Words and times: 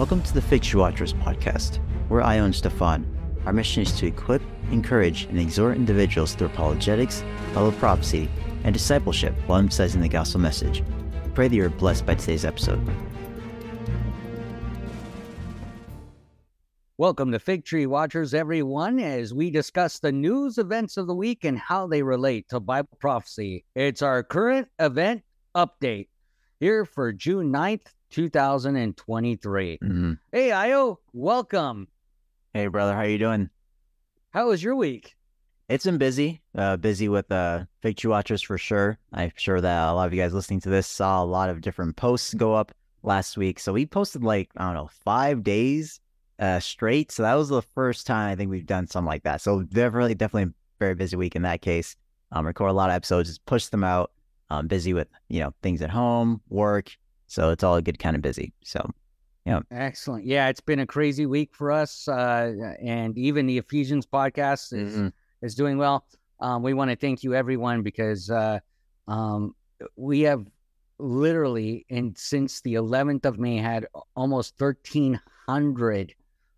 Welcome 0.00 0.22
to 0.22 0.32
the 0.32 0.40
Fig 0.40 0.62
Tree 0.62 0.80
Watchers 0.80 1.12
podcast. 1.12 1.78
We're 2.08 2.22
Io 2.22 2.46
and 2.46 2.54
Stephan. 2.54 3.06
Our 3.44 3.52
mission 3.52 3.82
is 3.82 3.92
to 3.98 4.06
equip, 4.06 4.40
encourage, 4.70 5.24
and 5.24 5.38
exhort 5.38 5.76
individuals 5.76 6.34
through 6.34 6.46
apologetics, 6.46 7.22
Bible 7.48 7.72
prophecy, 7.72 8.30
and 8.64 8.72
discipleship 8.72 9.34
while 9.44 9.58
emphasizing 9.58 10.00
the 10.00 10.08
gospel 10.08 10.40
message. 10.40 10.82
Pray 11.34 11.48
that 11.48 11.54
you're 11.54 11.68
blessed 11.68 12.06
by 12.06 12.14
today's 12.14 12.46
episode. 12.46 12.80
Welcome 16.96 17.30
to 17.32 17.38
Fig 17.38 17.66
Tree 17.66 17.84
Watchers, 17.84 18.32
everyone, 18.32 19.00
as 19.00 19.34
we 19.34 19.50
discuss 19.50 19.98
the 19.98 20.12
news 20.12 20.56
events 20.56 20.96
of 20.96 21.08
the 21.08 21.14
week 21.14 21.44
and 21.44 21.58
how 21.58 21.86
they 21.86 22.02
relate 22.02 22.48
to 22.48 22.58
Bible 22.58 22.96
prophecy. 23.00 23.66
It's 23.74 24.00
our 24.00 24.22
current 24.22 24.68
event 24.78 25.24
update 25.54 26.08
here 26.58 26.86
for 26.86 27.12
June 27.12 27.52
9th, 27.52 27.88
2023. 28.10 29.78
Mm-hmm. 29.82 30.12
Hey, 30.32 30.52
Io, 30.52 30.98
welcome. 31.12 31.88
Hey, 32.52 32.66
brother, 32.66 32.94
how 32.94 33.02
you 33.02 33.18
doing? 33.18 33.50
How 34.30 34.48
was 34.48 34.62
your 34.62 34.76
week? 34.76 35.16
It's 35.68 35.84
been 35.84 35.98
busy. 35.98 36.42
Uh, 36.56 36.76
busy 36.76 37.08
with 37.08 37.30
uh, 37.30 37.64
Fig 37.80 37.96
Tree 37.96 38.10
Watchers 38.10 38.42
for 38.42 38.58
sure. 38.58 38.98
I'm 39.12 39.30
sure 39.36 39.60
that 39.60 39.88
a 39.88 39.92
lot 39.92 40.06
of 40.06 40.12
you 40.12 40.20
guys 40.20 40.34
listening 40.34 40.60
to 40.62 40.68
this 40.68 40.88
saw 40.88 41.22
a 41.22 41.24
lot 41.24 41.48
of 41.48 41.60
different 41.60 41.96
posts 41.96 42.34
go 42.34 42.54
up 42.54 42.72
last 43.04 43.36
week. 43.36 43.60
So 43.60 43.72
we 43.72 43.86
posted 43.86 44.24
like 44.24 44.50
I 44.56 44.66
don't 44.66 44.74
know 44.74 44.90
five 45.04 45.44
days 45.44 46.00
uh, 46.40 46.58
straight. 46.58 47.12
So 47.12 47.22
that 47.22 47.34
was 47.34 47.48
the 47.48 47.62
first 47.62 48.06
time 48.06 48.30
I 48.30 48.34
think 48.34 48.50
we've 48.50 48.66
done 48.66 48.88
something 48.88 49.06
like 49.06 49.22
that. 49.22 49.40
So 49.40 49.62
definitely, 49.62 50.16
definitely 50.16 50.50
a 50.50 50.54
very 50.80 50.94
busy 50.96 51.16
week 51.16 51.36
in 51.36 51.42
that 51.42 51.62
case. 51.62 51.94
Um, 52.32 52.46
record 52.46 52.70
a 52.70 52.72
lot 52.72 52.90
of 52.90 52.96
episodes, 52.96 53.28
just 53.28 53.46
push 53.46 53.66
them 53.66 53.84
out. 53.84 54.10
Um, 54.50 54.66
busy 54.66 54.92
with 54.92 55.06
you 55.28 55.38
know 55.38 55.54
things 55.62 55.82
at 55.82 55.90
home, 55.90 56.40
work. 56.48 56.90
So 57.30 57.50
it's 57.50 57.62
all 57.62 57.76
a 57.76 57.82
good, 57.82 58.00
kind 58.00 58.16
of 58.16 58.22
busy. 58.22 58.52
So 58.64 58.90
yeah, 59.46 59.60
excellent. 59.70 60.26
Yeah, 60.26 60.48
it's 60.48 60.60
been 60.60 60.80
a 60.80 60.86
crazy 60.86 61.26
week 61.26 61.54
for 61.54 61.70
us, 61.70 62.08
uh, 62.08 62.74
and 62.82 63.16
even 63.16 63.46
the 63.46 63.56
Ephesians 63.56 64.04
podcast 64.04 64.72
is 64.72 64.94
mm-hmm. 64.94 65.08
is 65.40 65.54
doing 65.54 65.78
well. 65.78 66.04
Um, 66.40 66.64
we 66.64 66.74
want 66.74 66.90
to 66.90 66.96
thank 66.96 67.22
you, 67.22 67.34
everyone, 67.34 67.82
because 67.82 68.30
uh, 68.30 68.58
um, 69.06 69.54
we 69.94 70.22
have 70.22 70.44
literally, 70.98 71.86
and 71.88 72.18
since 72.18 72.62
the 72.62 72.74
11th 72.74 73.24
of 73.24 73.38
May, 73.38 73.58
had 73.58 73.86
almost 74.16 74.54
1,300 74.58 76.14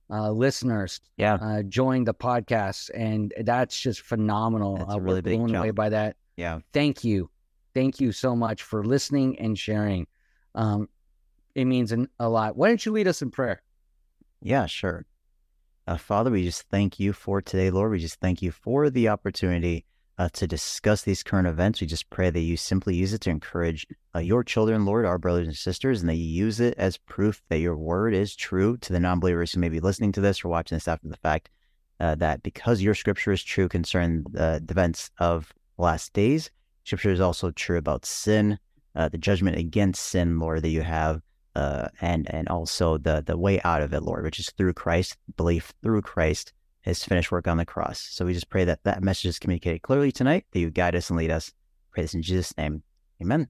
uh, 0.08 0.30
listeners 0.30 1.00
yeah. 1.18 1.34
uh, 1.34 1.62
join 1.64 2.04
the 2.04 2.14
podcast, 2.14 2.90
and 2.94 3.34
that's 3.40 3.78
just 3.78 4.00
phenomenal. 4.00 4.78
That's 4.78 4.94
uh, 4.94 5.00
really 5.00 5.20
blown 5.20 5.50
jump. 5.50 5.64
away 5.64 5.70
by 5.70 5.90
that. 5.90 6.16
Yeah. 6.36 6.60
Thank 6.72 7.04
you, 7.04 7.28
thank 7.74 8.00
you 8.00 8.10
so 8.10 8.34
much 8.34 8.62
for 8.62 8.84
listening 8.84 9.38
and 9.38 9.58
sharing. 9.58 10.06
Um, 10.54 10.88
it 11.54 11.64
means 11.64 11.92
an, 11.92 12.08
a 12.18 12.28
lot. 12.28 12.56
Why 12.56 12.68
don't 12.68 12.84
you 12.84 12.92
lead 12.92 13.08
us 13.08 13.22
in 13.22 13.30
prayer? 13.30 13.62
Yeah, 14.40 14.66
sure. 14.66 15.06
Uh, 15.86 15.96
Father, 15.96 16.30
we 16.30 16.44
just 16.44 16.62
thank 16.68 17.00
you 17.00 17.12
for 17.12 17.42
today, 17.42 17.70
Lord. 17.70 17.90
We 17.90 17.98
just 17.98 18.20
thank 18.20 18.40
you 18.42 18.52
for 18.52 18.88
the 18.88 19.08
opportunity 19.08 19.84
uh, 20.18 20.28
to 20.34 20.46
discuss 20.46 21.02
these 21.02 21.22
current 21.22 21.48
events. 21.48 21.80
We 21.80 21.86
just 21.86 22.08
pray 22.10 22.30
that 22.30 22.40
you 22.40 22.56
simply 22.56 22.94
use 22.94 23.12
it 23.12 23.20
to 23.22 23.30
encourage 23.30 23.86
uh, 24.14 24.20
your 24.20 24.44
children, 24.44 24.84
Lord, 24.84 25.04
our 25.04 25.18
brothers 25.18 25.48
and 25.48 25.56
sisters, 25.56 26.00
and 26.00 26.08
that 26.08 26.14
you 26.14 26.24
use 26.24 26.60
it 26.60 26.74
as 26.78 26.98
proof 26.98 27.42
that 27.48 27.58
your 27.58 27.76
word 27.76 28.14
is 28.14 28.36
true 28.36 28.76
to 28.78 28.92
the 28.92 29.00
non 29.00 29.20
believers 29.20 29.52
who 29.52 29.60
may 29.60 29.68
be 29.68 29.80
listening 29.80 30.12
to 30.12 30.20
this 30.20 30.44
or 30.44 30.48
watching 30.48 30.76
this 30.76 30.88
after 30.88 31.08
the 31.08 31.16
fact. 31.16 31.50
Uh, 32.00 32.16
that 32.16 32.42
because 32.42 32.82
your 32.82 32.94
scripture 32.94 33.30
is 33.30 33.44
true 33.44 33.68
concerning 33.68 34.24
the 34.30 34.64
events 34.68 35.10
of 35.18 35.52
last 35.78 36.12
days, 36.12 36.50
scripture 36.84 37.10
is 37.10 37.20
also 37.20 37.50
true 37.52 37.78
about 37.78 38.04
sin, 38.04 38.58
uh, 38.94 39.08
the 39.08 39.18
judgment 39.18 39.56
against 39.56 40.02
sin, 40.02 40.38
Lord, 40.38 40.62
that 40.62 40.68
you 40.70 40.82
have. 40.82 41.20
Uh, 41.54 41.88
and 42.00 42.32
and 42.32 42.48
also 42.48 42.96
the 42.96 43.22
the 43.26 43.36
way 43.36 43.60
out 43.60 43.82
of 43.82 43.92
it, 43.92 44.02
Lord, 44.02 44.24
which 44.24 44.38
is 44.38 44.48
through 44.56 44.72
Christ, 44.72 45.18
belief 45.36 45.74
through 45.82 46.00
Christ, 46.00 46.54
his 46.80 47.04
finished 47.04 47.30
work 47.30 47.46
on 47.46 47.58
the 47.58 47.66
cross. 47.66 48.00
So 48.00 48.24
we 48.24 48.32
just 48.32 48.48
pray 48.48 48.64
that 48.64 48.82
that 48.84 49.02
message 49.02 49.26
is 49.26 49.38
communicated 49.38 49.82
clearly 49.82 50.12
tonight, 50.12 50.46
that 50.52 50.60
you 50.60 50.70
guide 50.70 50.96
us 50.96 51.10
and 51.10 51.18
lead 51.18 51.30
us. 51.30 51.52
Pray 51.90 52.04
this 52.04 52.14
in 52.14 52.22
Jesus' 52.22 52.56
name. 52.56 52.82
Amen. 53.20 53.48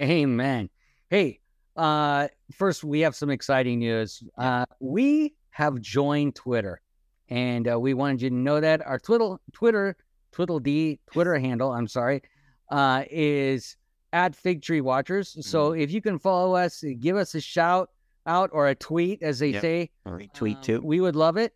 Amen. 0.00 0.70
Hey, 1.10 1.40
uh, 1.76 2.28
first, 2.54 2.82
we 2.82 3.00
have 3.00 3.14
some 3.14 3.30
exciting 3.30 3.78
news. 3.80 4.22
Uh, 4.38 4.64
we 4.80 5.34
have 5.50 5.80
joined 5.80 6.34
Twitter, 6.34 6.80
and 7.28 7.70
uh, 7.70 7.78
we 7.78 7.94
wanted 7.94 8.22
you 8.22 8.30
to 8.30 8.34
know 8.34 8.60
that 8.60 8.84
our 8.86 8.98
Twitter, 8.98 9.36
Twitter, 9.52 9.96
Twiddle 10.32 10.58
D, 10.58 11.00
Twitter 11.12 11.38
handle, 11.38 11.70
I'm 11.70 11.86
sorry, 11.86 12.22
uh, 12.70 13.04
is 13.10 13.76
at 14.16 14.34
Fig 14.34 14.62
Tree 14.62 14.80
Watchers. 14.80 15.32
Mm-hmm. 15.32 15.42
So 15.42 15.72
if 15.72 15.90
you 15.90 16.00
can 16.00 16.18
follow 16.18 16.54
us, 16.54 16.82
give 17.00 17.16
us 17.16 17.34
a 17.34 17.40
shout 17.40 17.90
out 18.26 18.48
or 18.52 18.68
a 18.68 18.74
tweet, 18.74 19.22
as 19.22 19.38
they 19.38 19.50
yep. 19.50 19.60
say, 19.60 19.90
or 20.06 20.18
retweet 20.18 20.56
um, 20.56 20.62
too. 20.62 20.80
We 20.82 21.00
would 21.02 21.14
love 21.14 21.36
it. 21.36 21.54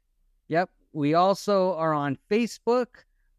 Yep. 0.49 0.69
We 0.93 1.15
also 1.15 1.75
are 1.75 1.95
on 1.95 2.19
Facebook. 2.31 2.87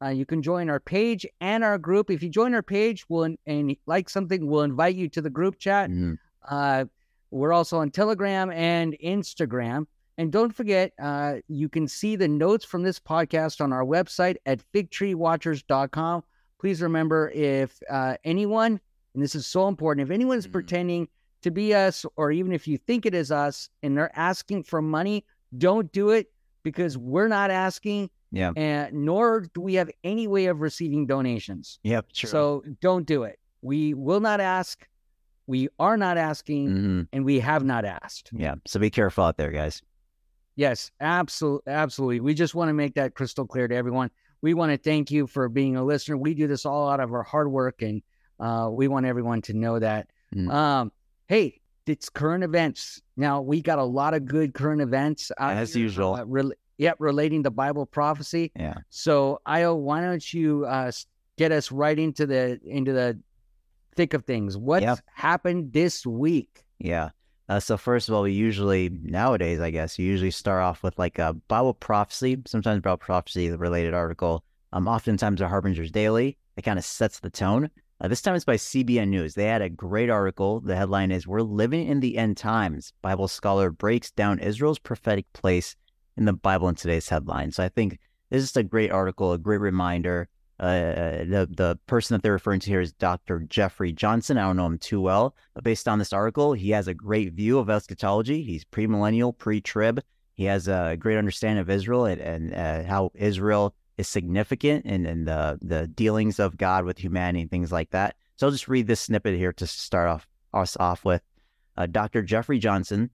Uh, 0.03 0.09
you 0.09 0.25
can 0.25 0.41
join 0.41 0.69
our 0.71 0.79
page 0.79 1.25
and 1.39 1.63
our 1.63 1.77
group. 1.77 2.09
If 2.09 2.23
you 2.23 2.29
join 2.29 2.55
our 2.55 2.63
page, 2.63 3.05
we'll 3.09 3.35
and 3.45 3.75
like 3.85 4.09
something, 4.09 4.47
we'll 4.47 4.63
invite 4.63 4.95
you 4.95 5.07
to 5.09 5.21
the 5.21 5.29
group 5.29 5.59
chat. 5.59 5.91
Mm-hmm. 5.91 6.13
Uh, 6.49 6.85
we're 7.29 7.53
also 7.53 7.77
on 7.77 7.91
Telegram 7.91 8.49
and 8.51 8.97
Instagram. 9.03 9.85
And 10.17 10.31
don't 10.31 10.53
forget, 10.53 10.93
uh, 10.99 11.35
you 11.47 11.69
can 11.69 11.87
see 11.87 12.15
the 12.15 12.27
notes 12.27 12.65
from 12.65 12.81
this 12.81 12.99
podcast 12.99 13.61
on 13.61 13.71
our 13.71 13.85
website 13.85 14.37
at 14.47 14.61
figtreewatchers.com. 14.73 16.23
Please 16.59 16.81
remember 16.81 17.29
if 17.29 17.79
uh, 17.89 18.17
anyone, 18.23 18.79
and 19.13 19.21
this 19.23 19.35
is 19.35 19.45
so 19.45 19.67
important, 19.67 20.07
if 20.07 20.11
anyone's 20.13 20.45
Mm-hmm. 20.45 20.53
pretending 20.53 21.07
to 21.41 21.51
be 21.51 21.73
us, 21.73 22.05
or 22.17 22.31
even 22.31 22.51
if 22.51 22.67
you 22.67 22.77
think 22.77 23.05
it 23.05 23.13
is 23.15 23.31
us 23.31 23.69
and 23.83 23.97
they're 23.97 24.15
asking 24.17 24.63
for 24.63 24.81
money, 24.81 25.25
don't 25.57 25.91
do 25.91 26.11
it 26.11 26.31
because 26.63 26.97
we're 26.97 27.27
not 27.27 27.49
asking. 27.51 28.09
Yeah. 28.31 28.51
And 28.55 28.93
nor 29.05 29.41
do 29.53 29.59
we 29.61 29.73
have 29.73 29.89
any 30.03 30.27
way 30.27 30.45
of 30.45 30.61
receiving 30.61 31.05
donations. 31.07 31.79
Yep. 31.83 32.13
True. 32.13 32.29
So 32.29 32.63
don't 32.79 33.05
do 33.05 33.23
it. 33.23 33.39
We 33.61 33.93
will 33.93 34.19
not 34.21 34.39
ask. 34.39 34.87
We 35.47 35.67
are 35.79 35.97
not 35.97 36.17
asking, 36.17 36.69
Mhm. 36.69 37.07
and 37.11 37.25
we 37.25 37.39
have 37.39 37.65
not 37.65 37.83
asked. 37.83 38.29
Yeah. 38.31 38.55
So 38.65 38.79
be 38.79 38.89
careful 38.89 39.23
out 39.25 39.35
there, 39.37 39.51
guys. 39.51 39.81
Yes, 40.55 40.91
absolutely, 41.01 41.73
absolutely. 41.73 42.19
We 42.19 42.33
just 42.33 42.55
want 42.55 42.69
to 42.69 42.73
make 42.73 42.93
that 42.95 43.15
crystal 43.15 43.45
clear 43.47 43.67
to 43.67 43.75
everyone. 43.75 44.11
We 44.41 44.53
want 44.53 44.71
to 44.71 44.77
thank 44.77 45.09
you 45.11 45.27
for 45.27 45.49
being 45.49 45.75
a 45.75 45.83
listener. 45.83 46.17
We 46.17 46.33
do 46.33 46.47
this 46.47 46.65
all 46.65 46.87
out 46.89 46.99
of 46.99 47.11
our 47.13 47.23
hard 47.23 47.51
work, 47.51 47.81
and 47.81 48.01
uh, 48.41 48.69
we 48.69 48.87
want 48.87 49.05
everyone 49.05 49.41
to 49.43 49.53
know 49.53 49.79
that. 49.79 50.09
Mm. 50.35 50.51
Um, 50.51 50.91
hey, 51.27 51.61
it's 51.85 52.09
current 52.09 52.43
events. 52.43 53.01
Now 53.15 53.41
we 53.41 53.61
got 53.61 53.79
a 53.79 53.83
lot 53.83 54.13
of 54.13 54.25
good 54.25 54.53
current 54.53 54.81
events 54.81 55.31
As 55.37 55.73
here, 55.73 55.83
usual. 55.83 56.15
Uh, 56.15 56.25
rel- 56.25 56.53
yep, 56.77 56.95
relating 56.99 57.43
to 57.43 57.51
Bible 57.51 57.85
prophecy. 57.85 58.51
Yeah. 58.55 58.75
So, 58.89 59.39
Io, 59.45 59.75
why 59.75 60.01
don't 60.01 60.33
you 60.33 60.65
uh, 60.65 60.91
get 61.37 61.51
us 61.51 61.71
right 61.71 61.97
into 61.97 62.25
the 62.25 62.59
into 62.65 62.93
the 62.93 63.19
thick 63.95 64.13
of 64.13 64.25
things? 64.25 64.57
What's 64.57 64.83
Yep. 64.83 64.99
happened 65.13 65.73
this 65.73 66.05
week? 66.05 66.65
Yeah. 66.79 67.09
Uh, 67.49 67.59
so 67.59 67.75
first 67.75 68.07
of 68.07 68.15
all, 68.15 68.21
we 68.21 68.31
usually 68.31 68.89
nowadays, 69.03 69.59
I 69.59 69.71
guess, 69.71 69.99
you 69.99 70.05
usually 70.05 70.31
start 70.31 70.63
off 70.63 70.83
with 70.83 70.97
like 70.97 71.19
a 71.19 71.33
Bible 71.33 71.73
prophecy, 71.73 72.37
sometimes 72.47 72.81
Bible 72.81 72.97
prophecy 72.97 73.51
related 73.51 73.93
article. 73.93 74.43
Um, 74.73 74.87
oftentimes 74.87 75.41
a 75.41 75.49
Harbinger's 75.49 75.91
Daily. 75.91 76.37
It 76.55 76.61
kind 76.61 76.79
of 76.79 76.85
sets 76.85 77.19
the 77.19 77.29
tone. 77.29 77.69
Uh, 78.01 78.07
this 78.07 78.21
time 78.21 78.33
it's 78.33 78.45
by 78.45 78.55
CBN 78.55 79.09
News. 79.09 79.35
They 79.35 79.45
had 79.45 79.61
a 79.61 79.69
great 79.69 80.09
article. 80.09 80.59
The 80.59 80.75
headline 80.75 81.11
is 81.11 81.27
"We're 81.27 81.43
living 81.43 81.87
in 81.87 81.99
the 81.99 82.17
end 82.17 82.35
times." 82.35 82.93
Bible 83.03 83.27
scholar 83.27 83.69
breaks 83.69 84.09
down 84.09 84.39
Israel's 84.39 84.79
prophetic 84.79 85.31
place 85.33 85.75
in 86.17 86.25
the 86.25 86.33
Bible 86.33 86.67
in 86.67 86.73
today's 86.73 87.09
headline. 87.09 87.51
So 87.51 87.63
I 87.63 87.69
think 87.69 87.99
this 88.31 88.41
is 88.41 88.57
a 88.57 88.63
great 88.63 88.91
article, 88.91 89.33
a 89.33 89.37
great 89.37 89.59
reminder. 89.59 90.29
Uh, 90.59 91.25
the 91.25 91.47
the 91.55 91.79
person 91.85 92.15
that 92.15 92.23
they're 92.23 92.31
referring 92.31 92.59
to 92.61 92.69
here 92.71 92.81
is 92.81 92.91
Dr. 92.93 93.41
Jeffrey 93.41 93.91
Johnson. 93.93 94.39
I 94.39 94.47
don't 94.47 94.57
know 94.57 94.65
him 94.65 94.79
too 94.79 95.01
well, 95.01 95.35
but 95.53 95.63
based 95.63 95.87
on 95.87 95.99
this 95.99 96.13
article, 96.13 96.53
he 96.53 96.71
has 96.71 96.87
a 96.87 96.95
great 96.95 97.33
view 97.33 97.59
of 97.59 97.69
eschatology. 97.69 98.41
He's 98.41 98.65
premillennial, 98.65 99.37
pre-trib. 99.37 100.01
He 100.33 100.45
has 100.45 100.67
a 100.67 100.97
great 100.99 101.17
understanding 101.17 101.61
of 101.61 101.69
Israel 101.69 102.05
and, 102.05 102.19
and 102.19 102.53
uh, 102.55 102.83
how 102.83 103.11
Israel 103.13 103.75
is 103.97 104.07
significant 104.07 104.85
in, 104.85 105.05
in 105.05 105.25
the 105.25 105.59
the 105.61 105.87
dealings 105.87 106.39
of 106.39 106.57
God 106.57 106.85
with 106.85 106.97
humanity 106.97 107.41
and 107.41 107.51
things 107.51 107.71
like 107.71 107.91
that. 107.91 108.15
So 108.35 108.47
I'll 108.47 108.51
just 108.51 108.67
read 108.67 108.87
this 108.87 109.01
snippet 109.01 109.37
here 109.37 109.53
to 109.53 109.67
start 109.67 110.09
off 110.09 110.27
us 110.53 110.77
off 110.77 111.05
with. 111.05 111.21
Uh, 111.77 111.85
Dr. 111.85 112.21
Jeffrey 112.21 112.59
Johnson, 112.59 113.09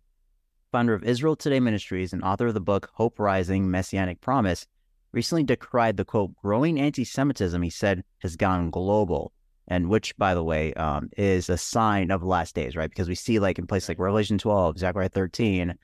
founder 0.71 0.93
of 0.93 1.03
Israel 1.03 1.35
Today 1.35 1.59
Ministries 1.59 2.11
and 2.11 2.23
author 2.23 2.47
of 2.47 2.53
the 2.53 2.59
book 2.59 2.89
Hope 2.93 3.19
Rising 3.19 3.69
Messianic 3.69 4.19
Promise, 4.19 4.65
recently 5.11 5.43
decried 5.43 5.97
the 5.97 6.05
quote 6.05 6.35
growing 6.41 6.79
anti-Semitism 6.79 7.61
he 7.61 7.69
said 7.69 8.03
has 8.19 8.35
gone 8.35 8.69
global, 8.69 9.31
and 9.67 9.89
which, 9.89 10.17
by 10.17 10.33
the 10.33 10.43
way, 10.43 10.73
um, 10.73 11.09
is 11.17 11.49
a 11.49 11.57
sign 11.57 12.09
of 12.09 12.21
the 12.21 12.27
last 12.27 12.55
days, 12.55 12.75
right? 12.75 12.89
Because 12.89 13.07
we 13.07 13.15
see 13.15 13.39
like 13.39 13.59
in 13.59 13.67
places 13.67 13.89
like 13.89 13.99
Revelation 13.99 14.37
12, 14.37 14.79
Zechariah 14.79 15.09
13, 15.09 15.77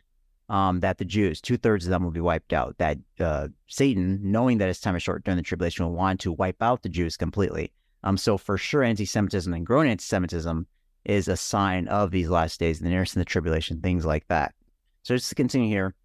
um, 0.54 0.82
that 0.82 1.00
the 1.00 1.06
Jews, 1.06 1.42
two 1.42 1.58
thirds 1.58 1.84
of 1.86 1.90
them 1.90 2.04
will 2.04 2.12
be 2.12 2.22
wiped 2.22 2.54
out. 2.54 2.78
That 2.78 3.00
uh, 3.20 3.48
Satan, 3.66 4.20
knowing 4.22 4.60
that 4.60 4.68
his 4.68 4.80
time 4.80 4.96
is 4.96 5.02
short 5.02 5.24
during 5.24 5.38
the 5.38 5.42
tribulation, 5.42 5.84
will 5.84 5.94
want 5.94 6.20
to 6.22 6.32
wipe 6.32 6.62
out 6.62 6.84
the 6.84 6.90
Jews 6.90 7.18
completely. 7.18 7.74
Um, 8.04 8.18
so 8.18 8.38
for 8.38 8.56
sure, 8.56 8.84
anti-Semitism 8.84 9.52
and 9.52 9.66
growing 9.66 9.90
anti-Semitism 9.90 10.68
is 11.06 11.28
a 11.28 11.36
sign 11.36 11.88
of 11.88 12.12
these 12.12 12.30
last 12.30 12.60
days, 12.60 12.80
the 12.80 12.88
nearest 12.88 13.16
in 13.16 13.20
the 13.20 13.26
tribulation, 13.26 13.82
things 13.82 14.06
like 14.06 14.28
that. 14.28 14.54
So 15.02 15.16
just 15.16 15.30
to 15.30 15.36
continue 15.36 15.70
here, 15.70 15.96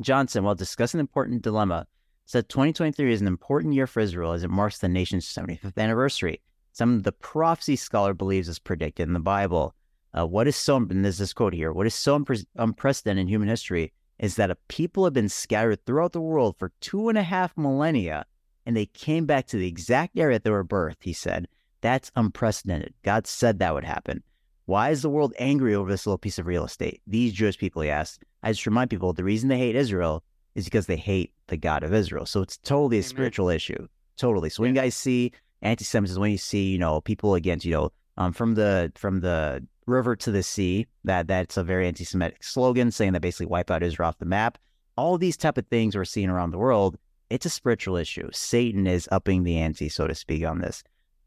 Johnson, 0.00 0.44
while 0.44 0.54
discussing 0.54 0.98
an 0.98 1.02
important 1.02 1.42
dilemma, 1.42 1.86
said 2.24 2.48
2023 2.48 3.12
is 3.12 3.20
an 3.20 3.26
important 3.26 3.74
year 3.74 3.86
for 3.86 4.00
Israel 4.00 4.32
as 4.32 4.44
it 4.44 4.50
marks 4.50 4.78
the 4.78 4.88
nation's 4.88 5.26
75th 5.26 5.76
anniversary. 5.76 6.40
Some 6.72 6.94
of 6.94 7.02
the 7.02 7.12
prophecy 7.12 7.76
scholar 7.76 8.14
believes 8.14 8.48
is 8.48 8.58
predicted 8.58 9.06
in 9.06 9.12
the 9.12 9.20
Bible. 9.20 9.74
Uh, 10.16 10.26
what 10.26 10.46
is 10.46 10.56
so, 10.56 10.76
and 10.76 11.04
there's 11.04 11.18
this 11.18 11.32
quote 11.32 11.52
here, 11.52 11.72
what 11.72 11.86
is 11.86 11.94
so 11.94 12.18
unpre- 12.18 12.46
unprecedented 12.56 13.22
in 13.22 13.28
human 13.28 13.48
history 13.48 13.92
is 14.18 14.36
that 14.36 14.50
a 14.50 14.56
people 14.68 15.04
have 15.04 15.12
been 15.12 15.28
scattered 15.28 15.84
throughout 15.84 16.12
the 16.12 16.20
world 16.20 16.54
for 16.56 16.70
two 16.80 17.08
and 17.08 17.18
a 17.18 17.22
half 17.22 17.56
millennia 17.56 18.24
and 18.64 18.76
they 18.76 18.86
came 18.86 19.26
back 19.26 19.46
to 19.46 19.56
the 19.56 19.66
exact 19.66 20.16
area 20.16 20.38
they 20.38 20.50
were 20.50 20.64
birthed, 20.64 21.02
he 21.02 21.12
said. 21.12 21.48
That's 21.80 22.10
unprecedented. 22.16 22.94
God 23.02 23.26
said 23.26 23.58
that 23.58 23.74
would 23.74 23.84
happen. 23.84 24.22
Why 24.66 24.90
is 24.90 25.02
the 25.02 25.10
world 25.10 25.34
angry 25.38 25.74
over 25.74 25.90
this 25.90 26.06
little 26.06 26.16
piece 26.16 26.38
of 26.38 26.46
real 26.46 26.64
estate? 26.64 27.02
These 27.06 27.34
Jewish 27.34 27.58
people, 27.58 27.82
he 27.82 27.90
asked. 27.90 28.24
I 28.42 28.52
just 28.52 28.64
remind 28.64 28.90
people 28.90 29.12
the 29.12 29.24
reason 29.24 29.48
they 29.48 29.58
hate 29.58 29.76
Israel 29.76 30.22
is 30.54 30.64
because 30.64 30.86
they 30.86 30.96
hate 30.96 31.32
the 31.48 31.58
God 31.58 31.82
of 31.82 31.92
Israel. 31.92 32.24
So 32.24 32.40
it's 32.40 32.56
totally 32.56 32.96
a 32.96 33.00
Amen. 33.00 33.08
spiritual 33.08 33.50
issue. 33.50 33.86
Totally. 34.16 34.48
So 34.48 34.62
when 34.62 34.74
you 34.74 34.80
guys 34.80 34.94
see 34.94 35.32
anti-Semitism, 35.60 36.20
when 36.20 36.30
you 36.30 36.38
see, 36.38 36.68
you 36.68 36.78
know, 36.78 37.00
people 37.00 37.34
against, 37.34 37.66
you 37.66 37.72
know, 37.72 37.90
um, 38.16 38.32
from 38.32 38.54
the 38.54 38.92
from 38.94 39.20
the 39.20 39.66
river 39.86 40.16
to 40.16 40.30
the 40.30 40.42
sea, 40.42 40.86
that 41.04 41.26
that's 41.26 41.56
a 41.56 41.64
very 41.64 41.86
anti-Semitic 41.86 42.42
slogan 42.42 42.90
saying 42.90 43.12
that 43.12 43.22
basically 43.22 43.46
wipe 43.46 43.70
out 43.70 43.82
Israel 43.82 44.08
off 44.08 44.18
the 44.18 44.24
map. 44.24 44.58
All 44.96 45.18
these 45.18 45.36
type 45.36 45.58
of 45.58 45.66
things 45.66 45.96
we're 45.96 46.04
seeing 46.04 46.30
around 46.30 46.50
the 46.50 46.58
world, 46.58 46.96
it's 47.30 47.46
a 47.46 47.50
spiritual 47.50 47.96
issue. 47.96 48.28
Satan 48.32 48.86
is 48.86 49.08
upping 49.10 49.42
the 49.42 49.58
ante, 49.58 49.88
so 49.88 50.06
to 50.06 50.14
speak, 50.14 50.44
on 50.44 50.60
this. 50.60 50.84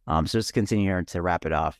Um, 0.07 0.25
so 0.25 0.39
just 0.39 0.49
to 0.49 0.53
continue 0.53 0.85
here 0.85 1.03
to 1.03 1.21
wrap 1.21 1.45
it 1.45 1.51
off. 1.51 1.79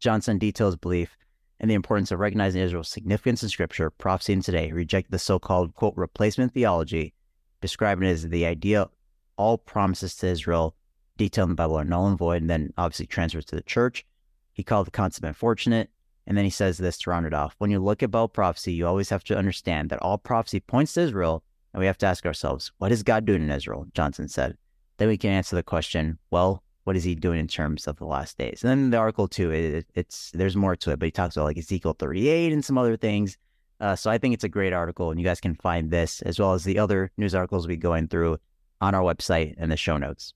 Johnson 0.00 0.38
details 0.38 0.76
belief 0.76 1.16
and 1.60 1.70
the 1.70 1.74
importance 1.74 2.10
of 2.10 2.18
recognizing 2.18 2.62
Israel's 2.62 2.88
significance 2.88 3.42
in 3.42 3.48
Scripture, 3.48 3.90
prophecy, 3.90 4.32
and 4.32 4.44
today. 4.44 4.66
He 4.66 4.72
rejected 4.72 5.12
the 5.12 5.18
so-called 5.18 5.74
quote 5.74 5.94
replacement 5.96 6.52
theology, 6.52 7.14
describing 7.60 8.08
it 8.08 8.12
as 8.12 8.28
the 8.28 8.46
idea 8.46 8.88
all 9.36 9.58
promises 9.58 10.16
to 10.16 10.26
Israel 10.26 10.74
detailed 11.16 11.46
in 11.46 11.50
the 11.50 11.56
Bible 11.56 11.78
are 11.78 11.84
null 11.84 12.06
and 12.06 12.18
void, 12.18 12.42
and 12.42 12.50
then 12.50 12.72
obviously 12.76 13.06
transfers 13.06 13.44
to 13.46 13.56
the 13.56 13.62
church. 13.62 14.04
He 14.54 14.62
called 14.62 14.86
the 14.86 14.92
concept 14.92 15.26
unfortunate, 15.26 15.90
and 16.26 16.38
then 16.38 16.44
he 16.44 16.50
says 16.50 16.78
this 16.78 16.96
to 16.98 17.10
round 17.10 17.26
it 17.26 17.34
off. 17.34 17.54
When 17.58 17.70
you 17.70 17.78
look 17.80 18.02
at 18.02 18.10
Bible 18.10 18.28
prophecy, 18.28 18.72
you 18.72 18.86
always 18.86 19.10
have 19.10 19.24
to 19.24 19.36
understand 19.36 19.90
that 19.90 20.00
all 20.00 20.16
prophecy 20.16 20.60
points 20.60 20.94
to 20.94 21.02
Israel, 21.02 21.44
and 21.72 21.80
we 21.80 21.86
have 21.86 21.98
to 21.98 22.06
ask 22.06 22.24
ourselves, 22.24 22.72
what 22.78 22.92
is 22.92 23.02
God 23.02 23.24
doing 23.24 23.42
in 23.42 23.50
Israel? 23.50 23.86
Johnson 23.92 24.28
said. 24.28 24.56
Then 24.96 25.08
we 25.08 25.18
can 25.18 25.30
answer 25.30 25.56
the 25.56 25.62
question, 25.62 26.18
well, 26.30 26.62
what 26.84 26.96
is 26.96 27.02
he 27.02 27.14
doing 27.14 27.40
in 27.40 27.48
terms 27.48 27.88
of 27.88 27.96
the 27.96 28.04
last 28.04 28.38
days? 28.38 28.62
And 28.62 28.70
then 28.70 28.90
the 28.90 28.96
article 28.96 29.26
too, 29.26 29.50
it, 29.50 29.86
it's 29.94 30.30
there's 30.32 30.56
more 30.56 30.76
to 30.76 30.92
it, 30.92 30.98
but 30.98 31.06
he 31.06 31.10
talks 31.10 31.36
about 31.36 31.46
like 31.46 31.58
Ezekiel 31.58 31.96
38 31.98 32.52
and 32.52 32.64
some 32.64 32.78
other 32.78 32.96
things. 32.96 33.36
Uh, 33.80 33.96
so 33.96 34.10
I 34.10 34.18
think 34.18 34.34
it's 34.34 34.44
a 34.44 34.48
great 34.48 34.72
article, 34.72 35.10
and 35.10 35.18
you 35.18 35.26
guys 35.26 35.40
can 35.40 35.56
find 35.56 35.90
this 35.90 36.22
as 36.22 36.38
well 36.38 36.54
as 36.54 36.62
the 36.64 36.78
other 36.78 37.10
news 37.16 37.34
articles 37.34 37.66
we 37.66 37.76
going 37.76 38.06
through 38.06 38.38
on 38.80 38.94
our 38.94 39.02
website 39.02 39.54
and 39.58 39.72
the 39.72 39.76
show 39.76 39.96
notes. 39.96 40.32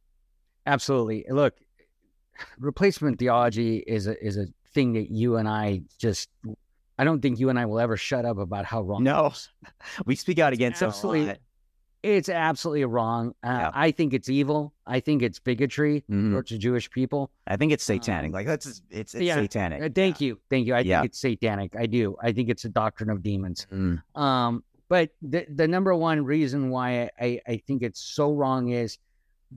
Absolutely. 0.67 1.25
Look, 1.31 1.55
replacement 2.59 3.19
theology 3.19 3.79
is 3.87 4.07
a 4.07 4.23
is 4.25 4.37
a 4.37 4.47
thing 4.75 4.93
that 4.95 5.11
you 5.11 5.37
and 5.37 5.49
I 5.49 5.83
just 5.99 6.29
I 6.99 7.05
don't 7.05 7.21
think 7.21 7.39
you 7.39 7.49
and 7.49 7.59
I 7.59 7.67
will 7.67 7.79
ever 7.79 7.97
shut 7.97 8.25
up 8.25 8.39
about 8.39 8.65
how 8.65 8.83
wrong. 8.83 9.05
No, 9.05 9.27
is. 9.29 9.49
we 10.07 10.15
speak 10.17 10.39
out 10.39 10.53
against 10.53 10.83
it 10.83 10.87
a 10.87 10.89
Absolutely. 10.89 11.27
lot. 11.27 11.39
It's 12.05 12.29
absolutely 12.29 12.85
wrong. 12.85 13.35
Uh, 13.43 13.49
Yeah. 13.49 13.71
I 13.75 13.91
think 13.91 14.15
it's 14.15 14.29
evil. 14.29 14.73
I 14.87 15.01
think 15.01 15.21
it's 15.23 15.41
bigotry 15.41 16.05
Mhm. 16.09 16.31
towards 16.31 16.51
the 16.51 16.59
Jewish 16.59 16.89
people. 16.91 17.31
I 17.49 17.57
think 17.57 17.73
it's 17.73 17.83
satanic. 17.83 18.29
Um, 18.29 18.33
Like 18.33 18.47
that's 18.47 18.67
it's, 18.67 18.83
it's 18.91 19.25
yeah. 19.25 19.35
satanic. 19.35 19.83
Uh, 19.83 19.89
thank 19.93 20.21
you, 20.21 20.39
thank 20.49 20.67
you. 20.67 20.75
I 20.75 20.81
Yeah. 20.81 21.01
think 21.01 21.11
it's 21.11 21.19
satanic. 21.21 21.75
I 21.77 21.87
do. 21.87 22.17
I 22.23 22.31
think 22.33 22.51
it's 22.51 22.65
a 22.65 22.69
doctrine 22.69 23.11
of 23.11 23.23
demons. 23.23 23.67
Mm, 23.73 24.01
Um, 24.15 24.63
but 24.89 25.11
the 25.23 25.45
the 25.53 25.67
number 25.67 25.93
one 25.95 26.25
reason 26.25 26.71
why 26.71 27.11
I, 27.21 27.41
I 27.47 27.57
think 27.67 27.83
it's 27.83 28.01
so 28.01 28.33
wrong 28.33 28.69
is 28.71 28.99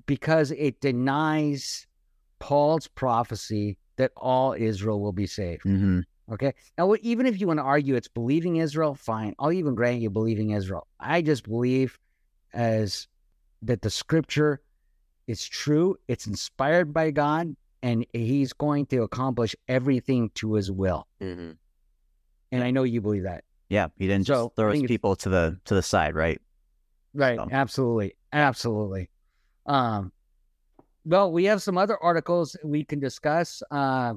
because 0.07 0.51
it 0.51 0.79
denies 0.81 1.85
Paul's 2.41 2.87
prophecy 2.87 3.77
that 3.97 4.11
all 4.17 4.53
Israel 4.53 4.99
will 4.99 5.13
be 5.13 5.27
saved. 5.27 5.63
mhm. 5.63 6.03
Okay. 6.31 6.53
Now, 6.77 6.95
even 7.01 7.25
if 7.25 7.41
you 7.41 7.47
want 7.47 7.59
to 7.59 7.63
argue 7.63 7.95
it's 7.95 8.07
believing 8.07 8.55
Israel, 8.57 8.95
fine. 8.95 9.35
I'll 9.37 9.51
even 9.51 9.75
grant 9.75 9.99
you 10.01 10.09
believing 10.09 10.51
Israel. 10.51 10.87
I 10.99 11.21
just 11.21 11.43
believe 11.43 11.99
as 12.53 13.07
that 13.63 13.81
the 13.81 13.89
scripture 13.89 14.61
is 15.27 15.45
true, 15.45 15.97
it's 16.07 16.27
inspired 16.27 16.93
by 16.93 17.11
God, 17.11 17.55
and 17.83 18.05
he's 18.13 18.53
going 18.53 18.85
to 18.87 19.03
accomplish 19.03 19.55
everything 19.67 20.29
to 20.35 20.53
his 20.53 20.71
will. 20.71 21.05
Mm-hmm. 21.21 21.51
And 22.53 22.63
I 22.63 22.71
know 22.71 22.83
you 22.83 23.01
believe 23.01 23.23
that. 23.23 23.43
Yeah, 23.69 23.87
he 23.97 24.07
didn't 24.07 24.27
So, 24.27 24.33
just 24.45 24.55
throw 24.55 24.71
his 24.71 24.83
people 24.83 25.15
to 25.17 25.29
the 25.29 25.59
to 25.65 25.75
the 25.75 25.81
side, 25.83 26.15
right? 26.15 26.39
Right. 27.13 27.37
So- 27.37 27.47
Absolutely. 27.51 28.15
Absolutely. 28.33 29.09
Um, 29.65 30.11
well, 31.05 31.31
we 31.31 31.45
have 31.45 31.61
some 31.61 31.77
other 31.77 31.97
articles 31.97 32.55
we 32.63 32.83
can 32.83 32.99
discuss. 32.99 33.63
Uh, 33.71 34.13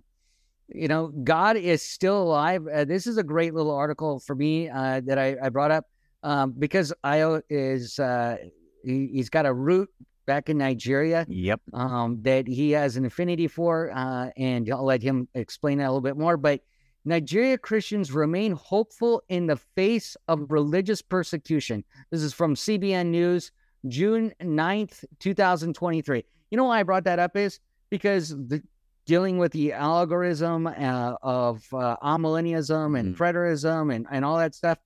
you 0.69 0.89
know, 0.89 1.09
God 1.09 1.57
is 1.57 1.83
still 1.83 2.23
alive. 2.23 2.67
Uh, 2.67 2.85
this 2.85 3.07
is 3.07 3.19
a 3.19 3.23
great 3.23 3.55
little 3.55 3.75
article 3.75 4.19
for 4.21 4.35
me 4.35 4.69
uh, 4.69 5.01
that 5.05 5.19
I, 5.19 5.37
I 5.43 5.49
brought 5.51 5.71
up 5.71 5.87
um, 6.23 6.55
because 6.59 6.93
Io 7.05 7.43
is 7.51 7.99
uh, 7.99 8.37
he, 8.85 9.09
he's 9.13 9.29
got 9.29 9.47
a 9.47 9.53
root 9.53 9.91
back 10.27 10.49
in 10.49 10.57
Nigeria 10.57 11.27
Yep. 11.29 11.61
um, 11.75 12.19
that 12.23 12.47
he 12.47 12.71
has 12.71 12.97
an 12.97 13.05
affinity 13.05 13.47
for, 13.47 13.93
uh, 13.95 14.31
and 14.39 14.71
I'll 14.71 14.85
let 14.85 15.03
him 15.03 15.29
explain 15.35 15.79
that 15.79 15.85
a 15.85 15.91
little 15.91 16.01
bit 16.01 16.17
more. 16.17 16.39
But 16.39 16.63
Nigeria 17.05 17.59
Christians 17.59 18.13
remain 18.13 18.53
hopeful 18.53 19.23
in 19.29 19.47
the 19.47 19.57
face 19.57 20.17
of 20.29 20.51
religious 20.51 21.03
persecution. 21.03 21.85
This 22.11 22.23
is 22.23 22.33
from 22.33 22.55
CBN 22.55 23.09
News, 23.09 23.53
June 23.89 24.33
9th, 24.41 25.05
2023. 25.21 26.25
You 26.55 26.56
know 26.59 26.67
why 26.67 26.79
I 26.79 26.83
brought 26.85 27.03
that 27.03 27.19
up 27.19 27.37
is 27.37 27.59
because 27.91 28.29
the, 28.29 28.62
dealing 29.06 29.39
with 29.39 29.51
the 29.51 29.73
algorithm 29.73 30.69
uh, 30.69 31.17
of 31.21 31.67
uh, 31.75 31.97
amillennialism 32.01 32.97
and 32.97 33.17
Mm. 33.17 33.19
preterism 33.19 33.93
and, 33.93 34.06
and 34.09 34.25
all 34.25 34.39
that 34.39 34.55
stuff, 34.55 34.79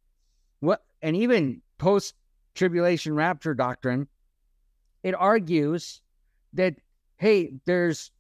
what 0.61 0.83
and 1.03 1.15
even 1.15 1.61
post 1.77 2.15
tribulation 2.55 3.15
rapture 3.15 3.53
doctrine, 3.53 4.09
it 5.03 5.15
argues 5.15 6.01
that 6.55 6.77
hey, 7.19 7.53
there's 7.67 8.13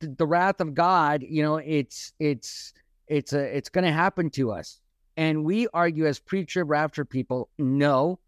th- 0.00 0.16
the 0.18 0.26
wrath 0.26 0.60
of 0.60 0.74
God. 0.74 1.22
You 1.22 1.44
know, 1.44 1.58
it's 1.58 2.12
it's 2.18 2.72
it's 3.06 3.32
a 3.34 3.56
it's 3.56 3.68
going 3.68 3.84
to 3.84 3.92
happen 3.92 4.30
to 4.30 4.50
us, 4.50 4.80
and 5.16 5.44
we 5.44 5.68
argue 5.68 6.06
as 6.06 6.18
pre-trib 6.18 6.68
rapture 6.68 7.04
people, 7.04 7.50
no. 7.56 8.18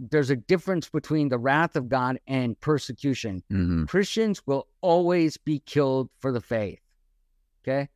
There's 0.00 0.30
a 0.30 0.36
difference 0.36 0.88
between 0.88 1.28
the 1.28 1.38
wrath 1.38 1.76
of 1.76 1.88
God 1.88 2.18
and 2.26 2.58
persecution. 2.60 3.42
hmm 3.50 3.84
Christians 3.84 4.42
will 4.46 4.66
always 4.80 5.36
be 5.36 5.60
killed 5.60 6.10
for 6.20 6.32
the 6.32 6.40
faith. 6.40 6.80
Okay. 7.62 7.88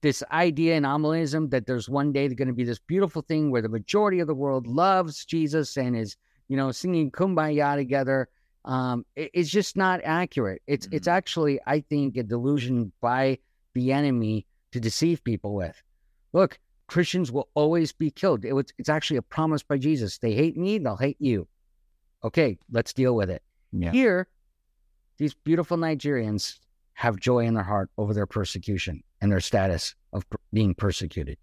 This 0.00 0.22
idea 0.30 0.76
in 0.76 0.82
Amalism 0.84 1.50
that 1.50 1.66
there's 1.66 1.88
one 1.88 2.12
day 2.12 2.28
going 2.28 2.48
to 2.48 2.54
be 2.54 2.64
this 2.64 2.78
beautiful 2.78 3.22
thing 3.22 3.50
where 3.50 3.62
the 3.62 3.68
majority 3.70 4.20
of 4.20 4.26
the 4.26 4.34
world 4.34 4.66
loves 4.66 5.24
Jesus 5.24 5.76
and 5.78 5.96
is, 5.96 6.16
you 6.48 6.56
know, 6.56 6.72
singing 6.72 7.10
kumbaya 7.10 7.74
together. 7.76 8.28
Um, 8.66 9.06
it- 9.16 9.30
it's 9.32 9.50
just 9.50 9.76
not 9.76 10.00
accurate. 10.04 10.60
It's 10.66 10.88
it's 10.90 11.08
actually, 11.08 11.60
I 11.66 11.80
think, 11.80 12.16
a 12.16 12.22
delusion 12.22 12.92
by 13.00 13.38
the 13.74 13.92
enemy 13.92 14.46
to 14.72 14.80
deceive 14.80 15.22
people 15.24 15.54
with. 15.54 15.80
Look, 16.32 16.58
Christians 16.86 17.32
will 17.32 17.48
always 17.54 17.92
be 17.92 18.10
killed. 18.10 18.44
It 18.44 18.52
was, 18.52 18.66
it's 18.78 18.88
actually 18.88 19.16
a 19.16 19.22
promise 19.22 19.62
by 19.62 19.78
Jesus. 19.78 20.18
They 20.18 20.34
hate 20.34 20.56
me, 20.56 20.78
they'll 20.78 20.96
hate 20.96 21.16
you. 21.18 21.48
Okay, 22.22 22.58
let's 22.70 22.92
deal 22.92 23.14
with 23.14 23.30
it. 23.30 23.42
Yeah. 23.72 23.92
Here, 23.92 24.28
these 25.18 25.34
beautiful 25.34 25.76
Nigerians 25.76 26.58
have 26.94 27.18
joy 27.18 27.40
in 27.40 27.54
their 27.54 27.64
heart 27.64 27.90
over 27.98 28.14
their 28.14 28.26
persecution 28.26 29.02
and 29.20 29.32
their 29.32 29.40
status 29.40 29.94
of 30.12 30.28
per- 30.28 30.38
being 30.52 30.74
persecuted. 30.74 31.38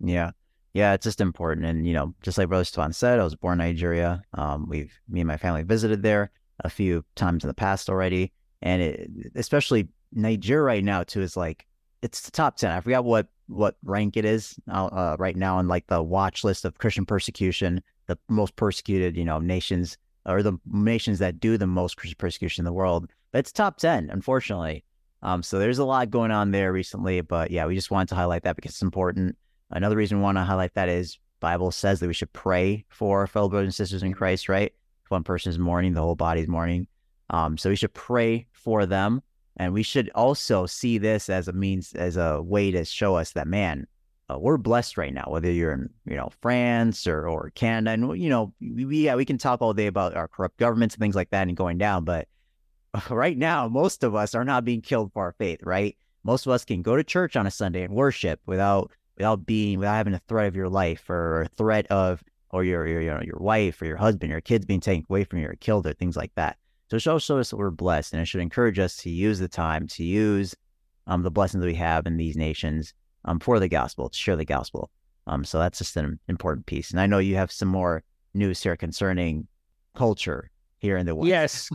Yeah. 0.00 0.30
Yeah, 0.74 0.94
it's 0.94 1.04
just 1.04 1.20
important. 1.20 1.66
And, 1.66 1.86
you 1.86 1.92
know, 1.92 2.14
just 2.22 2.38
like 2.38 2.48
Brother 2.48 2.64
Stephan 2.64 2.94
said, 2.94 3.20
I 3.20 3.24
was 3.24 3.34
born 3.34 3.60
in 3.60 3.66
Nigeria. 3.66 4.22
Um, 4.32 4.66
we've, 4.68 4.92
me 5.08 5.20
and 5.20 5.28
my 5.28 5.36
family 5.36 5.64
visited 5.64 6.02
there 6.02 6.30
a 6.60 6.70
few 6.70 7.04
times 7.14 7.44
in 7.44 7.48
the 7.48 7.54
past 7.54 7.90
already. 7.90 8.32
And 8.62 8.80
it, 8.80 9.10
especially 9.34 9.88
Nigeria 10.12 10.62
right 10.62 10.82
now, 10.82 11.02
too, 11.02 11.20
is 11.20 11.36
like, 11.36 11.66
it's 12.02 12.22
the 12.22 12.30
top 12.30 12.56
10. 12.56 12.70
I 12.70 12.80
forgot 12.80 13.04
what, 13.04 13.28
what 13.46 13.76
rank 13.84 14.16
it 14.16 14.24
is 14.24 14.58
uh, 14.70 14.86
uh, 14.86 15.16
right 15.18 15.36
now 15.36 15.58
on 15.58 15.68
like 15.68 15.86
the 15.86 16.02
watch 16.02 16.44
list 16.44 16.64
of 16.64 16.78
Christian 16.78 17.06
persecution, 17.06 17.82
the 18.06 18.18
most 18.28 18.56
persecuted, 18.56 19.16
you 19.16 19.24
know, 19.24 19.38
nations 19.38 19.96
or 20.26 20.42
the 20.42 20.58
nations 20.66 21.18
that 21.18 21.40
do 21.40 21.56
the 21.56 21.66
most 21.66 21.96
Christian 21.96 22.16
persecution 22.18 22.62
in 22.62 22.64
the 22.64 22.72
world. 22.72 23.10
But 23.32 23.40
it's 23.40 23.52
top 23.52 23.78
10, 23.78 24.10
unfortunately. 24.10 24.84
Um, 25.22 25.42
so 25.42 25.58
there's 25.58 25.78
a 25.78 25.84
lot 25.84 26.10
going 26.10 26.30
on 26.30 26.50
there 26.50 26.72
recently. 26.72 27.20
But 27.20 27.50
yeah, 27.50 27.66
we 27.66 27.74
just 27.74 27.90
wanted 27.90 28.08
to 28.08 28.14
highlight 28.14 28.42
that 28.42 28.56
because 28.56 28.72
it's 28.72 28.82
important. 28.82 29.36
Another 29.70 29.96
reason 29.96 30.18
we 30.18 30.24
want 30.24 30.38
to 30.38 30.44
highlight 30.44 30.74
that 30.74 30.88
is 30.88 31.18
Bible 31.40 31.70
says 31.70 32.00
that 32.00 32.06
we 32.06 32.14
should 32.14 32.32
pray 32.32 32.84
for 32.88 33.20
our 33.20 33.26
fellow 33.26 33.48
brothers 33.48 33.66
and 33.66 33.74
sisters 33.74 34.02
in 34.02 34.12
Christ, 34.12 34.48
right? 34.48 34.72
If 35.04 35.10
one 35.10 35.24
person 35.24 35.50
is 35.50 35.58
mourning, 35.58 35.94
the 35.94 36.00
whole 36.00 36.14
body 36.14 36.40
is 36.40 36.48
mourning. 36.48 36.86
Um, 37.30 37.56
so 37.56 37.70
we 37.70 37.76
should 37.76 37.94
pray 37.94 38.46
for 38.52 38.86
them. 38.86 39.22
And 39.56 39.72
we 39.72 39.82
should 39.82 40.10
also 40.14 40.66
see 40.66 40.98
this 40.98 41.28
as 41.28 41.48
a 41.48 41.52
means, 41.52 41.92
as 41.94 42.16
a 42.16 42.40
way 42.40 42.70
to 42.70 42.84
show 42.84 43.16
us 43.16 43.32
that, 43.32 43.46
man, 43.46 43.86
uh, 44.30 44.38
we're 44.38 44.56
blessed 44.56 44.96
right 44.96 45.12
now, 45.12 45.24
whether 45.28 45.50
you're 45.50 45.72
in, 45.72 45.90
you 46.06 46.16
know, 46.16 46.30
France 46.40 47.06
or, 47.06 47.28
or 47.28 47.50
Canada. 47.54 47.90
And, 47.90 48.20
you 48.20 48.30
know, 48.30 48.52
we, 48.60 49.04
yeah, 49.04 49.14
we 49.14 49.24
can 49.24 49.38
talk 49.38 49.60
all 49.60 49.74
day 49.74 49.86
about 49.86 50.16
our 50.16 50.28
corrupt 50.28 50.56
governments 50.56 50.94
and 50.94 51.00
things 51.00 51.14
like 51.14 51.30
that 51.30 51.48
and 51.48 51.56
going 51.56 51.78
down. 51.78 52.04
But 52.04 52.28
right 53.10 53.36
now, 53.36 53.68
most 53.68 54.04
of 54.04 54.14
us 54.14 54.34
are 54.34 54.44
not 54.44 54.64
being 54.64 54.80
killed 54.80 55.12
for 55.12 55.22
our 55.22 55.32
faith, 55.32 55.60
right? 55.62 55.96
Most 56.24 56.46
of 56.46 56.52
us 56.52 56.64
can 56.64 56.82
go 56.82 56.96
to 56.96 57.04
church 57.04 57.36
on 57.36 57.46
a 57.46 57.50
Sunday 57.50 57.82
and 57.82 57.94
worship 57.94 58.40
without 58.46 58.92
without 59.16 59.44
being 59.44 59.78
without 59.78 59.94
having 59.94 60.14
a 60.14 60.20
threat 60.20 60.46
of 60.46 60.56
your 60.56 60.68
life 60.68 61.08
or 61.10 61.42
a 61.42 61.48
threat 61.48 61.86
of 61.88 62.22
or 62.50 62.64
your 62.64 62.86
your 62.86 63.22
your 63.22 63.38
wife 63.38 63.82
or 63.82 63.86
your 63.86 63.96
husband, 63.96 64.30
your 64.30 64.40
kids 64.40 64.64
being 64.64 64.80
taken 64.80 65.04
away 65.10 65.24
from 65.24 65.40
you 65.40 65.48
or 65.48 65.54
killed 65.54 65.86
or 65.86 65.92
things 65.92 66.16
like 66.16 66.32
that. 66.36 66.56
So 66.92 66.96
it 66.96 67.00
shows 67.00 67.30
us 67.30 67.48
that 67.48 67.56
we're 67.56 67.70
blessed, 67.70 68.12
and 68.12 68.20
it 68.20 68.26
should 68.26 68.42
encourage 68.42 68.78
us 68.78 68.98
to 68.98 69.08
use 69.08 69.38
the 69.38 69.48
time 69.48 69.86
to 69.86 70.04
use 70.04 70.54
um, 71.06 71.22
the 71.22 71.30
blessings 71.30 71.62
that 71.62 71.66
we 71.66 71.74
have 71.76 72.06
in 72.06 72.18
these 72.18 72.36
nations 72.36 72.92
um, 73.24 73.40
for 73.40 73.58
the 73.58 73.66
gospel, 73.66 74.10
to 74.10 74.18
share 74.18 74.36
the 74.36 74.44
gospel. 74.44 74.90
Um, 75.26 75.42
so 75.42 75.58
that's 75.58 75.78
just 75.78 75.96
an 75.96 76.20
important 76.28 76.66
piece. 76.66 76.90
And 76.90 77.00
I 77.00 77.06
know 77.06 77.16
you 77.16 77.36
have 77.36 77.50
some 77.50 77.68
more 77.68 78.02
news 78.34 78.62
here 78.62 78.76
concerning 78.76 79.48
culture 79.94 80.50
here 80.80 80.98
in 80.98 81.06
the 81.06 81.14
West. 81.14 81.28
Yes, 81.30 81.70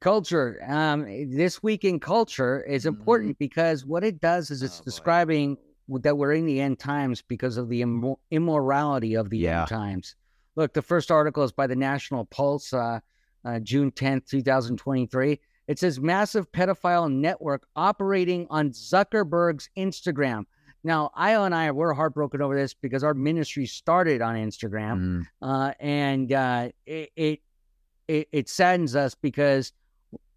culture. 0.00 0.58
Um, 0.66 1.04
this 1.36 1.62
week 1.62 1.84
in 1.84 2.00
culture 2.00 2.60
is 2.64 2.82
Mm-hmm. 2.82 2.88
important 2.88 3.38
because 3.38 3.86
what 3.86 4.02
it 4.02 4.20
does 4.20 4.50
is 4.50 4.64
it's 4.64 4.80
Oh, 4.80 4.82
boy. 4.82 4.84
describing 4.86 5.56
that 6.00 6.18
we're 6.18 6.32
in 6.32 6.46
the 6.46 6.60
end 6.60 6.80
times 6.80 7.22
because 7.22 7.58
of 7.58 7.68
the 7.68 7.82
immo- 7.82 8.18
immorality 8.32 9.14
of 9.14 9.30
the 9.30 9.38
Yeah. 9.38 9.60
end 9.60 9.68
times. 9.68 10.16
Look, 10.56 10.72
the 10.72 10.82
first 10.82 11.12
article 11.12 11.44
is 11.44 11.52
by 11.52 11.68
the 11.68 11.76
National 11.76 12.24
Pulse, 12.24 12.72
uh, 12.72 12.98
uh, 13.44 13.58
June 13.60 13.90
10th, 13.90 14.28
2023. 14.28 15.40
It 15.66 15.78
says 15.78 16.00
massive 16.00 16.50
pedophile 16.50 17.12
network 17.12 17.66
operating 17.76 18.46
on 18.50 18.70
Zuckerberg's 18.70 19.68
Instagram. 19.76 20.44
Now, 20.84 21.10
Io 21.14 21.44
and 21.44 21.54
I 21.54 21.70
we're 21.70 21.92
heartbroken 21.92 22.40
over 22.40 22.56
this 22.56 22.72
because 22.72 23.04
our 23.04 23.14
ministry 23.14 23.66
started 23.66 24.22
on 24.22 24.36
Instagram 24.36 24.98
Mm, 24.98 25.26
uh, 25.42 25.72
and 25.80 26.32
uh, 26.32 26.68
it, 26.86 27.10
it 27.16 27.40
it 28.06 28.28
it 28.32 28.48
saddens 28.48 28.96
us 28.96 29.14
because 29.14 29.72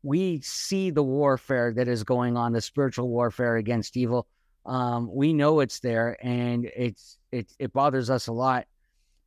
we 0.03 0.41
see 0.41 0.89
the 0.89 1.03
warfare 1.03 1.74
that 1.74 1.88
is 1.88 2.03
going 2.03 2.36
on, 2.36 2.53
the 2.53 2.62
spiritual 2.62 3.08
warfare 3.08 3.58
against 3.58 3.96
evil. 3.96 4.27
Um, 4.65 5.10
we 5.13 5.31
know 5.31 5.60
it's 5.60 5.79
there, 5.79 6.17
and 6.22 6.65
it's 6.75 7.17
it 7.31 7.53
it 7.60 7.72
bothers 7.72 8.10
us 8.10 8.27
a 8.27 8.34
lot. 8.34 8.65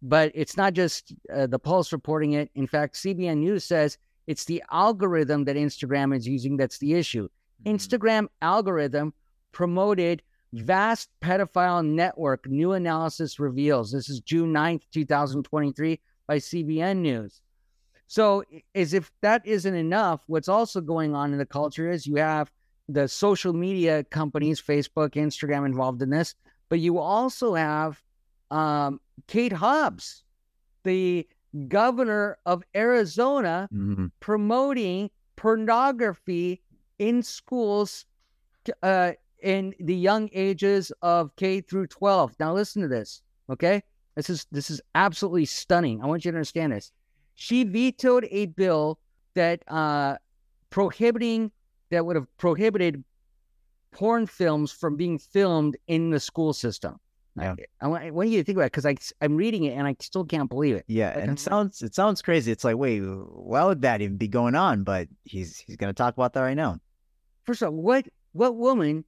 But 0.06 0.32
it's 0.34 0.56
not 0.56 0.75
just 0.75 1.14
uh, 1.34 1.46
the 1.46 1.58
Pulse 1.58 1.90
reporting 1.90 2.34
it. 2.34 2.50
In 2.54 2.66
fact, 2.66 2.94
CBN 2.94 3.38
News 3.38 3.64
says 3.64 3.96
it's 4.26 4.44
the 4.44 4.62
algorithm 4.70 5.44
that 5.44 5.56
Instagram 5.56 6.14
is 6.14 6.28
using 6.28 6.58
that's 6.58 6.78
the 6.78 6.92
issue. 6.92 7.28
mm, 7.64 7.75
Instagram 7.75 8.28
algorithm 8.42 9.14
promoted 9.52 10.23
vast 10.52 11.08
pedophile 11.23 11.84
network, 11.84 12.46
new 12.46 12.73
analysis 12.73 13.40
reveals. 13.40 13.90
This 13.90 14.11
is 14.11 14.20
June 14.20 14.52
9th, 14.52 14.82
2023 14.92 15.99
by 16.26 16.37
CBN 16.37 16.99
News. 16.99 17.40
So, 18.06 18.44
as 18.75 18.92
if 18.92 19.11
that 19.23 19.46
isn't 19.46 19.75
enough, 19.75 20.23
what's 20.26 20.49
also 20.49 20.82
going 20.82 21.14
on 21.14 21.32
in 21.32 21.38
the 21.38 21.46
culture 21.46 21.90
is 21.90 22.06
you 22.06 22.16
have 22.16 22.52
the 22.88 23.08
social 23.08 23.54
media 23.54 24.04
companies, 24.04 24.61
Facebook, 24.61 25.12
Instagram, 25.12 25.64
involved 25.64 26.02
in 26.02 26.11
this, 26.11 26.34
but 26.68 26.80
you 26.80 26.99
also 26.99 27.54
have 27.54 28.03
um, 28.54 29.00
Kate 29.26 29.52
Hobbs, 29.52 30.23
the 30.84 31.26
governor 31.68 32.38
of 32.46 32.62
Arizona, 32.75 33.68
mhm. 33.73 34.11
promoting 34.20 35.11
pornography 35.37 36.62
in 36.99 37.23
schools 37.23 38.06
uh, 38.82 39.12
in 39.42 39.75
the 39.80 39.94
young 39.94 40.30
ages 40.32 40.92
of 41.02 41.34
K 41.37 41.61
through 41.61 41.88
12. 41.88 42.37
Now 42.38 42.54
listen 42.54 42.80
to 42.82 42.88
this, 42.88 43.23
okay? 43.50 43.82
This 44.14 44.30
is 44.30 44.46
this 44.52 44.70
is 44.70 44.80
absolutely 44.94 45.44
stunning. 45.44 46.00
I 46.00 46.06
want 46.06 46.25
you 46.25 46.30
to 46.30 46.37
understand 46.37 46.73
this. 46.73 46.92
She 47.34 47.64
vetoed 47.64 48.28
a 48.30 48.46
bill 48.46 49.00
that 49.34 49.62
uh, 49.66 50.16
prohibiting 50.70 51.50
that 51.90 52.06
would 52.06 52.14
have 52.14 52.28
prohibited 52.37 53.02
porn 53.90 54.26
films 54.26 54.70
from 54.70 54.96
being 54.96 55.18
filmed 55.18 55.76
in 55.88 56.11
the 56.11 56.20
school 56.20 56.52
system. 56.52 57.00
Yeah. 57.37 57.55
I, 57.81 57.87
I 57.88 58.11
want, 58.11 58.29
you 58.29 58.38
to 58.38 58.45
think 58.45 58.57
about 58.57 58.67
it 58.67 58.73
because 58.73 58.87
I 58.87 58.97
I'm 59.21 59.37
reading 59.37 59.64
it 59.64 59.73
and 59.76 59.87
I 59.87 59.97
still 60.00 60.25
can't 60.25 60.49
believe 60.49 60.76
it. 60.76 60.85
Yeah, 60.87 61.09
Like, 61.09 61.14
and 61.17 61.25
I'm- 61.25 61.33
it 61.35 61.41
sounds 61.41 61.83
it 61.83 61.95
sounds 61.95 62.23
crazy. 62.23 62.53
It's 62.53 62.64
like, 62.64 62.76
wait, 62.76 63.00
why 63.00 63.64
would 63.64 63.83
that 63.83 64.00
even 64.03 64.17
be 64.17 64.29
going 64.29 64.55
on? 64.55 64.85
But 64.85 65.09
he's 65.25 65.59
he's 65.59 65.76
gonna 65.76 65.93
talk 65.93 66.14
about 66.14 66.33
that 66.35 66.43
right 66.43 66.55
now. 66.57 66.79
First 67.45 67.62
of 67.62 67.69
all, 67.69 67.75
what 67.75 68.07
what 68.33 68.57
woman 68.57 69.05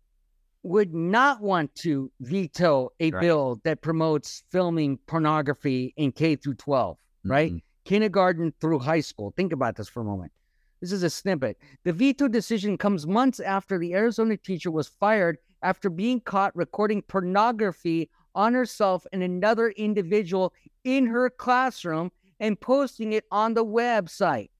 would 0.62 0.92
not 0.92 1.40
want 1.40 1.72
to 1.76 2.10
veto 2.20 2.90
a 2.98 3.10
Right. 3.12 3.20
bill 3.20 3.60
that 3.62 3.80
promotes 3.82 4.42
filming 4.50 4.98
pornography 5.06 5.94
in 5.96 6.10
K 6.10 6.34
through 6.34 6.54
12, 6.54 6.98
right? 7.24 7.52
Mhm. 7.52 7.62
Kindergarten 7.84 8.52
through 8.60 8.80
high 8.80 9.00
school. 9.00 9.32
Think 9.36 9.52
about 9.52 9.76
this 9.76 9.88
for 9.88 10.00
a 10.00 10.04
moment. 10.04 10.32
This 10.80 10.90
is 10.90 11.04
a 11.04 11.10
snippet. 11.10 11.56
The 11.84 11.92
veto 11.92 12.26
decision 12.26 12.76
comes 12.76 13.06
months 13.06 13.38
after 13.38 13.78
the 13.78 13.94
Arizona 13.94 14.36
teacher 14.36 14.72
was 14.72 14.88
fired 14.88 15.38
after 15.62 15.88
being 15.88 16.20
caught 16.20 16.54
recording 16.56 17.00
pornography 17.02 18.10
on 18.36 18.54
herself 18.54 19.04
and 19.12 19.22
another 19.22 19.70
individual 19.70 20.52
in 20.84 21.06
her 21.06 21.28
classroom 21.30 22.12
and 22.38 22.60
posting 22.60 23.12
it 23.14 23.24
on 23.32 23.54
the 23.54 23.64
website, 23.64 24.50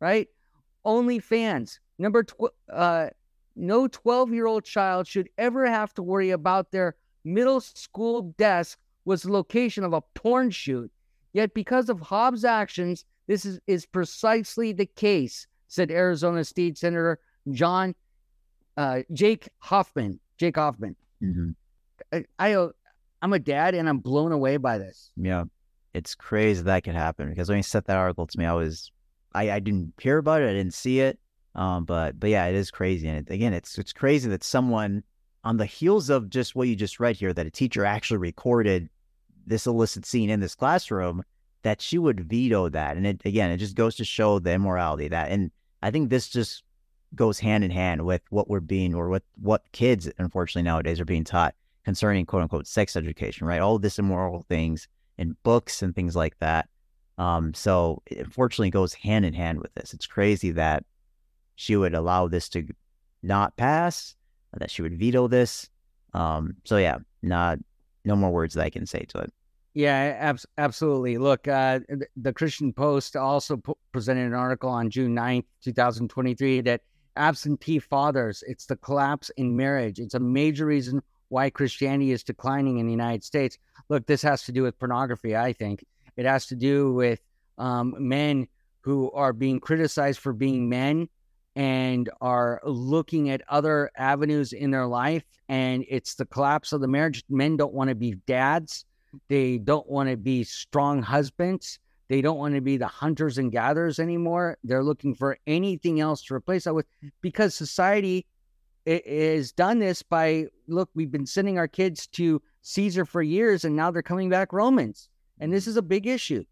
right? 0.00 0.28
OnlyFans. 0.84 1.78
Number 1.98 2.24
tw- 2.24 2.52
uh, 2.70 3.08
no 3.56 3.86
12 3.88 4.32
year 4.32 4.46
old 4.46 4.64
child 4.64 5.06
should 5.06 5.28
ever 5.38 5.66
have 5.66 5.94
to 5.94 6.02
worry 6.02 6.30
about 6.30 6.72
their 6.72 6.96
middle 7.24 7.60
school 7.60 8.34
desk 8.36 8.78
was 9.04 9.22
the 9.22 9.32
location 9.32 9.84
of 9.84 9.92
a 9.92 10.00
porn 10.00 10.50
shoot. 10.50 10.90
Yet, 11.32 11.54
because 11.54 11.88
of 11.88 12.00
Hobbs' 12.00 12.44
actions, 12.44 13.04
this 13.28 13.44
is, 13.44 13.60
is 13.68 13.86
precisely 13.86 14.72
the 14.72 14.86
case, 14.86 15.46
said 15.68 15.92
Arizona 15.92 16.44
State 16.44 16.76
Senator 16.76 17.20
John 17.52 17.94
uh, 18.76 19.02
Jake 19.12 19.48
Hoffman. 19.58 20.18
Jake 20.38 20.56
Hoffman. 20.56 20.96
Mhm. 21.22 21.54
I, 22.12 22.24
I, 22.38 22.68
I'm 23.22 23.32
a 23.32 23.38
dad 23.38 23.74
and 23.74 23.88
I'm 23.88 23.98
blown 23.98 24.32
away 24.32 24.56
by 24.56 24.78
this. 24.78 25.10
Yeah, 25.16 25.44
it's 25.92 26.14
crazy 26.14 26.62
that 26.62 26.84
could 26.84 26.94
happen 26.94 27.30
because 27.30 27.48
when 27.48 27.58
he 27.58 27.62
sent 27.62 27.86
that 27.86 27.96
article 27.96 28.26
to 28.26 28.38
me, 28.38 28.46
I 28.46 28.52
was, 28.52 28.90
I, 29.34 29.50
I 29.50 29.58
didn't 29.60 29.94
hear 30.00 30.18
about 30.18 30.42
it, 30.42 30.50
I 30.50 30.52
didn't 30.52 30.74
see 30.74 31.00
it, 31.00 31.18
um, 31.54 31.84
but 31.84 32.18
but 32.18 32.30
yeah, 32.30 32.46
it 32.46 32.54
is 32.54 32.70
crazy, 32.70 33.08
and 33.08 33.26
it, 33.26 33.32
again, 33.32 33.52
it's 33.52 33.78
it's 33.78 33.92
crazy 33.92 34.28
that 34.30 34.44
someone 34.44 35.02
on 35.44 35.56
the 35.56 35.66
heels 35.66 36.10
of 36.10 36.30
just 36.30 36.54
what 36.54 36.68
you 36.68 36.76
just 36.76 37.00
read 37.00 37.16
here, 37.16 37.32
that 37.32 37.46
a 37.46 37.50
teacher 37.50 37.84
actually 37.84 38.18
recorded 38.18 38.88
this 39.46 39.66
illicit 39.66 40.04
scene 40.06 40.30
in 40.30 40.40
this 40.40 40.54
classroom, 40.54 41.22
that 41.62 41.80
she 41.80 41.98
would 41.98 42.28
veto 42.28 42.68
that, 42.68 42.96
and 42.96 43.06
it 43.06 43.20
again, 43.24 43.50
it 43.50 43.58
just 43.58 43.74
goes 43.74 43.96
to 43.96 44.04
show 44.04 44.38
the 44.38 44.52
immorality 44.52 45.08
that, 45.08 45.30
and 45.30 45.50
I 45.82 45.90
think 45.90 46.08
this 46.08 46.28
just 46.28 46.62
goes 47.14 47.40
hand 47.40 47.64
in 47.64 47.70
hand 47.70 48.02
with 48.04 48.22
what 48.30 48.48
we're 48.48 48.60
being 48.60 48.94
or 48.94 49.08
what 49.08 49.24
what 49.40 49.64
kids 49.72 50.08
unfortunately 50.18 50.62
nowadays 50.62 51.00
are 51.00 51.04
being 51.04 51.24
taught 51.24 51.54
concerning 51.84 52.26
quote 52.26 52.42
unquote 52.42 52.66
sex 52.66 52.96
education, 52.96 53.46
right? 53.46 53.60
All 53.60 53.78
this 53.78 53.98
immoral 53.98 54.44
things 54.48 54.88
in 55.18 55.36
books 55.42 55.82
and 55.82 55.94
things 55.94 56.16
like 56.16 56.38
that. 56.38 56.68
Um, 57.18 57.52
so 57.52 58.02
it 58.06 58.18
unfortunately 58.18 58.70
goes 58.70 58.94
hand 58.94 59.24
in 59.24 59.34
hand 59.34 59.60
with 59.60 59.74
this. 59.74 59.92
It's 59.92 60.06
crazy 60.06 60.52
that 60.52 60.84
she 61.56 61.76
would 61.76 61.94
allow 61.94 62.28
this 62.28 62.48
to 62.50 62.66
not 63.22 63.56
pass, 63.56 64.14
that 64.56 64.70
she 64.70 64.82
would 64.82 64.98
veto 64.98 65.28
this. 65.28 65.68
Um, 66.14 66.56
so 66.64 66.78
yeah, 66.78 66.98
not 67.22 67.58
no 68.04 68.16
more 68.16 68.30
words 68.30 68.54
that 68.54 68.64
I 68.64 68.70
can 68.70 68.86
say 68.86 69.04
to 69.08 69.18
it. 69.18 69.32
Yeah, 69.74 70.16
abs- 70.18 70.46
absolutely. 70.58 71.18
Look, 71.18 71.46
uh, 71.46 71.80
the 72.16 72.32
Christian 72.32 72.72
Post 72.72 73.14
also 73.16 73.62
presented 73.92 74.26
an 74.26 74.34
article 74.34 74.70
on 74.70 74.90
June 74.90 75.14
9th, 75.14 75.44
2023, 75.62 76.62
that 76.62 76.80
absentee 77.16 77.78
fathers, 77.78 78.42
it's 78.48 78.66
the 78.66 78.76
collapse 78.76 79.30
in 79.36 79.56
marriage. 79.56 80.00
It's 80.00 80.14
a 80.14 80.20
major 80.20 80.66
reason 80.66 81.02
why 81.30 81.48
Christianity 81.48 82.10
is 82.12 82.22
declining 82.22 82.78
in 82.78 82.86
the 82.86 82.92
United 82.92 83.24
States. 83.24 83.56
Look, 83.88 84.06
this 84.06 84.22
has 84.22 84.42
to 84.44 84.52
do 84.52 84.62
with 84.62 84.78
pornography, 84.78 85.34
I 85.36 85.52
think. 85.52 85.84
It 86.16 86.26
has 86.26 86.46
to 86.46 86.56
do 86.56 86.92
with 86.92 87.20
um, 87.56 87.94
men 87.98 88.48
who 88.82 89.10
are 89.12 89.32
being 89.32 89.60
criticized 89.60 90.20
for 90.20 90.32
being 90.32 90.68
men 90.68 91.08
and 91.56 92.10
are 92.20 92.60
looking 92.64 93.30
at 93.30 93.42
other 93.48 93.90
avenues 93.96 94.52
in 94.52 94.70
their 94.70 94.86
life. 94.86 95.24
And 95.48 95.84
it's 95.88 96.14
the 96.14 96.26
collapse 96.26 96.72
of 96.72 96.80
the 96.80 96.88
marriage. 96.88 97.24
Men 97.28 97.56
don't 97.56 97.74
want 97.74 97.88
to 97.88 97.94
be 97.94 98.16
dads. 98.26 98.84
They 99.28 99.58
don't 99.58 99.88
want 99.88 100.08
to 100.10 100.16
be 100.16 100.44
strong 100.44 101.02
husbands. 101.02 101.78
They 102.08 102.22
don't 102.22 102.38
want 102.38 102.56
to 102.56 102.60
be 102.60 102.76
the 102.76 102.88
hunters 102.88 103.38
and 103.38 103.52
gatherers 103.52 104.00
anymore. 104.00 104.58
They're 104.64 104.82
looking 104.82 105.14
for 105.14 105.38
anything 105.46 106.00
else 106.00 106.24
to 106.24 106.34
replace 106.34 106.64
that 106.64 106.74
with 106.74 106.86
because 107.20 107.54
society 107.54 108.26
i- 108.86 109.02
has 109.06 109.52
done 109.52 109.78
this 109.78 110.02
by 110.02 110.46
look, 110.68 110.90
we've 110.94 111.10
been 111.10 111.26
sending 111.26 111.58
our 111.58 111.68
kids 111.68 112.06
to 112.08 112.40
Caesar 112.62 113.04
for 113.04 113.22
years 113.22 113.64
and 113.64 113.74
now 113.76 113.90
they're 113.90 114.02
coming 114.02 114.28
back 114.30 114.52
Romans. 114.52 115.08
And 115.38 115.52
this 115.52 115.66
is 115.66 115.76
a 115.76 115.82
big 115.82 116.06
issue. 116.06 116.44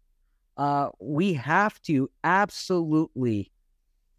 Uh, 0.57 0.89
we 0.99 1.33
have 1.33 1.81
to 1.83 2.09
absolutely 2.23 3.51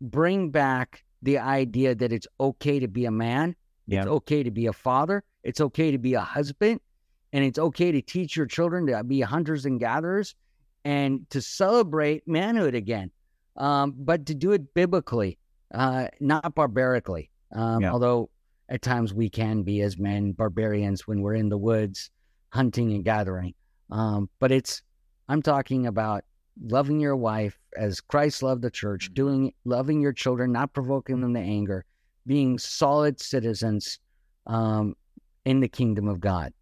bring 0.00 0.50
back 0.50 1.04
the 1.22 1.38
idea 1.38 1.94
that 1.94 2.12
it's 2.12 2.26
okay 2.38 2.78
to 2.80 2.88
be 2.88 3.04
a 3.04 3.10
man. 3.10 3.54
Yeah. 3.86 4.00
It's 4.00 4.08
okay 4.08 4.42
to 4.42 4.50
be 4.50 4.66
a 4.66 4.72
father. 4.72 5.22
It's 5.42 5.60
okay 5.60 5.90
to 5.90 5.98
be 5.98 6.14
a 6.14 6.20
husband. 6.20 6.80
and 7.32 7.44
it's 7.44 7.60
okay 7.60 7.92
to 7.92 8.02
teach 8.02 8.36
your 8.36 8.46
children 8.46 8.86
to 8.88 9.04
be 9.04 9.20
hunters 9.20 9.64
and 9.64 9.78
gatherers 9.78 10.34
and 10.84 11.30
to 11.30 11.40
celebrate 11.40 12.26
manhood 12.26 12.74
again, 12.74 13.08
um, 13.56 13.94
but 13.96 14.26
to 14.26 14.34
do 14.34 14.50
it 14.50 14.74
biblically, 14.74 15.38
uh, 15.72 16.08
not 16.18 16.56
barbarically. 16.56 17.29
Um, 17.52 17.82
yeah. 17.82 17.92
Although 17.92 18.30
at 18.68 18.82
times 18.82 19.12
we 19.12 19.28
can 19.28 19.62
be 19.62 19.80
as 19.82 19.98
men 19.98 20.32
barbarians 20.32 21.06
when 21.06 21.20
we're 21.20 21.34
in 21.34 21.48
the 21.48 21.58
woods 21.58 22.10
hunting 22.50 22.92
and 22.92 23.04
gathering. 23.04 23.54
Um, 23.90 24.28
but 24.38 24.52
it's 24.52 24.82
I'm 25.28 25.42
talking 25.42 25.86
about 25.86 26.24
loving 26.62 27.00
your 27.00 27.16
wife 27.16 27.58
as 27.76 28.00
Christ 28.00 28.42
loved 28.42 28.62
the 28.62 28.70
church, 28.70 29.06
mm-hmm. 29.06 29.14
doing 29.14 29.54
loving 29.64 30.00
your 30.00 30.12
children, 30.12 30.52
not 30.52 30.72
provoking 30.72 31.20
them 31.20 31.34
to 31.34 31.40
anger, 31.40 31.84
being 32.26 32.58
solid 32.58 33.20
citizens 33.20 33.98
um, 34.46 34.94
in 35.44 35.60
the 35.60 35.68
kingdom 35.68 36.08
of 36.08 36.20
God. 36.20 36.52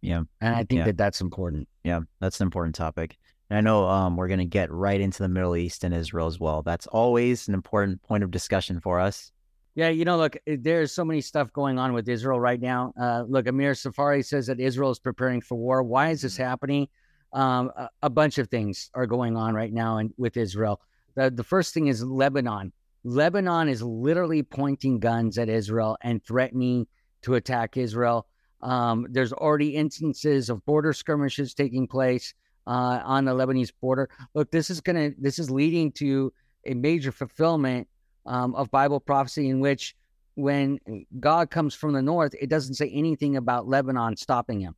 Yeah, 0.00 0.22
and 0.40 0.54
I 0.54 0.64
think 0.64 0.80
yeah. 0.80 0.84
that 0.84 0.98
that's 0.98 1.20
important. 1.20 1.68
Yeah, 1.84 2.00
that's 2.20 2.40
an 2.40 2.46
important 2.46 2.74
topic. 2.74 3.16
And 3.48 3.58
I 3.58 3.60
know 3.60 3.86
um, 3.86 4.16
we're 4.16 4.28
going 4.28 4.40
to 4.40 4.44
get 4.44 4.70
right 4.72 5.00
into 5.00 5.22
the 5.22 5.28
Middle 5.28 5.56
East 5.56 5.84
and 5.84 5.94
Israel 5.94 6.26
as 6.26 6.38
well. 6.40 6.62
That's 6.62 6.86
always 6.88 7.48
an 7.48 7.54
important 7.54 8.02
point 8.02 8.24
of 8.24 8.30
discussion 8.30 8.80
for 8.80 8.98
us. 9.00 9.30
Yeah, 9.76 9.90
you 9.90 10.06
know, 10.06 10.16
look, 10.16 10.36
eh, 10.46 10.56
there's 10.58 10.90
so 10.90 11.04
many 11.04 11.20
stuff 11.20 11.52
going 11.52 11.78
on 11.78 11.92
with 11.92 12.08
Israel 12.08 12.40
right 12.40 12.60
now. 12.60 12.94
Uh, 12.98 13.24
look, 13.28 13.46
Amir 13.46 13.72
Tsarfati 13.72 14.24
says 14.24 14.46
that 14.46 14.58
Israel 14.58 14.90
is 14.90 14.98
preparing 14.98 15.42
for 15.42 15.54
war. 15.54 15.82
Why 15.82 16.10
is 16.10 16.22
this 16.22 16.34
mm-hmm. 16.34 16.44
happening? 16.44 16.88
Um, 17.34 17.70
a, 17.76 17.90
a, 18.04 18.10
bunch 18.10 18.38
of 18.38 18.48
things 18.48 18.90
are 18.94 19.06
going 19.06 19.36
on 19.36 19.54
right 19.54 19.72
now 19.72 19.98
in, 19.98 20.14
with 20.16 20.38
Israel. 20.38 20.80
The, 21.14 21.30
the 21.30 21.44
first 21.44 21.74
thing 21.74 21.88
is 21.88 22.02
Lebanon. 22.02 22.72
Lebanon 23.04 23.68
is 23.68 23.82
literally 23.82 24.42
pointing 24.42 24.98
guns 24.98 25.36
at 25.36 25.50
Israel 25.50 25.98
and 26.00 26.24
threatening 26.24 26.86
to 27.22 27.34
attack 27.34 27.76
Israel. 27.76 28.26
Um, 28.62 29.06
there's 29.10 29.34
already 29.34 29.76
instances 29.76 30.48
of 30.48 30.64
border 30.64 30.94
skirmishes 30.94 31.52
taking 31.52 31.86
place 31.86 32.32
uh, 32.66 33.02
on 33.04 33.26
the 33.26 33.32
Lebanese 33.32 33.72
border. 33.82 34.08
Look, 34.34 34.50
this 34.50 34.70
is 34.70 34.80
gonna 34.80 35.10
this 35.18 35.38
is 35.38 35.50
leading 35.50 35.92
to 35.92 36.32
a 36.64 36.72
major 36.72 37.12
fulfillment 37.12 37.86
um, 38.26 38.54
of 38.54 38.70
Bible 38.70 39.00
prophecy 39.00 39.48
in 39.48 39.60
which 39.60 39.94
when 40.34 40.78
God 41.18 41.50
comes 41.50 41.74
from 41.74 41.92
the 41.94 42.02
north, 42.02 42.34
it 42.38 42.50
doesn't 42.50 42.74
say 42.74 42.90
anything 42.90 43.36
about 43.36 43.68
Lebanon 43.68 44.16
stopping 44.16 44.60
him. 44.60 44.74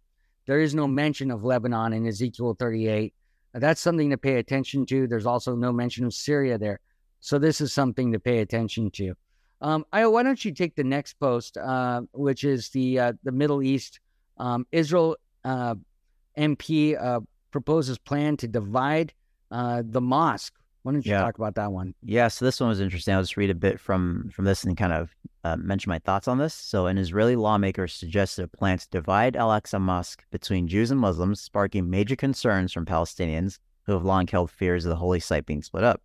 There 0.47 0.61
is 0.61 0.75
no 0.75 0.87
mention 0.87 1.31
of 1.31 1.45
Lebanon 1.45 1.93
in 1.93 2.07
Ezekiel 2.07 2.55
38. 2.59 3.13
That's 3.55 3.81
something 3.81 4.11
to 4.11 4.17
pay 4.17 4.37
attention 4.37 4.87
to. 4.87 5.07
There's 5.07 5.27
also 5.27 5.57
no 5.57 5.73
mention 5.73 6.05
of 6.05 6.15
Syria 6.15 6.59
there. 6.59 6.81
So 7.21 7.39
this 7.39 7.61
is 7.61 7.73
something 7.73 8.13
to 8.13 8.21
pay 8.21 8.39
attention 8.39 8.91
to. 8.93 9.15
Um, 9.61 9.85
I, 9.93 10.07
why 10.07 10.23
don't 10.23 10.43
you 10.45 10.53
take 10.53 10.77
the 10.77 10.85
next 10.85 11.15
post, 11.15 11.57
uh, 11.57 12.03
which 12.13 12.45
is 12.45 12.69
the 12.69 12.99
uh, 13.01 13.13
the 13.25 13.33
Middle 13.33 13.61
East 13.63 13.99
um, 14.37 14.67
Israel 14.71 15.17
uh, 15.45 15.75
MP 16.37 16.97
uh, 17.01 17.21
proposes 17.51 17.99
plan 17.99 18.37
to 18.37 18.47
divide 18.47 19.13
uh, 19.51 19.83
the 19.85 20.01
mosque 20.01 20.55
why 20.89 20.93
don't 20.93 21.05
you 21.05 21.13
yeah. 21.13 21.21
talk 21.21 21.37
about 21.37 21.55
that 21.57 21.71
one? 21.71 21.95
Yeah, 22.03 22.29
so 22.29 22.47
this 22.47 22.59
one 22.61 22.71
was 22.71 22.81
interesting. 22.81 23.13
I'll 23.13 23.21
just 23.21 23.37
read 23.37 23.51
a 23.51 23.55
bit 23.55 23.79
from 23.79 24.31
from 24.33 24.47
this 24.47 24.65
and 24.65 24.75
kind 24.75 24.95
of 24.95 25.15
uh, 25.45 25.55
mention 25.59 25.91
my 25.91 25.99
thoughts 25.99 26.27
on 26.27 26.39
this. 26.39 26.55
So, 26.55 26.87
an 26.87 26.97
Israeli 26.97 27.37
lawmaker 27.37 27.87
suggested 27.89 28.45
a 28.45 28.49
plan 28.49 28.79
to 28.79 28.89
divide 28.89 29.37
Al 29.37 29.51
Aqsa 29.51 29.79
Mosque 29.79 30.25
between 30.31 30.67
Jews 30.67 30.91
and 30.91 30.99
Muslims, 30.99 31.43
sparking 31.43 31.91
major 31.91 32.17
concerns 32.17 32.73
from 32.73 32.87
Palestinians 32.87 33.59
who 33.83 33.93
have 33.93 34.03
long 34.03 34.27
held 34.27 34.51
fears 34.51 34.87
of 34.87 34.89
the 34.89 34.97
holy 34.97 35.21
site 35.21 35.45
being 35.45 35.61
split 35.61 35.85
up. 35.85 36.01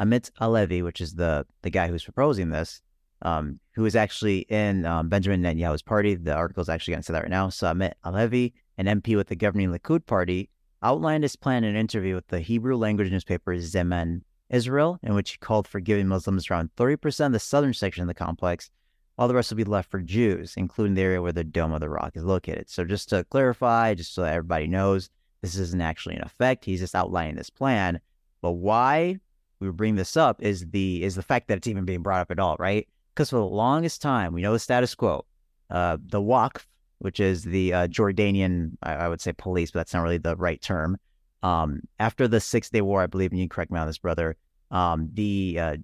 Amit 0.00 0.30
Halevi, 0.36 0.80
which 0.80 1.02
is 1.02 1.16
the 1.16 1.44
the 1.60 1.68
guy 1.68 1.88
who's 1.88 2.04
proposing 2.04 2.48
this, 2.48 2.80
um, 3.20 3.60
who 3.74 3.84
is 3.84 3.94
actually 3.94 4.46
in 4.48 4.86
um, 4.86 5.10
Benjamin 5.10 5.42
Netanyahu's 5.42 5.82
party. 5.82 6.14
The 6.14 6.32
article 6.32 6.62
is 6.62 6.70
actually 6.70 6.92
going 6.92 7.02
to 7.02 7.06
say 7.06 7.12
that 7.12 7.22
right 7.24 7.30
now. 7.30 7.50
So, 7.50 7.66
Amit 7.66 7.92
Halevi, 8.02 8.54
an 8.78 8.86
MP 8.86 9.14
with 9.14 9.28
the 9.28 9.36
governing 9.36 9.70
Likud 9.72 10.06
party, 10.06 10.48
outlined 10.82 11.24
his 11.24 11.36
plan 11.36 11.64
in 11.64 11.74
an 11.74 11.80
interview 11.80 12.14
with 12.14 12.28
the 12.28 12.40
Hebrew 12.40 12.76
language 12.76 13.10
newspaper 13.10 13.54
Zeman 13.56 14.22
Israel, 14.50 14.98
in 15.02 15.14
which 15.14 15.32
he 15.32 15.38
called 15.38 15.66
for 15.66 15.80
giving 15.80 16.08
Muslims 16.08 16.50
around 16.50 16.70
30% 16.76 17.26
of 17.26 17.32
the 17.32 17.38
southern 17.38 17.74
section 17.74 18.02
of 18.02 18.08
the 18.08 18.14
complex, 18.14 18.70
while 19.16 19.28
the 19.28 19.34
rest 19.34 19.50
will 19.50 19.56
be 19.56 19.64
left 19.64 19.90
for 19.90 20.00
Jews, 20.00 20.54
including 20.56 20.94
the 20.94 21.02
area 21.02 21.22
where 21.22 21.32
the 21.32 21.44
Dome 21.44 21.72
of 21.72 21.80
the 21.80 21.88
Rock 21.88 22.12
is 22.14 22.24
located. 22.24 22.68
So, 22.68 22.84
just 22.84 23.08
to 23.08 23.24
clarify, 23.24 23.94
just 23.94 24.14
so 24.14 24.22
that 24.22 24.34
everybody 24.34 24.66
knows, 24.66 25.10
this 25.42 25.56
isn't 25.56 25.80
actually 25.80 26.16
in 26.16 26.22
effect. 26.22 26.64
He's 26.64 26.80
just 26.80 26.94
outlining 26.94 27.36
this 27.36 27.50
plan. 27.50 28.00
But 28.42 28.52
why 28.52 29.18
we 29.58 29.70
bring 29.70 29.96
this 29.96 30.16
up 30.16 30.42
is 30.42 30.66
the 30.70 31.02
is 31.02 31.14
the 31.14 31.22
fact 31.22 31.48
that 31.48 31.56
it's 31.56 31.66
even 31.66 31.84
being 31.84 32.02
brought 32.02 32.20
up 32.20 32.30
at 32.30 32.38
all, 32.38 32.56
right? 32.58 32.86
Because 33.14 33.30
for 33.30 33.36
the 33.36 33.44
longest 33.44 34.02
time, 34.02 34.32
we 34.32 34.42
know 34.42 34.52
the 34.52 34.58
status 34.58 34.94
quo. 34.94 35.24
Uh, 35.70 35.96
the 36.00 36.20
Waqf, 36.20 36.66
which 36.98 37.20
is 37.20 37.44
the 37.44 37.72
uh, 37.72 37.86
Jordanian, 37.88 38.72
I, 38.82 38.94
I, 38.94 39.08
would 39.08 39.20
say 39.20 39.32
police, 39.32 39.70
but 39.70 39.80
that's 39.80 39.94
not 39.94 40.02
really 40.02 40.18
the 40.18 40.36
right 40.36 40.60
term. 40.60 40.96
Um, 41.42 41.80
after 41.98 42.26
the 42.26 42.40
Six 42.40 42.70
Day 42.70 42.80
War, 42.80 43.02
I 43.02 43.06
believe, 43.06 43.30
and 43.30 43.40
you 43.40 43.48
correct 43.48 43.70
me 43.70 43.78
on 43.78 43.86
this, 43.86 43.98
brother, 43.98 44.36
um, 44.70 45.10
the 45.12 45.58
uh, 45.60 45.76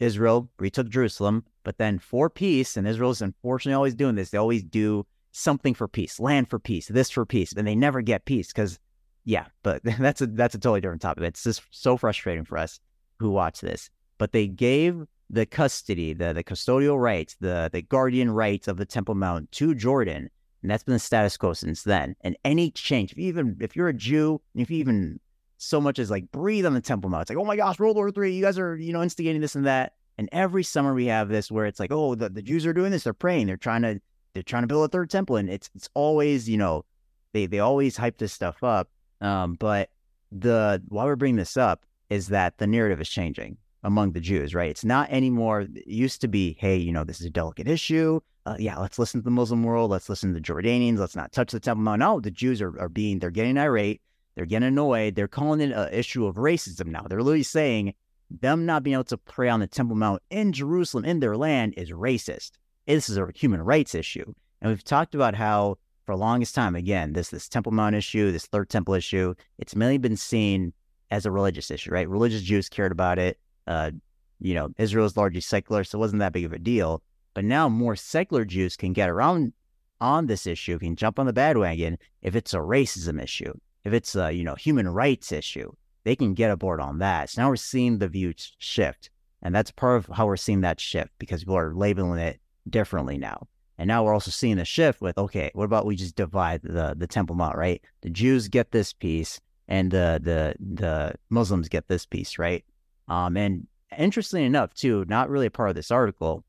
Israel 0.00 0.50
retook 0.58 0.88
Jerusalem, 0.88 1.44
but 1.64 1.78
then 1.78 1.98
for 1.98 2.28
peace, 2.28 2.76
and 2.76 2.86
Israel's 2.86 3.22
unfortunately 3.22 3.76
always 3.76 3.94
doing 3.94 4.14
this, 4.14 4.30
they 4.30 4.38
always 4.38 4.62
do 4.62 5.06
something 5.32 5.74
for 5.74 5.88
peace, 5.88 6.18
land 6.18 6.50
for 6.50 6.58
peace, 6.58 6.88
this 6.88 7.10
for 7.10 7.24
peace, 7.24 7.52
and 7.52 7.66
they 7.66 7.74
never 7.74 8.02
get 8.02 8.24
peace 8.24 8.48
because, 8.48 8.78
yeah, 9.24 9.46
but 9.62 9.82
that's 9.98 10.20
a 10.20 10.26
that's 10.26 10.54
a 10.54 10.58
totally 10.58 10.80
different 10.80 11.02
topic. 11.02 11.24
It's 11.24 11.44
just 11.44 11.62
so 11.70 11.96
frustrating 11.96 12.44
for 12.44 12.58
us 12.58 12.80
who 13.18 13.30
watch 13.30 13.60
this. 13.60 13.88
But 14.18 14.32
they 14.32 14.46
gave 14.46 15.04
the 15.30 15.46
custody, 15.46 16.12
the 16.12 16.32
the 16.32 16.44
custodial 16.44 17.00
rights, 17.00 17.36
the 17.40 17.70
the 17.72 17.82
guardian 17.82 18.30
rights 18.30 18.68
of 18.68 18.76
the 18.76 18.86
Temple 18.86 19.14
Mount 19.14 19.50
to 19.52 19.74
Jordan 19.74 20.30
and 20.62 20.70
that's 20.70 20.84
been 20.84 20.94
the 20.94 20.98
status 20.98 21.36
quo 21.36 21.52
since 21.52 21.82
then. 21.82 22.16
And 22.22 22.36
any 22.44 22.70
change, 22.70 23.12
if 23.12 23.18
even 23.18 23.56
if 23.60 23.76
you're 23.76 23.88
a 23.88 23.94
Jew, 23.94 24.40
if 24.54 24.70
you 24.70 24.78
even 24.78 25.20
so 25.58 25.80
much 25.80 25.98
as 25.98 26.10
like 26.10 26.30
breathe 26.32 26.66
on 26.66 26.74
the 26.74 26.80
Temple 26.80 27.10
Mount, 27.10 27.22
it's 27.22 27.30
like, 27.30 27.38
oh 27.38 27.44
my 27.44 27.56
gosh, 27.56 27.78
World 27.78 27.96
War 27.96 28.10
Three, 28.10 28.32
you 28.32 28.42
guys 28.42 28.58
are, 28.58 28.76
you 28.76 28.92
know, 28.92 29.02
instigating 29.02 29.40
this 29.40 29.54
and 29.54 29.66
that. 29.66 29.94
And 30.18 30.28
every 30.32 30.62
summer 30.62 30.94
we 30.94 31.06
have 31.06 31.28
this 31.28 31.50
where 31.50 31.66
it's 31.66 31.78
like, 31.78 31.92
oh, 31.92 32.14
the, 32.14 32.30
the 32.30 32.42
Jews 32.42 32.64
are 32.66 32.72
doing 32.72 32.90
this, 32.90 33.04
they're 33.04 33.12
praying, 33.12 33.46
they're 33.46 33.56
trying 33.56 33.82
to 33.82 34.00
they're 34.34 34.42
trying 34.42 34.62
to 34.62 34.66
build 34.66 34.84
a 34.84 34.88
third 34.88 35.10
temple. 35.10 35.36
And 35.36 35.48
it's 35.48 35.70
it's 35.74 35.88
always, 35.94 36.48
you 36.48 36.56
know, 36.56 36.84
they 37.32 37.46
they 37.46 37.60
always 37.60 37.96
hype 37.96 38.18
this 38.18 38.32
stuff 38.32 38.62
up. 38.64 38.88
Um, 39.20 39.54
but 39.54 39.90
the 40.32 40.82
why 40.88 41.04
we're 41.04 41.16
bringing 41.16 41.36
this 41.36 41.56
up 41.56 41.86
is 42.10 42.28
that 42.28 42.58
the 42.58 42.66
narrative 42.66 43.00
is 43.00 43.08
changing 43.08 43.56
among 43.82 44.12
the 44.12 44.20
Jews, 44.20 44.54
right? 44.54 44.70
It's 44.70 44.84
not 44.84 45.10
anymore. 45.10 45.60
It 45.60 45.86
used 45.86 46.20
to 46.22 46.28
be, 46.28 46.56
hey, 46.58 46.76
you 46.76 46.92
know, 46.92 47.04
this 47.04 47.20
is 47.20 47.26
a 47.26 47.30
delicate 47.30 47.68
issue 47.68 48.20
uh, 48.46 48.56
yeah, 48.58 48.78
let's 48.78 48.98
listen 48.98 49.20
to 49.20 49.24
the 49.24 49.30
Muslim 49.30 49.64
world. 49.64 49.90
Let's 49.90 50.08
listen 50.08 50.32
to 50.32 50.40
the 50.40 50.44
Jordanians. 50.44 50.98
Let's 50.98 51.16
not 51.16 51.32
touch 51.32 51.50
the 51.50 51.60
Temple 51.60 51.82
Mount. 51.82 51.98
No, 51.98 52.20
the 52.20 52.30
Jews 52.30 52.62
are, 52.62 52.78
are 52.80 52.88
being, 52.88 53.18
they're 53.18 53.30
getting 53.30 53.58
irate. 53.58 54.00
They're 54.36 54.46
getting 54.46 54.68
annoyed. 54.68 55.16
They're 55.16 55.26
calling 55.26 55.60
it 55.60 55.72
an 55.72 55.92
issue 55.92 56.26
of 56.26 56.36
racism 56.36 56.86
now. 56.86 57.02
They're 57.08 57.22
literally 57.22 57.42
saying 57.42 57.94
them 58.30 58.64
not 58.64 58.84
being 58.84 58.94
able 58.94 59.04
to 59.04 59.18
pray 59.18 59.48
on 59.48 59.60
the 59.60 59.66
Temple 59.66 59.96
Mount 59.96 60.22
in 60.30 60.52
Jerusalem, 60.52 61.04
in 61.04 61.20
their 61.20 61.36
land, 61.36 61.74
is 61.76 61.90
racist. 61.90 62.52
This 62.86 63.08
is 63.08 63.16
a 63.18 63.28
human 63.34 63.62
rights 63.62 63.94
issue. 63.94 64.32
And 64.60 64.70
we've 64.70 64.84
talked 64.84 65.14
about 65.14 65.34
how, 65.34 65.78
for 66.04 66.14
the 66.14 66.20
longest 66.20 66.54
time, 66.54 66.76
again, 66.76 67.14
this 67.14 67.30
this 67.30 67.48
Temple 67.48 67.72
Mount 67.72 67.96
issue, 67.96 68.30
this 68.30 68.46
third 68.46 68.68
temple 68.68 68.94
issue, 68.94 69.34
it's 69.58 69.74
mainly 69.74 69.98
been 69.98 70.16
seen 70.16 70.72
as 71.10 71.26
a 71.26 71.30
religious 71.30 71.70
issue, 71.70 71.90
right? 71.90 72.08
Religious 72.08 72.42
Jews 72.42 72.68
cared 72.68 72.92
about 72.92 73.18
it. 73.18 73.38
Uh, 73.66 73.90
you 74.38 74.54
know, 74.54 74.68
Israel 74.78 75.06
is 75.06 75.16
largely 75.16 75.40
secular, 75.40 75.82
so 75.82 75.98
it 75.98 76.00
wasn't 76.00 76.20
that 76.20 76.32
big 76.32 76.44
of 76.44 76.52
a 76.52 76.58
deal. 76.58 77.02
But 77.36 77.44
now 77.44 77.68
more 77.68 77.96
secular 77.96 78.46
Jews 78.46 78.78
can 78.78 78.94
get 78.94 79.10
around 79.10 79.52
on 80.00 80.24
this 80.24 80.46
issue, 80.46 80.78
can 80.78 80.96
jump 80.96 81.18
on 81.18 81.26
the 81.26 81.34
bandwagon 81.34 81.98
if 82.22 82.34
it's 82.34 82.54
a 82.54 82.60
racism 82.60 83.22
issue, 83.22 83.52
if 83.84 83.92
it's 83.92 84.16
a 84.16 84.32
you 84.32 84.42
know 84.42 84.54
human 84.54 84.88
rights 84.88 85.32
issue, 85.32 85.70
they 86.04 86.16
can 86.16 86.32
get 86.32 86.50
aboard 86.50 86.80
on 86.80 86.98
that. 87.00 87.28
So 87.28 87.42
now 87.42 87.50
we're 87.50 87.56
seeing 87.56 87.98
the 87.98 88.08
view 88.08 88.32
shift, 88.56 89.10
and 89.42 89.54
that's 89.54 89.70
part 89.70 89.98
of 89.98 90.16
how 90.16 90.24
we're 90.24 90.38
seeing 90.38 90.62
that 90.62 90.80
shift 90.80 91.12
because 91.18 91.42
people 91.42 91.58
are 91.58 91.74
labeling 91.74 92.18
it 92.18 92.40
differently 92.70 93.18
now. 93.18 93.48
And 93.76 93.86
now 93.86 94.02
we're 94.02 94.14
also 94.14 94.30
seeing 94.30 94.56
the 94.56 94.64
shift 94.64 95.02
with 95.02 95.18
okay, 95.18 95.50
what 95.52 95.64
about 95.64 95.84
we 95.84 95.94
just 95.94 96.16
divide 96.16 96.62
the 96.62 96.94
the 96.96 97.06
Temple 97.06 97.36
Mount, 97.36 97.58
right? 97.58 97.84
The 98.00 98.08
Jews 98.08 98.48
get 98.48 98.70
this 98.70 98.94
piece, 98.94 99.42
and 99.68 99.90
the 99.90 100.18
the 100.22 100.54
the 100.58 101.16
Muslims 101.28 101.68
get 101.68 101.86
this 101.86 102.06
piece, 102.06 102.38
right? 102.38 102.64
Um, 103.08 103.36
and 103.36 103.66
interestingly 103.98 104.46
enough, 104.46 104.72
too, 104.72 105.04
not 105.06 105.28
really 105.28 105.48
a 105.48 105.50
part 105.50 105.68
of 105.68 105.76
this 105.76 105.90
article, 105.90 106.42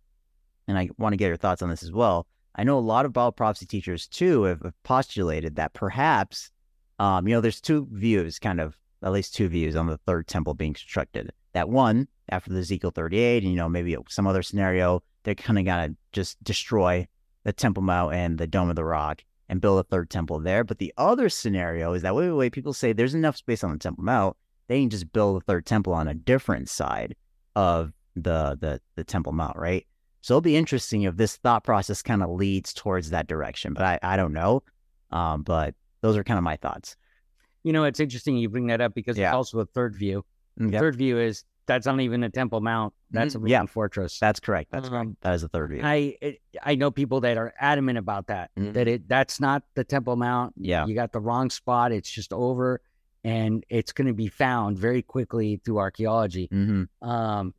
and 0.68 0.78
I 0.78 0.90
want 0.98 1.14
to 1.14 1.18
get 1.18 1.28
your 1.28 1.38
thoughts 1.38 1.62
on 1.62 1.70
this 1.70 1.84
as 1.84 1.92
well. 1.92 2.28
I 2.56 2.64
know 2.64 2.78
a 2.78 2.80
lot 2.80 3.06
of 3.06 3.14
Bible 3.14 3.32
prophecy 3.32 3.66
teachers 3.66 4.08
too 4.08 4.44
have, 4.44 4.62
postulated 4.84 5.56
that 5.56 5.74
perhaps, 5.74 6.50
um, 7.00 7.28
you 7.28 7.36
know, 7.36 7.42
there's 7.42 7.62
two 7.62 7.88
views, 7.92 8.40
kind 8.40 8.60
of 8.60 8.78
at 9.04 9.12
least 9.12 9.36
two 9.36 9.48
views 9.48 9.76
on 9.76 9.88
the 9.88 9.98
third 9.98 10.28
temple 10.28 10.54
being 10.54 10.74
constructed. 10.74 11.32
That 11.54 11.70
one 11.70 12.08
after 12.30 12.52
the 12.52 12.60
Ezekiel 12.60 12.92
38, 12.92 13.44
and 13.44 13.52
you 13.52 13.58
know 13.58 13.70
maybe 13.70 13.96
some 14.10 14.28
other 14.28 14.44
scenario, 14.44 15.04
they're 15.24 15.36
kind 15.36 15.60
of 15.60 15.66
gonna 15.66 15.96
just 16.12 16.44
destroy 16.44 17.08
the 17.44 17.54
Temple 17.54 17.84
Mount 17.84 18.14
and 18.14 18.38
the 18.38 18.48
Dome 18.48 18.70
of 18.70 18.76
the 18.76 18.84
Rock 18.84 19.24
and 19.50 19.62
build 19.62 19.80
a 19.80 19.84
third 19.84 20.10
temple 20.10 20.40
there. 20.40 20.64
But 20.64 20.80
the 20.80 20.94
other 20.98 21.30
scenario 21.30 21.94
is 21.94 22.02
that 22.02 22.16
wait, 22.16 22.28
wait, 22.28 22.36
wait, 22.36 22.54
people 22.54 22.74
say 22.74 22.92
there's 22.92 23.14
enough 23.14 23.38
space 23.38 23.64
on 23.64 23.72
the 23.72 23.78
Temple 23.78 24.04
Mount, 24.04 24.36
they 24.68 24.82
can 24.82 24.90
just 24.90 25.12
build 25.14 25.42
a 25.42 25.46
third 25.46 25.66
temple 25.66 25.94
on 25.94 26.08
a 26.08 26.14
different 26.14 26.70
side 26.70 27.16
of 27.56 27.94
the 28.16 28.58
the 28.60 28.82
the 28.96 29.04
Temple 29.04 29.32
Mount, 29.32 29.58
right? 29.58 29.86
So 30.28 30.34
it'll 30.34 30.42
be 30.42 30.58
interesting 30.58 31.04
if 31.04 31.16
this 31.16 31.38
thought 31.38 31.64
process 31.64 32.02
kind 32.02 32.22
of 32.22 32.30
leads 32.30 32.74
towards 32.74 33.12
that 33.12 33.28
direction. 33.28 33.74
But 33.74 33.84
I, 33.86 34.00
I 34.04 34.18
don't 34.18 34.34
know. 34.34 34.62
Um, 35.10 35.42
but 35.44 35.74
those 36.02 36.18
are 36.18 36.24
kind 36.26 36.38
of 36.38 36.44
my 36.44 36.58
thoughts. 36.58 36.98
You 37.64 37.72
know, 37.72 37.86
it's 37.86 38.02
interesting 38.02 38.36
you 38.36 38.50
bring 38.50 38.68
that 38.68 38.82
up 38.82 38.94
because 38.94 39.18
Yeah. 39.18 39.30
it's 39.30 39.36
also 39.36 39.60
a 39.62 39.66
third 39.68 39.96
view. 39.96 40.26
The 40.58 40.70
Yep. 40.70 40.82
third 40.82 40.96
view 40.98 41.18
is 41.18 41.46
that's 41.66 41.86
not 41.86 42.02
even 42.02 42.24
a 42.26 42.30
Temple 42.30 42.60
Mount. 42.60 42.94
That's 43.10 43.36
a 43.36 43.40
Mhm. 43.40 43.48
Yeah. 43.48 43.66
Fortress. 43.68 44.20
That's 44.20 44.42
correct. 44.42 44.70
That's 44.70 44.90
correct. 44.90 45.06
Um, 45.08 45.18
That 45.22 45.34
is 45.34 45.44
the 45.44 45.48
third 45.48 45.70
view. 45.70 45.80
I 45.82 46.18
it, 46.22 46.42
I 46.62 46.76
know 46.76 46.92
people 46.92 47.22
that 47.22 47.38
are 47.38 47.54
adamant 47.58 47.98
about 47.98 48.28
that. 48.28 48.52
Mhm. 48.58 48.74
That 48.74 48.90
it 48.90 49.08
that's 49.08 49.40
not 49.40 49.64
the 49.76 49.86
Temple 49.86 50.18
Mount. 50.18 50.56
Yeah. 50.58 50.86
You 50.88 50.94
got 50.94 51.14
the 51.14 51.22
wrong 51.22 51.50
spot. 51.50 51.94
It's 51.94 52.10
just 52.12 52.34
over, 52.34 52.82
and 53.24 53.64
it's 53.70 53.94
going 53.94 54.08
to 54.08 54.14
be 54.14 54.28
found 54.28 54.78
very 54.78 55.04
quickly 55.04 55.62
through 55.64 55.78
archaeology. 55.78 56.50
hmm 56.52 56.84
Um, 57.02 57.54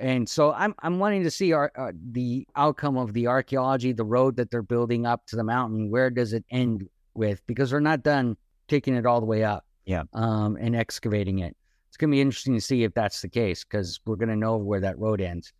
and 0.00 0.28
so 0.28 0.52
I'm 0.52 0.74
I'm 0.80 0.98
wanting 0.98 1.22
to 1.24 1.30
see 1.30 1.52
our, 1.52 1.70
uh, 1.76 1.92
the 2.12 2.46
outcome 2.56 2.96
of 2.96 3.12
the 3.12 3.26
archaeology, 3.28 3.92
the 3.92 4.04
road 4.04 4.36
that 4.36 4.50
they're 4.50 4.62
building 4.62 5.06
up 5.06 5.26
to 5.26 5.36
the 5.36 5.44
mountain. 5.44 5.90
Where 5.90 6.10
does 6.10 6.32
it 6.32 6.44
end 6.50 6.88
with? 7.14 7.40
Because 7.46 7.70
they're 7.70 7.80
not 7.80 8.02
done 8.02 8.36
taking 8.68 8.94
it 8.94 9.06
all 9.06 9.20
the 9.20 9.26
way 9.26 9.44
up. 9.44 9.64
Yeah. 9.84 10.04
Um, 10.12 10.56
and 10.60 10.74
excavating 10.74 11.40
it. 11.40 11.56
It's 11.88 11.96
gonna 11.96 12.10
be 12.10 12.20
interesting 12.20 12.54
to 12.54 12.60
see 12.60 12.82
if 12.84 12.94
that's 12.94 13.20
the 13.22 13.28
case 13.28 13.64
because 13.64 14.00
we're 14.06 14.16
gonna 14.16 14.36
know 14.36 14.56
where 14.56 14.80
that 14.80 14.98
road 14.98 15.20
ends. 15.20 15.52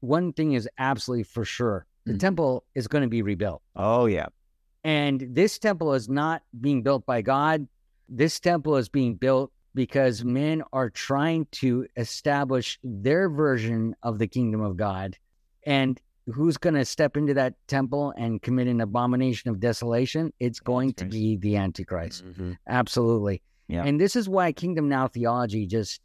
One 0.00 0.32
thing 0.32 0.52
is 0.52 0.68
absolutely 0.78 1.24
for 1.24 1.44
sure: 1.44 1.86
the 2.04 2.12
Mm. 2.14 2.20
temple 2.20 2.64
is 2.74 2.86
going 2.88 3.02
to 3.02 3.08
be 3.08 3.22
rebuilt. 3.22 3.62
Oh 3.74 4.06
yeah. 4.06 4.26
And 4.84 5.26
this 5.30 5.58
temple 5.58 5.92
is 5.94 6.08
not 6.08 6.42
being 6.60 6.82
built 6.82 7.04
by 7.04 7.20
God. 7.20 7.66
This 8.08 8.38
temple 8.40 8.76
is 8.76 8.88
being 8.88 9.16
built 9.16 9.52
because 9.78 10.24
men 10.24 10.60
are 10.72 10.90
trying 10.90 11.46
to 11.52 11.86
establish 11.96 12.80
their 12.82 13.30
version 13.30 13.94
of 14.02 14.18
the 14.18 14.26
kingdom 14.26 14.60
of 14.60 14.76
God. 14.76 15.16
And 15.64 16.00
who's 16.26 16.56
going 16.56 16.74
to 16.74 16.84
step 16.84 17.16
into 17.16 17.32
that 17.34 17.54
temple 17.68 18.12
and 18.18 18.42
commit 18.42 18.66
an 18.66 18.80
abomination 18.80 19.50
of 19.50 19.60
desolation? 19.60 20.32
It's 20.40 20.58
going 20.58 20.94
to 20.94 21.04
be 21.04 21.36
the 21.36 21.54
Antichrist. 21.56 22.24
Mhm. 22.24 22.56
Absolutely. 22.66 23.40
Yeah. 23.68 23.84
And 23.84 24.00
this 24.00 24.16
is 24.16 24.28
why 24.28 24.50
kingdom 24.50 24.88
now 24.88 25.06
theology 25.06 25.64
just 25.64 26.00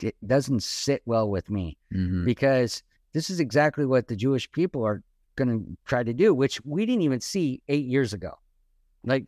it 0.00 0.16
doesn't 0.26 0.64
sit 0.64 1.00
well 1.06 1.30
with 1.30 1.48
me 1.48 1.78
Mhm. 1.94 2.24
because 2.24 2.82
this 3.12 3.30
is 3.30 3.38
exactly 3.38 3.86
what 3.86 4.08
the 4.08 4.16
Jewish 4.16 4.50
people 4.50 4.82
are 4.84 5.04
going 5.36 5.48
to 5.48 5.76
try 5.84 6.02
to 6.02 6.12
do, 6.12 6.34
which 6.34 6.60
we 6.64 6.84
didn't 6.86 7.02
even 7.02 7.20
see 7.20 7.62
eight 7.68 7.86
years 7.86 8.12
ago. 8.12 8.32
Like 9.04 9.26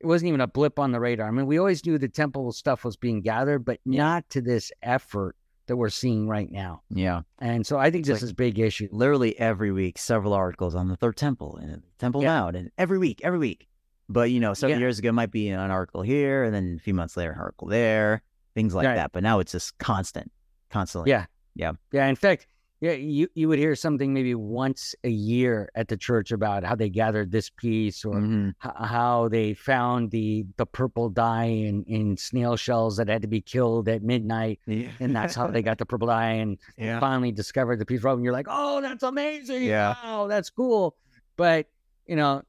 it 0.00 0.06
wasn't 0.06 0.28
even 0.28 0.40
a 0.40 0.46
blip 0.46 0.78
on 0.78 0.92
the 0.92 1.00
radar. 1.00 1.28
I 1.28 1.30
mean, 1.30 1.46
we 1.46 1.58
always 1.58 1.84
knew 1.84 1.98
the 1.98 2.08
temple 2.08 2.50
stuff 2.52 2.84
was 2.84 2.96
being 2.96 3.20
gathered, 3.20 3.64
but 3.64 3.78
not 3.84 4.28
to 4.30 4.40
this 4.40 4.72
effort 4.82 5.36
that 5.66 5.76
we're 5.76 5.88
seeing 5.90 6.26
right 6.26 6.50
now. 6.50 6.82
Yeah. 6.90 7.22
And 7.38 7.64
so 7.66 7.78
I 7.78 7.90
think 7.90 8.00
It's 8.02 8.08
this 8.08 8.16
like- 8.18 8.24
is 8.24 8.30
a 8.30 8.34
big 8.34 8.58
issue. 8.58 8.88
Literally 8.90 9.38
every 9.38 9.70
week, 9.70 9.98
several 9.98 10.32
articles 10.32 10.74
on 10.74 10.88
the 10.88 10.96
third 10.96 11.16
temple 11.16 11.58
and 11.62 11.74
the 11.74 11.82
Temple 11.98 12.22
Yeah. 12.22 12.48
And 12.48 12.70
every 12.78 12.98
week, 12.98 13.20
every 13.22 13.38
week. 13.38 13.68
But 14.08 14.30
you 14.32 14.40
know, 14.40 14.54
several 14.54 14.78
Yeah. 14.78 14.84
years 14.86 14.98
ago, 14.98 15.10
it 15.10 15.12
might 15.12 15.30
be 15.30 15.48
an 15.50 15.70
article 15.70 16.02
here, 16.02 16.42
and 16.42 16.52
then 16.52 16.76
a 16.80 16.82
few 16.82 16.94
months 16.94 17.16
later, 17.16 17.30
an 17.32 17.38
article 17.38 17.68
there, 17.68 18.22
things 18.54 18.74
like 18.74 18.86
Right. 18.86 18.96
that. 18.96 19.12
But 19.12 19.22
now 19.22 19.38
it's 19.38 19.52
just 19.52 19.78
constant, 19.78 20.32
constantly. 20.70 21.10
Yeah. 21.10 21.26
Yeah. 21.54 21.72
Yeah. 21.92 22.06
In 22.08 22.16
fact, 22.16 22.46
yeah, 22.80 22.92
you, 22.92 23.28
you 23.34 23.46
would 23.48 23.58
hear 23.58 23.74
something 23.74 24.14
maybe 24.14 24.34
once 24.34 24.94
a 25.04 25.10
year 25.10 25.68
at 25.74 25.88
the 25.88 25.96
church 25.96 26.32
about 26.32 26.64
how 26.64 26.74
they 26.74 26.88
gathered 26.88 27.30
this 27.30 27.50
piece 27.50 28.04
or 28.04 28.14
Mhm. 28.14 28.54
h- 28.64 28.72
how 28.76 29.28
they 29.28 29.52
found 29.54 30.10
the 30.10 30.46
the 30.56 30.64
purple 30.64 31.10
dye 31.10 31.44
in, 31.44 31.84
in 31.84 32.16
snail 32.16 32.56
shells 32.56 32.96
that 32.96 33.08
had 33.08 33.20
to 33.22 33.28
be 33.28 33.40
killed 33.42 33.88
at 33.88 34.02
midnight. 34.02 34.60
Yeah. 34.66 34.88
And 34.98 35.14
that's 35.14 35.34
how 35.34 35.46
they 35.48 35.60
got 35.62 35.76
the 35.78 35.84
purple 35.86 36.08
dye 36.08 36.32
and 36.32 36.58
yeah. 36.78 36.98
finally 37.00 37.32
discovered 37.32 37.78
the 37.78 37.84
piece 37.86 38.02
of. 38.04 38.14
And 38.14 38.24
you're 38.24 38.32
like, 38.32 38.46
oh, 38.48 38.80
that's 38.80 39.02
amazing. 39.02 39.64
Yeah. 39.64 39.94
Wow, 40.02 40.26
that's 40.26 40.48
cool. 40.50 40.96
But, 41.36 41.66
you 42.06 42.16
know, 42.16 42.42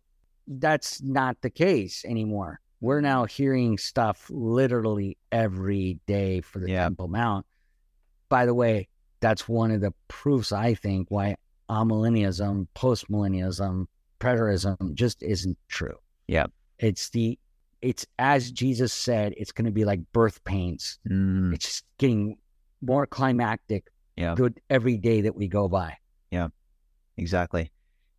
that's 0.48 1.02
not 1.02 1.38
the 1.42 1.50
case 1.50 2.06
anymore. 2.06 2.60
We're 2.80 3.02
now 3.02 3.26
hearing 3.26 3.78
stuff 3.78 4.28
literally 4.30 5.18
every 5.32 6.00
day 6.08 6.42
for 6.42 6.60
the 6.60 6.70
Yeah. 6.70 6.84
Temple 6.84 7.10
Mount. 7.10 7.46
By 8.30 8.46
the 8.46 8.54
way, 8.54 8.88
that's 9.22 9.48
one 9.48 9.72
of 9.72 9.82
the 9.82 9.94
proofs, 10.08 10.52
I 10.52 10.74
think, 10.74 11.10
why 11.10 11.36
amillennialism, 11.70 12.68
postmillennialism, 12.76 13.86
preterism 14.20 14.94
just 14.94 15.24
isn't 15.24 15.58
true. 15.68 15.96
Yeah. 16.28 16.48
It's 16.80 17.10
the, 17.10 17.40
it's 17.82 18.06
as 18.20 18.52
Jesus 18.52 18.92
said, 18.94 19.34
it's 19.38 19.52
going 19.52 19.66
to 19.66 19.72
be 19.72 19.86
like 19.86 20.00
birth 20.12 20.44
pains. 20.44 21.00
Mm, 21.10 21.54
It's 21.54 21.66
just 21.66 21.86
getting 21.98 22.38
more 22.82 23.06
climactic 23.08 23.88
Yeah. 24.16 24.36
good 24.36 24.60
every 24.70 24.98
day 24.98 25.22
that 25.22 25.36
we 25.36 25.48
go 25.48 25.68
by. 25.68 25.98
exactly. 27.18 27.72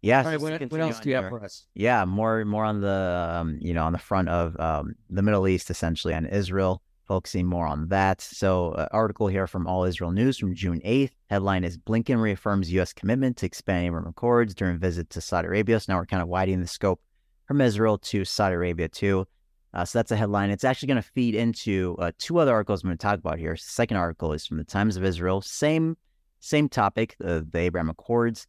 Yeah. 0.02 0.18
All 0.18 0.24
right, 0.30 0.40
what, 0.40 0.60
what 0.70 0.80
else 0.80 1.00
do 1.00 1.08
you 1.10 1.16
have 1.16 1.28
for 1.28 1.42
us? 1.44 1.66
yeah 1.74 2.04
more 2.04 2.44
more 2.44 2.64
on 2.64 2.80
the 2.80 3.38
um, 3.40 3.58
you 3.60 3.72
know 3.72 3.84
on 3.84 3.92
the 3.92 3.98
front 3.98 4.28
of 4.28 4.58
um, 4.58 4.94
the 5.10 5.22
middle 5.22 5.46
east 5.46 5.70
essentially 5.70 6.12
on 6.14 6.26
israel 6.26 6.82
focusing 7.06 7.46
more 7.46 7.66
on 7.66 7.88
that. 7.88 8.20
So 8.20 8.72
uh, 8.72 8.88
article 8.92 9.26
here 9.26 9.46
from 9.46 9.66
all 9.66 9.84
israel 9.84 10.12
news 10.12 10.38
from 10.38 10.54
june 10.54 10.80
8th 10.84 11.12
headline 11.30 11.64
is 11.64 11.78
blinken 11.78 12.20
reaffirms 12.20 12.70
u.s 12.72 12.92
commitment 12.92 13.36
to 13.38 13.46
expand 13.46 13.86
abraham 13.86 14.08
accords 14.08 14.54
during 14.54 14.78
visit 14.78 15.10
to 15.10 15.20
saudi 15.20 15.48
arabia. 15.48 15.80
So 15.80 15.92
now 15.92 15.98
we're 15.98 16.06
kind 16.06 16.22
of 16.22 16.28
widening 16.28 16.60
the 16.60 16.66
scope 16.66 17.00
from 17.46 17.60
israel 17.60 17.98
to 17.98 18.24
saudi 18.24 18.54
arabia 18.54 18.88
too. 18.88 19.26
Uh, 19.74 19.86
so 19.86 19.98
that's 19.98 20.10
a 20.10 20.16
headline. 20.16 20.50
It's 20.50 20.64
actually 20.64 20.88
going 20.88 21.02
to 21.02 21.08
feed 21.08 21.34
into 21.34 21.96
uh, 21.98 22.12
two 22.18 22.38
other 22.38 22.52
articles 22.52 22.82
i'm 22.82 22.88
going 22.88 22.98
to 22.98 23.02
talk 23.02 23.18
about 23.18 23.38
here. 23.38 23.56
Second 23.56 23.96
article 23.96 24.34
is 24.34 24.46
from 24.46 24.58
the 24.58 24.64
times 24.64 24.96
of 24.96 25.04
israel. 25.04 25.40
Same 25.40 25.96
same 26.40 26.68
topic 26.68 27.16
uh, 27.24 27.40
the 27.50 27.58
abraham 27.58 27.88
accords 27.88 28.46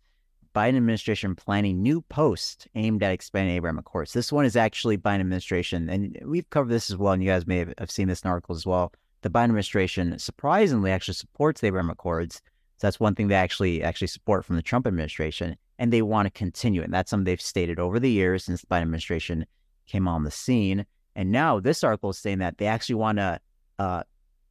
Biden 0.54 0.78
administration 0.78 1.36
planning 1.36 1.82
new 1.82 2.02
posts 2.02 2.68
aimed 2.76 3.02
at 3.02 3.12
expanding 3.12 3.56
Abraham 3.56 3.80
Accords. 3.80 4.14
This 4.14 4.32
one 4.32 4.46
is 4.46 4.56
actually 4.56 4.98
Biden 4.98 5.22
administration, 5.22 5.90
and 5.90 6.18
we've 6.26 6.50
covered 6.50 6.70
this 6.70 6.92
as 6.92 6.98
well, 6.98 7.14
and 7.14 7.24
you 7.24 7.30
guys 7.30 7.48
may 7.48 7.66
have, 7.78 7.92
seen 7.92 8.08
this 8.08 8.22
in 8.22 8.30
articles 8.30 8.60
as 8.60 8.66
well. 8.66 8.94
The 9.22 9.30
Biden 9.30 9.46
administration 9.46 10.18
surprisingly 10.20 10.92
actually 10.92 11.16
supports 11.16 11.62
the 11.62 11.68
Abraham 11.68 11.90
Accords. 11.90 12.36
So 12.78 12.88
that's 12.88 13.00
one 13.00 13.16
thing 13.16 13.30
they 13.30 13.36
actually 13.36 13.84
actually 13.84 14.08
support 14.08 14.46
from 14.46 14.56
the 14.56 14.62
Trump 14.62 14.86
administration, 14.86 15.56
and 15.80 15.92
they 15.92 16.02
want 16.02 16.28
to 16.28 16.32
continue 16.32 16.82
it. 16.82 16.86
And 16.86 16.94
that's 16.94 17.10
something 17.10 17.26
they've 17.26 17.42
stated 17.42 17.80
over 17.80 18.00
the 18.00 18.12
years 18.12 18.44
since 18.44 18.62
the 18.62 18.68
Biden 18.68 18.84
administration 18.84 19.46
came 19.88 20.08
on 20.08 20.24
the 20.24 20.32
scene. 20.32 20.86
And 21.16 21.32
now 21.32 21.60
this 21.60 21.84
article 21.84 22.12
is 22.12 22.18
saying 22.18 22.40
that 22.40 22.58
they 22.58 22.68
actually 22.68 22.96
want 22.96 23.18
to 23.18 23.40
uh, 23.80 24.04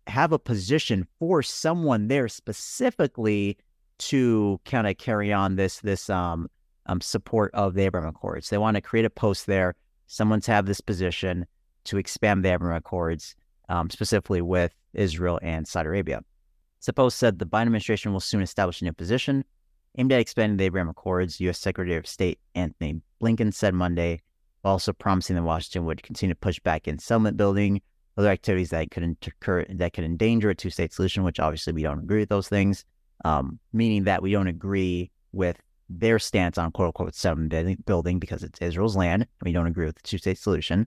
have 0.06 0.32
a 0.32 0.38
position 0.38 1.06
for 1.18 1.42
someone 1.42 2.08
there 2.08 2.28
specifically 2.28 3.56
to 4.08 4.60
kind 4.64 4.86
of 4.86 4.98
carry 4.98 5.32
on 5.32 5.56
this 5.56 5.80
this 5.80 6.10
um, 6.10 6.48
um 6.86 7.00
support 7.00 7.50
of 7.54 7.74
the 7.74 7.82
Abraham 7.82 8.08
Accords. 8.08 8.50
They 8.50 8.58
want 8.58 8.76
to 8.76 8.80
create 8.80 9.04
a 9.04 9.10
post 9.10 9.46
there, 9.46 9.74
someone 10.06 10.40
to 10.42 10.52
have 10.52 10.66
this 10.66 10.80
position 10.80 11.46
to 11.84 11.98
expand 11.98 12.44
the 12.44 12.52
Abraham 12.52 12.76
Accords, 12.76 13.34
um, 13.68 13.90
specifically 13.90 14.40
with 14.40 14.72
Israel 14.94 15.38
and 15.42 15.66
Saudi 15.66 15.88
Arabia. 15.88 16.22
Post 16.96 17.18
said 17.18 17.38
the 17.38 17.46
Biden 17.46 17.62
administration 17.62 18.12
will 18.12 18.20
soon 18.20 18.42
establish 18.42 18.80
a 18.80 18.84
new 18.84 18.92
position 18.92 19.44
aimed 19.98 20.12
at 20.12 20.20
expanding 20.20 20.56
the 20.56 20.64
Abraham 20.64 20.88
Accords. 20.88 21.40
U.S. 21.40 21.58
Secretary 21.58 21.96
of 21.96 22.06
State 22.06 22.40
Antony 22.54 23.00
Blinken 23.22 23.54
said 23.54 23.74
Monday, 23.74 24.20
also 24.64 24.92
promising 24.92 25.36
that 25.36 25.42
Washington 25.42 25.84
would 25.84 26.02
continue 26.02 26.34
to 26.34 26.40
push 26.40 26.58
back 26.60 26.88
in 26.88 26.98
settlement 26.98 27.36
building, 27.36 27.80
other 28.16 28.28
activities 28.28 28.70
that 28.70 28.90
could 28.90 29.02
incur, 29.02 29.64
that 29.68 29.92
could 29.92 30.04
endanger 30.04 30.50
a 30.50 30.54
two-state 30.54 30.92
solution. 30.92 31.22
Which 31.22 31.38
obviously 31.38 31.72
we 31.72 31.82
don't 31.82 32.00
agree 32.00 32.20
with 32.20 32.30
those 32.30 32.48
things 32.48 32.84
um, 33.24 33.58
meaning 33.72 34.04
that 34.04 34.22
we 34.22 34.32
don't 34.32 34.48
agree 34.48 35.10
with 35.32 35.60
their 35.88 36.18
stance 36.18 36.58
on 36.58 36.72
quote 36.72 36.88
unquote 36.88 37.14
seven 37.14 37.48
building, 37.84 38.18
because 38.18 38.42
it's 38.42 38.60
Israel's 38.60 38.96
land. 38.96 39.22
And 39.22 39.46
we 39.46 39.52
don't 39.52 39.66
agree 39.66 39.86
with 39.86 39.96
the 39.96 40.02
two 40.02 40.18
state 40.18 40.38
solution. 40.38 40.86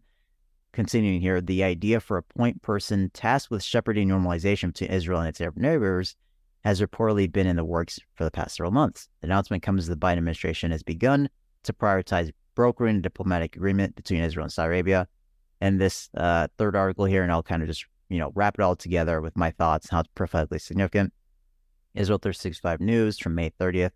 Continuing 0.72 1.22
here, 1.22 1.40
the 1.40 1.64
idea 1.64 2.00
for 2.00 2.18
a 2.18 2.24
point 2.24 2.62
person 2.62 3.10
tasked 3.14 3.50
with 3.50 3.64
shepherding 3.64 4.10
normalization 4.10 4.74
between 4.74 4.90
Israel 4.90 5.20
and 5.20 5.30
its 5.30 5.40
Arab 5.40 5.58
neighbors 5.58 6.16
has 6.66 6.82
reportedly 6.82 7.32
been 7.32 7.48
in 7.48 7.56
the 7.56 7.64
works 7.64 8.00
for 8.16 8.24
the 8.24 8.32
past 8.32 8.58
several 8.58 8.72
months. 8.72 9.08
The 9.22 9.28
announcement 9.28 9.64
comes 9.64 9.84
as 9.84 9.88
the 9.88 9.96
Biden 9.96 10.18
administration 10.18 10.72
has 10.72 10.84
begun 10.84 11.30
to 11.64 11.74
prioritize 11.74 12.32
brokering 12.56 12.98
a 12.98 13.02
diplomatic 13.02 13.56
agreement 13.56 13.96
between 13.96 14.22
Israel 14.22 14.46
and 14.46 14.52
Saudi 14.52 14.68
Arabia. 14.68 15.08
And 15.62 15.80
this 15.80 16.10
uh, 16.18 16.48
third 16.58 16.76
article 16.76 17.06
here, 17.06 17.24
and 17.24 17.32
I'll 17.32 17.44
kind 17.44 17.62
of 17.62 17.68
just 17.68 17.86
you 18.10 18.18
know 18.20 18.32
wrap 18.36 18.56
it 18.60 18.62
all 18.62 18.76
together 18.76 19.22
with 19.22 19.38
my 19.38 19.52
thoughts 19.52 19.90
how 19.90 20.02
it's 20.02 20.10
prophetically 20.16 20.60
significant. 20.60 21.14
Israel 21.96 22.20
365 22.20 22.82
News 22.82 23.18
from 23.18 23.36
May 23.36 23.52
30th. 23.60 23.92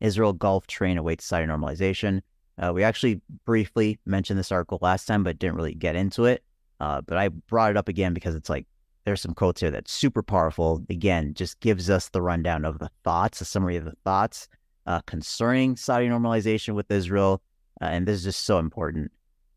Israel 0.00 0.32
Gulf 0.32 0.66
train 0.66 0.98
awaits 0.98 1.24
Saudi 1.24 1.46
normalization. 1.46 2.20
Uh, 2.58 2.72
we 2.72 2.82
actually 2.82 3.20
briefly 3.44 3.98
mentioned 4.06 4.38
this 4.38 4.52
article 4.52 4.78
last 4.80 5.06
time, 5.06 5.22
but 5.22 5.38
didn't 5.38 5.56
really 5.56 5.74
get 5.74 5.96
into 5.96 6.24
it. 6.24 6.42
Uh, 6.80 7.00
but 7.00 7.18
I 7.18 7.28
brought 7.28 7.70
it 7.70 7.76
up 7.76 7.88
again 7.88 8.14
because 8.14 8.34
it's 8.34 8.48
like 8.48 8.66
there's 9.04 9.20
some 9.20 9.34
quotes 9.34 9.60
here 9.60 9.70
that's 9.70 9.92
super 9.92 10.22
powerful. 10.22 10.84
Again, 10.90 11.34
just 11.34 11.60
gives 11.60 11.90
us 11.90 12.08
the 12.08 12.22
rundown 12.22 12.64
of 12.64 12.78
the 12.78 12.90
thoughts, 13.04 13.40
a 13.40 13.44
summary 13.44 13.76
of 13.76 13.84
the 13.84 13.96
thoughts 14.04 14.48
uh, 14.86 15.00
concerning 15.06 15.76
Saudi 15.76 16.08
normalization 16.08 16.74
with 16.74 16.90
Israel. 16.90 17.42
Uh, 17.80 17.86
and 17.86 18.06
this 18.06 18.16
is 18.16 18.24
just 18.24 18.44
so 18.44 18.58
important. 18.58 19.10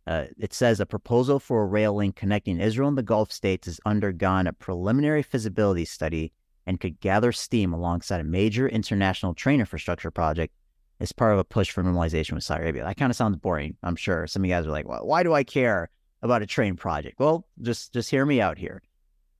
Uh, 0.07 0.25
it 0.37 0.53
says 0.53 0.79
a 0.79 0.85
proposal 0.85 1.39
for 1.39 1.63
a 1.63 1.67
rail 1.67 1.95
link 1.95 2.15
connecting 2.15 2.59
Israel 2.59 2.89
and 2.89 2.97
the 2.97 3.03
Gulf 3.03 3.31
states 3.31 3.67
has 3.67 3.79
undergone 3.85 4.47
a 4.47 4.53
preliminary 4.53 5.21
feasibility 5.21 5.85
study 5.85 6.31
and 6.71 6.79
could 6.79 6.99
gather 7.01 7.31
steam 7.31 7.73
alongside 7.73 8.21
a 8.21 8.23
major 8.23 8.67
international 8.67 9.33
train 9.33 9.59
infrastructure 9.59 10.09
project 10.09 10.53
as 10.99 11.11
part 11.11 11.33
of 11.33 11.39
a 11.39 11.43
push 11.43 11.69
for 11.69 11.83
normalization 11.83 12.33
with 12.33 12.43
Saudi 12.43 12.63
Arabia. 12.63 12.83
That 12.83 12.97
kind 12.97 13.11
of 13.11 13.15
sounds 13.15 13.35
boring, 13.37 13.75
I'm 13.83 13.95
sure. 13.95 14.25
Some 14.25 14.43
of 14.43 14.45
you 14.47 14.55
guys 14.55 14.65
are 14.65 14.71
like, 14.71 14.87
well, 14.87 15.05
why 15.05 15.23
do 15.23 15.33
I 15.33 15.43
care? 15.43 15.89
about 16.21 16.41
a 16.41 16.45
train 16.45 16.75
project. 16.75 17.19
Well, 17.19 17.47
just 17.61 17.93
just 17.93 18.09
hear 18.09 18.25
me 18.25 18.41
out 18.41 18.57
here. 18.57 18.81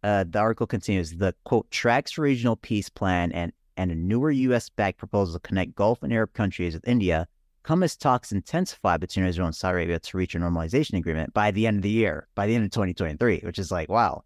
Uh, 0.03 0.25
the 0.27 0.39
article 0.39 0.67
continues. 0.67 1.11
The 1.11 1.35
quote 1.43 1.69
tracks 1.71 2.17
regional 2.17 2.55
peace 2.55 2.89
plan 2.89 3.31
and 3.31 3.53
and 3.77 3.91
a 3.91 3.95
newer 3.95 4.31
U.S.-backed 4.31 4.97
proposal 4.97 5.33
to 5.35 5.39
connect 5.39 5.75
Gulf 5.75 6.03
and 6.03 6.11
Arab 6.11 6.33
countries 6.33 6.73
with 6.73 6.87
India 6.87 7.27
come 7.63 7.83
as 7.83 7.95
talks 7.95 8.31
intensify 8.31 8.97
between 8.97 9.25
Israel 9.25 9.45
and 9.45 9.55
Saudi 9.55 9.75
Arabia 9.75 9.99
to 9.99 10.17
reach 10.17 10.35
a 10.35 10.39
normalization 10.39 10.97
agreement 10.97 11.33
by 11.33 11.51
the 11.51 11.67
end 11.67 11.77
of 11.77 11.83
the 11.83 11.89
year, 11.89 12.27
by 12.35 12.47
the 12.47 12.55
end 12.55 12.65
of 12.65 12.71
2023, 12.71 13.41
which 13.43 13.59
is 13.59 13.71
like, 13.71 13.87
wow. 13.87 14.23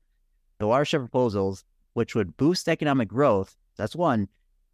The 0.57 0.67
watershed 0.67 1.01
proposals, 1.01 1.65
which 1.95 2.13
would 2.13 2.37
boost 2.37 2.69
economic 2.69 3.07
growth, 3.07 3.55
that's 3.77 3.95
one, 3.95 4.27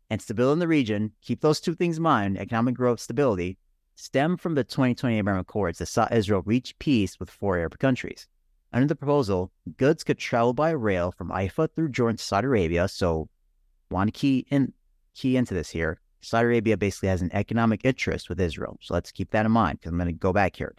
and 0.09 0.21
stability 0.21 0.53
in 0.53 0.59
the 0.59 0.67
region, 0.67 1.11
keep 1.21 1.39
those 1.39 1.61
two 1.61 1.75
things 1.75 1.97
in 1.97 2.03
mind, 2.03 2.37
economic 2.37 2.75
growth, 2.75 2.99
stability, 2.99 3.57
stem 3.95 4.35
from 4.35 4.55
the 4.55 4.63
2020 4.63 5.17
Abraham 5.17 5.39
Accords 5.39 5.77
that 5.77 5.85
saw 5.85 6.07
Israel 6.11 6.41
reach 6.45 6.77
peace 6.79 7.19
with 7.19 7.29
four 7.29 7.57
Arab 7.57 7.77
countries. 7.79 8.27
Under 8.73 8.87
the 8.87 8.95
proposal, 8.95 9.51
goods 9.77 10.03
could 10.03 10.17
travel 10.17 10.53
by 10.53 10.71
rail 10.71 11.13
from 11.17 11.29
Haifa 11.29 11.69
through 11.69 11.89
Jordan 11.89 12.17
to 12.17 12.23
Saudi 12.23 12.47
Arabia. 12.47 12.87
So, 12.87 13.29
one 13.89 14.09
key 14.09 14.45
in 14.49 14.73
key 15.13 15.37
into 15.37 15.53
this 15.53 15.69
here 15.69 15.99
Saudi 16.21 16.45
Arabia 16.45 16.77
basically 16.77 17.09
has 17.09 17.21
an 17.21 17.33
economic 17.33 17.81
interest 17.83 18.29
with 18.29 18.39
Israel. 18.39 18.77
So 18.81 18.93
let's 18.93 19.11
keep 19.11 19.31
that 19.31 19.45
in 19.45 19.51
mind 19.51 19.79
because 19.79 19.91
I'm 19.91 19.97
going 19.97 20.07
to 20.07 20.13
go 20.13 20.33
back 20.33 20.55
here. 20.55 20.73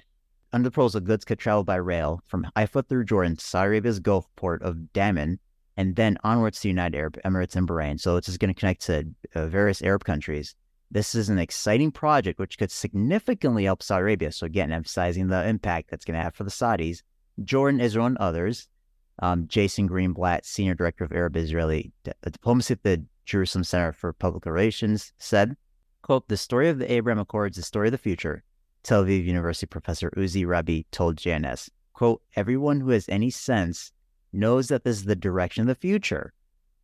Under 0.52 0.68
the 0.68 0.70
proposal, 0.70 1.00
goods 1.00 1.24
could 1.24 1.38
travel 1.38 1.64
by 1.64 1.76
rail 1.76 2.20
from 2.26 2.46
Haifa 2.56 2.82
through 2.82 3.04
Jordan 3.04 3.36
to 3.36 3.44
Saudi 3.44 3.68
Arabia's 3.68 4.00
Gulf 4.00 4.28
port 4.36 4.62
of 4.62 4.92
Dammam 4.92 5.38
and 5.76 5.96
then 5.96 6.18
onwards 6.24 6.60
to 6.60 6.68
United 6.68 6.96
Arab 6.96 7.18
Emirates 7.24 7.56
and 7.56 7.68
Bahrain. 7.68 8.00
So 8.00 8.16
it's 8.16 8.26
just 8.26 8.38
going 8.38 8.52
to 8.52 8.58
connect 8.58 8.82
to 8.82 9.04
uh, 9.34 9.46
various 9.46 9.82
Arab 9.82 10.04
countries. 10.04 10.54
This 10.90 11.14
is 11.14 11.30
an 11.30 11.38
exciting 11.38 11.90
project 11.90 12.38
which 12.38 12.58
could 12.58 12.70
significantly 12.70 13.64
help 13.64 13.82
Saudi 13.82 14.02
Arabia. 14.02 14.32
So 14.32 14.44
again, 14.46 14.72
emphasizing 14.72 15.28
the 15.28 15.46
impact 15.46 15.90
that's 15.90 16.04
going 16.04 16.16
to 16.18 16.22
have 16.22 16.34
for 16.34 16.44
the 16.44 16.50
Saudis, 16.50 17.02
Jordan, 17.42 17.80
Israel, 17.80 18.06
and 18.06 18.18
others. 18.18 18.68
Um, 19.18 19.46
Jason 19.46 19.88
Greenblatt, 19.88 20.44
Senior 20.44 20.74
Director 20.74 21.04
of 21.04 21.12
Arab 21.12 21.36
Israeli 21.36 21.92
Diplomacy 22.22 22.74
at 22.74 22.82
the 22.82 23.04
Jerusalem 23.24 23.64
Center 23.64 23.92
for 23.92 24.12
Public 24.12 24.46
Relations, 24.46 25.12
said, 25.18 25.56
quote, 26.02 26.28
the 26.28 26.36
story 26.36 26.68
of 26.68 26.78
the 26.78 26.90
Abraham 26.90 27.20
Accords 27.20 27.56
is 27.56 27.64
the 27.64 27.66
story 27.66 27.88
of 27.88 27.92
the 27.92 27.98
future. 27.98 28.42
Tel 28.82 29.04
Aviv 29.04 29.24
University 29.24 29.66
professor 29.66 30.10
Uzi 30.16 30.46
Rabi 30.46 30.86
told 30.90 31.16
JNS, 31.16 31.70
quote, 31.92 32.20
everyone 32.36 32.80
who 32.80 32.90
has 32.90 33.08
any 33.08 33.30
sense 33.30 33.92
knows 34.32 34.68
that 34.68 34.84
this 34.84 34.96
is 34.96 35.04
the 35.04 35.16
direction 35.16 35.62
of 35.62 35.68
the 35.68 35.74
future. 35.74 36.32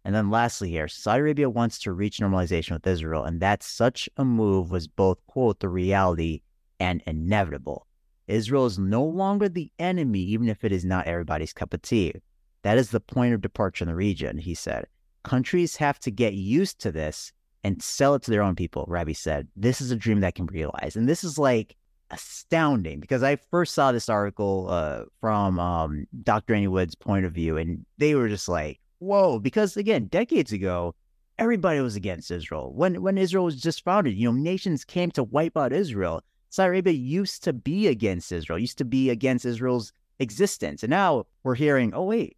And 0.04 0.14
then 0.14 0.30
lastly 0.30 0.70
here, 0.70 0.88
Saudi 0.88 1.20
Arabia 1.20 1.50
wants 1.50 1.78
to 1.80 1.92
reach 1.92 2.18
normalization 2.18 2.72
with 2.72 2.86
Israel, 2.86 3.24
and 3.24 3.40
that 3.40 3.62
such 3.62 4.08
a 4.16 4.24
move 4.24 4.70
was 4.70 4.88
both, 4.88 5.18
quote, 5.26 5.60
the 5.60 5.68
reality 5.68 6.40
and 6.80 7.02
inevitable. 7.06 7.86
Israel 8.26 8.66
is 8.66 8.78
no 8.78 9.04
longer 9.04 9.48
the 9.48 9.70
enemy, 9.78 10.20
even 10.20 10.48
if 10.48 10.64
it 10.64 10.72
is 10.72 10.84
not 10.84 11.06
everybody's 11.06 11.52
cup 11.52 11.74
of 11.74 11.82
tea. 11.82 12.14
That 12.62 12.78
is 12.78 12.90
the 12.90 13.00
point 13.00 13.34
of 13.34 13.40
departure 13.40 13.84
in 13.84 13.88
the 13.88 13.94
region, 13.94 14.38
he 14.38 14.54
said. 14.54 14.86
Countries 15.24 15.76
have 15.76 15.98
to 16.00 16.10
get 16.10 16.34
used 16.34 16.78
to 16.80 16.92
this 16.92 17.32
and 17.64 17.82
sell 17.82 18.14
it 18.14 18.22
to 18.22 18.30
their 18.30 18.42
own 18.42 18.54
people, 18.54 18.84
Rabi 18.88 19.14
said. 19.14 19.48
This 19.56 19.80
is 19.80 19.90
a 19.90 19.96
dream 19.96 20.20
that 20.20 20.34
can 20.34 20.46
be 20.46 20.54
realized. 20.54 20.96
And 20.96 21.08
this 21.08 21.24
is 21.24 21.38
like 21.38 21.76
astounding 22.10 23.00
because 23.00 23.22
I 23.22 23.36
first 23.36 23.74
saw 23.74 23.92
this 23.92 24.08
article 24.08 24.66
uh, 24.68 25.04
from 25.20 25.58
um, 25.58 26.06
Dr. 26.22 26.54
Andy 26.54 26.68
Woods' 26.68 26.94
point 26.94 27.26
of 27.26 27.32
view, 27.32 27.56
and 27.56 27.84
they 27.98 28.14
were 28.14 28.28
just 28.28 28.48
like, 28.48 28.80
whoa, 28.98 29.38
because 29.38 29.76
again, 29.76 30.06
decades 30.06 30.52
ago, 30.52 30.94
everybody 31.38 31.80
was 31.80 31.96
against 31.96 32.30
Israel. 32.30 32.72
When 32.72 33.02
when 33.02 33.18
Israel 33.18 33.44
was 33.44 33.60
just 33.60 33.84
founded, 33.84 34.16
you 34.16 34.30
know, 34.30 34.38
nations 34.38 34.84
came 34.84 35.10
to 35.12 35.24
wipe 35.24 35.56
out 35.56 35.72
Israel. 35.72 36.22
Saudi 36.50 36.68
Arabia 36.68 36.94
used 36.94 37.44
to 37.44 37.52
be 37.52 37.88
against 37.88 38.32
Israel, 38.32 38.58
used 38.58 38.78
to 38.78 38.84
be 38.84 39.10
against 39.10 39.44
Israel's 39.44 39.92
existence. 40.18 40.82
And 40.82 40.90
now 40.90 41.26
we're 41.42 41.54
hearing, 41.54 41.92
oh, 41.94 42.04
wait, 42.04 42.36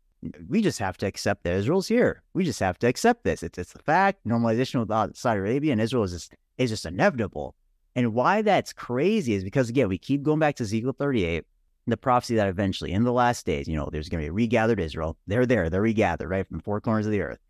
we 0.49 0.63
just 0.63 0.79
have 0.81 0.97
to 0.99 1.07
accept 1.07 1.45
that 1.45 1.55
Israel's 1.55 1.89
here. 1.89 2.23
We 2.35 2.45
just 2.45 2.61
have 2.61 2.79
to 2.81 2.89
accept 2.89 3.25
this. 3.25 3.43
It's 3.43 3.59
it's 3.59 3.75
a 3.75 3.79
fact. 3.79 4.27
Normalization 4.27 4.81
with 4.81 5.17
Saudi 5.17 5.39
Arabia 5.41 5.73
and 5.73 5.81
Israel 5.81 6.05
is 6.05 6.13
just, 6.13 6.35
is 6.59 6.71
just 6.71 6.87
inevitable. 6.87 7.55
And 7.97 8.15
why 8.15 8.43
that's 8.43 8.73
crazy 8.73 9.35
is 9.35 9.45
because 9.45 9.69
again, 9.69 9.89
we 9.89 9.99
keep 9.99 10.23
going 10.23 10.39
back 10.39 10.57
to 10.57 10.65
Ezekiel 10.65 10.95
38, 10.97 11.45
the 11.87 11.97
prophecy 11.97 12.37
that 12.37 12.49
eventually 12.49 12.93
in 12.93 13.05
the 13.05 13.13
last 13.13 13.47
days, 13.47 13.67
you 13.67 13.77
know, 13.77 13.89
there's 13.91 14.09
going 14.09 14.23
to 14.23 14.25
be 14.25 14.29
a 14.29 14.33
regathered 14.33 14.81
Israel. 14.81 15.17
They're 15.27 15.47
there, 15.47 15.69
they're 15.69 15.83
regathered 15.83 16.29
right 16.29 16.47
from 16.47 16.61
four 16.61 16.81
corners 16.81 17.07
of 17.07 17.13
the 17.13 17.23
earth, 17.23 17.41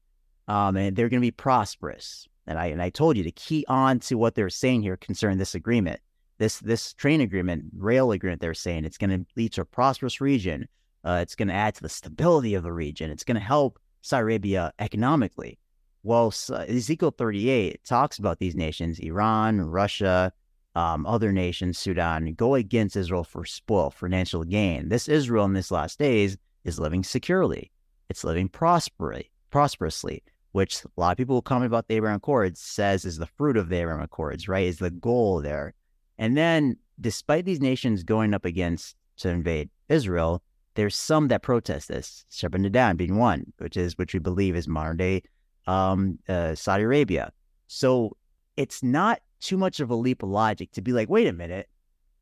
um, 0.49 0.77
and 0.77 0.97
they're 0.97 1.09
going 1.09 1.21
to 1.21 1.27
be 1.27 1.31
prosperous. 1.31 2.27
And 2.47 2.59
I 2.59 2.67
and 2.67 2.83
I 2.83 2.91
told 2.91 3.17
you 3.17 3.23
to 3.25 3.33
key 3.33 3.65
on 3.69 4.01
to 4.01 4.17
what 4.17 4.35
they're 4.35 4.51
saying 4.51 4.83
here 4.83 4.97
concerning 4.97 5.39
this 5.39 5.55
agreement, 5.55 6.01
this 6.39 6.59
this 6.61 6.95
train 6.95 7.21
agreement, 7.21 7.67
rail 7.77 8.13
agreement. 8.13 8.41
They're 8.41 8.55
saying 8.55 8.85
it's 8.85 8.99
going 8.99 9.11
to 9.11 9.27
lead 9.37 9.53
to 9.53 9.61
a 9.61 9.67
prosperous 9.67 10.21
region 10.21 10.67
uh, 11.05 11.21
it's 11.23 11.35
going 11.35 11.49
to 11.49 11.55
add 11.55 11.75
to 11.75 11.83
the 11.83 11.89
stability 11.89 12.55
of 12.55 12.63
the 12.63 12.73
region. 12.73 13.11
It's 13.11 13.25
going 13.25 13.37
to 13.37 13.41
help 13.41 13.79
Saudi 14.03 14.23
Arabia 14.23 14.73
economically. 14.79 15.59
Well, 16.03 16.33
Ezekiel 16.51 17.11
38 17.11 17.85
talks 17.85 18.19
about 18.19 18.39
these 18.39 18.55
nations, 18.55 18.99
Iran, 19.01 19.61
Russia, 19.61 20.33
um, 20.75 21.05
other 21.05 21.31
nations, 21.31 21.79
Sudan, 21.79 22.33
go 22.35 22.55
against 22.55 22.97
Israel 22.97 23.25
for 23.25 23.45
spoil, 23.45 23.91
financial 23.91 24.45
gain. 24.45 24.89
This 24.89 25.09
Israel 25.09 25.45
in 25.45 25.53
this 25.53 25.71
last 25.71 25.99
days 25.99 26.39
is 26.65 26.79
living 26.79 27.05
securely. 27.05 27.71
It's 28.09 28.25
living 28.25 28.49
prosperously, 28.49 29.31
prosperously, 29.51 30.23
which 30.53 30.85
a 30.85 30.89
lot 30.97 31.13
of 31.13 31.19
people 31.19 31.37
who 31.37 31.43
comment 31.43 31.67
about 31.67 31.89
the 31.89 31.97
Abraham 31.97 32.17
Accords 32.17 32.61
says 32.61 33.05
is 33.05 33.19
the 33.19 33.27
fruit 33.27 33.59
of 33.59 33.69
the 33.69 33.77
Abraham 33.77 34.03
Accords, 34.03 34.49
right? 34.49 34.67
Is 34.67 34.79
the 34.79 34.91
goal 34.91 35.43
there. 35.43 35.75
And 36.17 36.35
then, 36.35 36.77
despite 36.99 37.45
these 37.45 37.61
nations 37.61 38.05
going 38.05 38.33
up 38.33 38.47
against 38.47 38.97
to 39.19 39.29
invade 39.29 39.69
Israel, 39.91 40.43
there's 40.77 40.97
some 40.97 41.29
that 41.29 41.43
protest 41.43 41.89
this, 41.89 42.25
Sheba 42.31 42.57
and 42.57 42.65
Dedan 42.65 42.97
being 42.97 43.19
one, 43.19 43.53
which 43.59 43.77
is 43.77 43.99
which 43.99 44.15
we 44.15 44.21
believe 44.21 44.57
is 44.57 44.67
modern 44.67 44.97
day 44.97 45.23
um, 45.67 46.19
uh, 46.29 46.55
Saudi 46.55 46.85
Arabia. 46.85 47.33
So 47.67 48.17
it's 48.57 48.83
not 48.83 49.21
too 49.41 49.57
much 49.57 49.81
of 49.81 49.91
a 49.91 49.95
leap 49.95 50.23
of 50.23 50.29
logic 50.29 50.73
to 50.73 50.83
be 50.83 50.93
like, 50.93 51.09
wait 51.09 51.27
a 51.27 51.33
minute. 51.33 51.69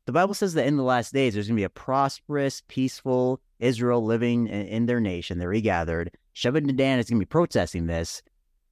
The 0.05 0.13
Bible 0.13 0.33
says 0.33 0.53
that 0.53 0.65
in 0.65 0.77
the 0.77 0.83
last 0.83 1.13
days 1.13 1.33
there's 1.33 1.47
going 1.47 1.57
to 1.57 1.59
be 1.59 1.65
a 1.65 1.69
prosperous, 1.69 2.63
peaceful 2.67 3.41
Israel 3.59 4.03
living 4.03 4.47
in, 4.47 4.65
in 4.67 4.85
their 4.85 4.99
nation. 4.99 5.37
They're 5.37 5.49
regathered. 5.49 6.11
Sheba 6.33 6.57
and 6.57 6.69
Dedan 6.69 6.97
is 6.97 7.09
going 7.09 7.19
to 7.19 7.25
be 7.25 7.29
protesting 7.29 7.87
this. 7.87 8.21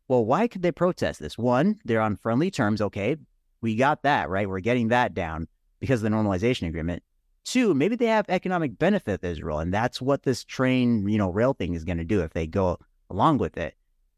Well, 0.07 0.25
why 0.25 0.47
could 0.47 0.61
they 0.61 0.71
protest 0.71 1.19
this? 1.19 1.37
One, 1.37 1.79
they're 1.83 2.01
on 2.01 2.15
friendly 2.15 2.49
terms. 2.49 2.81
Okay, 2.81 3.17
we 3.61 3.75
got 3.75 4.03
that 4.03 4.29
right. 4.29 4.47
We're 4.47 4.61
getting 4.61 4.87
that 4.87 5.13
down 5.13 5.47
because 5.79 6.01
of 6.01 6.09
the 6.09 6.15
normalization 6.15 6.67
agreement. 6.67 7.03
Two, 7.43 7.73
maybe 7.73 7.95
they 7.95 8.07
have 8.07 8.25
economic 8.29 8.77
benefit 8.77 9.23
Israel, 9.23 9.59
and 9.59 9.73
that's 9.73 10.01
what 10.01 10.23
this 10.23 10.43
train, 10.43 11.07
you 11.07 11.17
know, 11.17 11.29
rail 11.29 11.53
thing 11.53 11.73
is 11.73 11.83
going 11.83 11.97
to 11.97 12.03
do 12.03 12.21
if 12.21 12.33
they 12.33 12.47
go 12.47 12.77
along 13.09 13.37
with 13.37 13.57
it. 13.57 13.75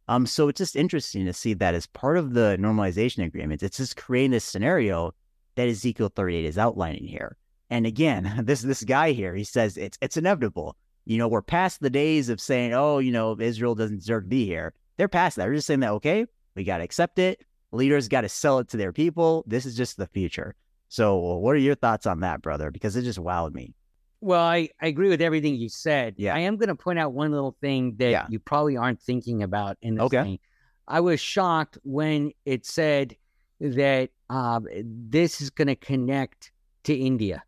Um, 0.10 0.26
so 0.26 0.48
it's 0.48 0.58
just 0.58 0.76
interesting 0.76 1.28
to 1.28 1.34
see 1.34 1.54
that 1.54 1.76
as 1.76 1.86
part 1.86 2.18
of 2.18 2.34
the 2.34 2.58
normalization 2.60 3.24
agreement, 3.24 3.62
it's 3.62 3.78
just 3.78 3.96
creating 3.96 4.32
this 4.32 4.44
scenario 4.44 5.14
that 5.54 5.68
Ezekiel 5.68 6.12
38 6.16 6.46
is 6.46 6.58
outlining 6.58 7.06
here. 7.06 7.38
And 7.70 7.86
again, 7.86 8.42
this 8.44 8.64
this 8.64 8.84
guy 8.84 9.12
here, 9.12 9.36
he 9.36 9.44
says 9.44 9.78
it's 9.78 10.00
it's 10.02 10.18
inevitable. 10.18 10.76
You 11.06 11.20
know, 11.20 11.28
we're 11.28 11.44
past 11.44 11.80
the 11.80 11.92
days 11.92 12.30
of 12.30 12.42
saying, 12.42 12.74
oh, 12.74 12.98
you 12.98 13.12
know, 13.12 13.40
Israel 13.40 13.76
doesn't 13.76 13.98
deserve 13.98 14.24
to 14.24 14.30
be 14.30 14.48
here. 14.48 14.74
They're 14.98 15.08
past 15.08 15.36
that. 15.36 15.44
They're 15.44 15.54
just 15.54 15.68
saying 15.68 15.82
that, 15.82 15.92
okay, 15.92 16.26
we 16.56 16.64
got 16.64 16.80
to 16.80 16.84
accept 16.84 17.20
it. 17.20 17.46
Leaders 17.72 18.08
got 18.08 18.22
to 18.22 18.30
sell 18.30 18.58
it 18.58 18.68
to 18.70 18.78
their 18.78 18.92
people. 18.92 19.44
This 19.46 19.68
is 19.68 19.78
just 19.78 19.96
the 19.98 20.08
future. 20.08 20.56
So, 20.88 21.18
what 21.18 21.52
are 21.52 21.60
your 21.60 21.76
thoughts 21.76 22.08
on 22.08 22.22
that, 22.22 22.42
brother? 22.42 22.72
Because 22.72 22.96
it 22.96 23.04
just 23.04 23.20
wowed 23.20 23.54
me. 23.54 23.76
Well, 24.22 24.44
I, 24.44 24.70
I 24.82 24.88
agree 24.88 25.10
with 25.10 25.22
everything 25.22 25.56
you 25.56 25.70
said. 25.70 26.16
Yeah. 26.18 26.36
I 26.36 26.40
am 26.40 26.58
going 26.58 26.68
to 26.68 26.76
point 26.76 27.00
out 27.00 27.14
one 27.14 27.32
little 27.32 27.56
thing 27.62 27.96
that 27.98 28.12
yeah. 28.12 28.26
you 28.30 28.40
probably 28.40 28.76
aren't 28.76 29.02
thinking 29.02 29.44
about 29.44 29.78
in 29.82 29.96
this 29.96 30.04
okay. 30.06 30.24
thing. 30.24 30.40
I 30.88 31.00
was 31.00 31.20
shocked 31.20 31.78
when 31.84 32.32
it 32.46 32.66
said 32.66 33.16
that 33.62 34.10
uh, 34.30 34.60
this 34.84 35.42
is 35.42 35.50
going 35.50 35.68
to 35.68 35.76
connect 35.76 36.52
to 36.84 36.94
India. 36.94 37.44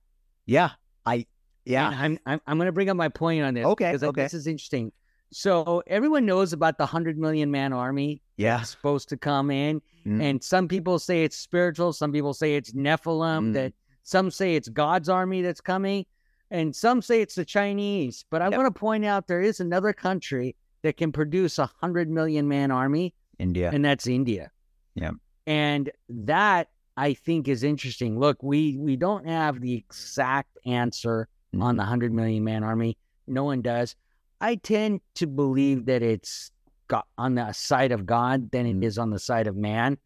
Yeah. 0.45 0.71
I, 1.05 1.25
yeah. 1.65 1.87
And 1.87 1.95
I'm, 1.95 2.19
I'm, 2.25 2.41
I'm 2.47 2.57
going 2.57 2.67
to 2.67 2.71
bring 2.71 2.89
up 2.89 2.97
my 2.97 3.09
point 3.09 3.43
on 3.43 3.53
this. 3.53 3.65
Okay. 3.65 3.91
Because 3.91 4.03
okay. 4.03 4.23
this 4.23 4.33
is 4.33 4.47
interesting. 4.47 4.91
So 5.33 5.81
everyone 5.87 6.25
knows 6.25 6.53
about 6.53 6.77
the 6.77 6.83
100 6.83 7.17
million 7.17 7.51
man 7.51 7.73
army. 7.73 8.21
Yeah. 8.37 8.61
Supposed 8.61 9.09
to 9.09 9.17
come 9.17 9.51
in. 9.51 9.81
Mm. 10.05 10.21
And 10.21 10.43
some 10.43 10.67
people 10.67 10.99
say 10.99 11.23
it's 11.23 11.37
spiritual. 11.37 11.93
Some 11.93 12.11
people 12.11 12.33
say 12.33 12.55
it's 12.55 12.73
Nephilim. 12.73 13.49
Mm. 13.49 13.53
That 13.53 13.73
some 14.03 14.31
say 14.31 14.55
it's 14.55 14.69
God's 14.69 15.09
army 15.09 15.41
that's 15.41 15.61
coming, 15.61 16.05
and 16.51 16.75
some 16.75 17.01
say 17.01 17.21
it's 17.21 17.35
the 17.35 17.45
Chinese. 17.45 18.25
But 18.29 18.41
I 18.41 18.49
yep. 18.49 18.57
want 18.57 18.73
to 18.73 18.79
point 18.79 19.05
out 19.05 19.27
there 19.27 19.41
is 19.41 19.59
another 19.59 19.93
country 19.93 20.55
that 20.83 20.97
can 20.97 21.11
produce 21.11 21.57
a 21.57 21.65
hundred 21.65 22.09
million 22.09 22.47
man 22.47 22.69
army. 22.69 23.15
India, 23.39 23.71
and 23.73 23.83
that's 23.83 24.05
India. 24.05 24.51
Yeah, 24.93 25.11
and 25.47 25.89
that 26.09 26.69
I 26.97 27.13
think 27.13 27.47
is 27.47 27.63
interesting. 27.63 28.19
Look, 28.19 28.43
we 28.43 28.77
we 28.77 28.95
don't 28.95 29.25
have 29.25 29.61
the 29.61 29.73
exact 29.73 30.57
answer 30.65 31.27
mm. 31.55 31.63
on 31.63 31.77
the 31.77 31.83
hundred 31.83 32.13
million 32.13 32.43
man 32.43 32.63
army. 32.63 32.97
No 33.27 33.45
one 33.45 33.61
does. 33.61 33.95
I 34.41 34.55
tend 34.55 35.01
to 35.15 35.27
believe 35.27 35.85
that 35.85 36.03
it's 36.03 36.51
God, 36.87 37.03
on 37.17 37.35
the 37.35 37.53
side 37.53 37.91
of 37.91 38.05
God 38.05 38.51
than 38.51 38.65
it 38.65 38.79
mm. 38.79 39.01
on 39.01 39.09
the 39.09 39.19
side 39.19 39.47
of 39.47 39.55
man. 39.55 39.97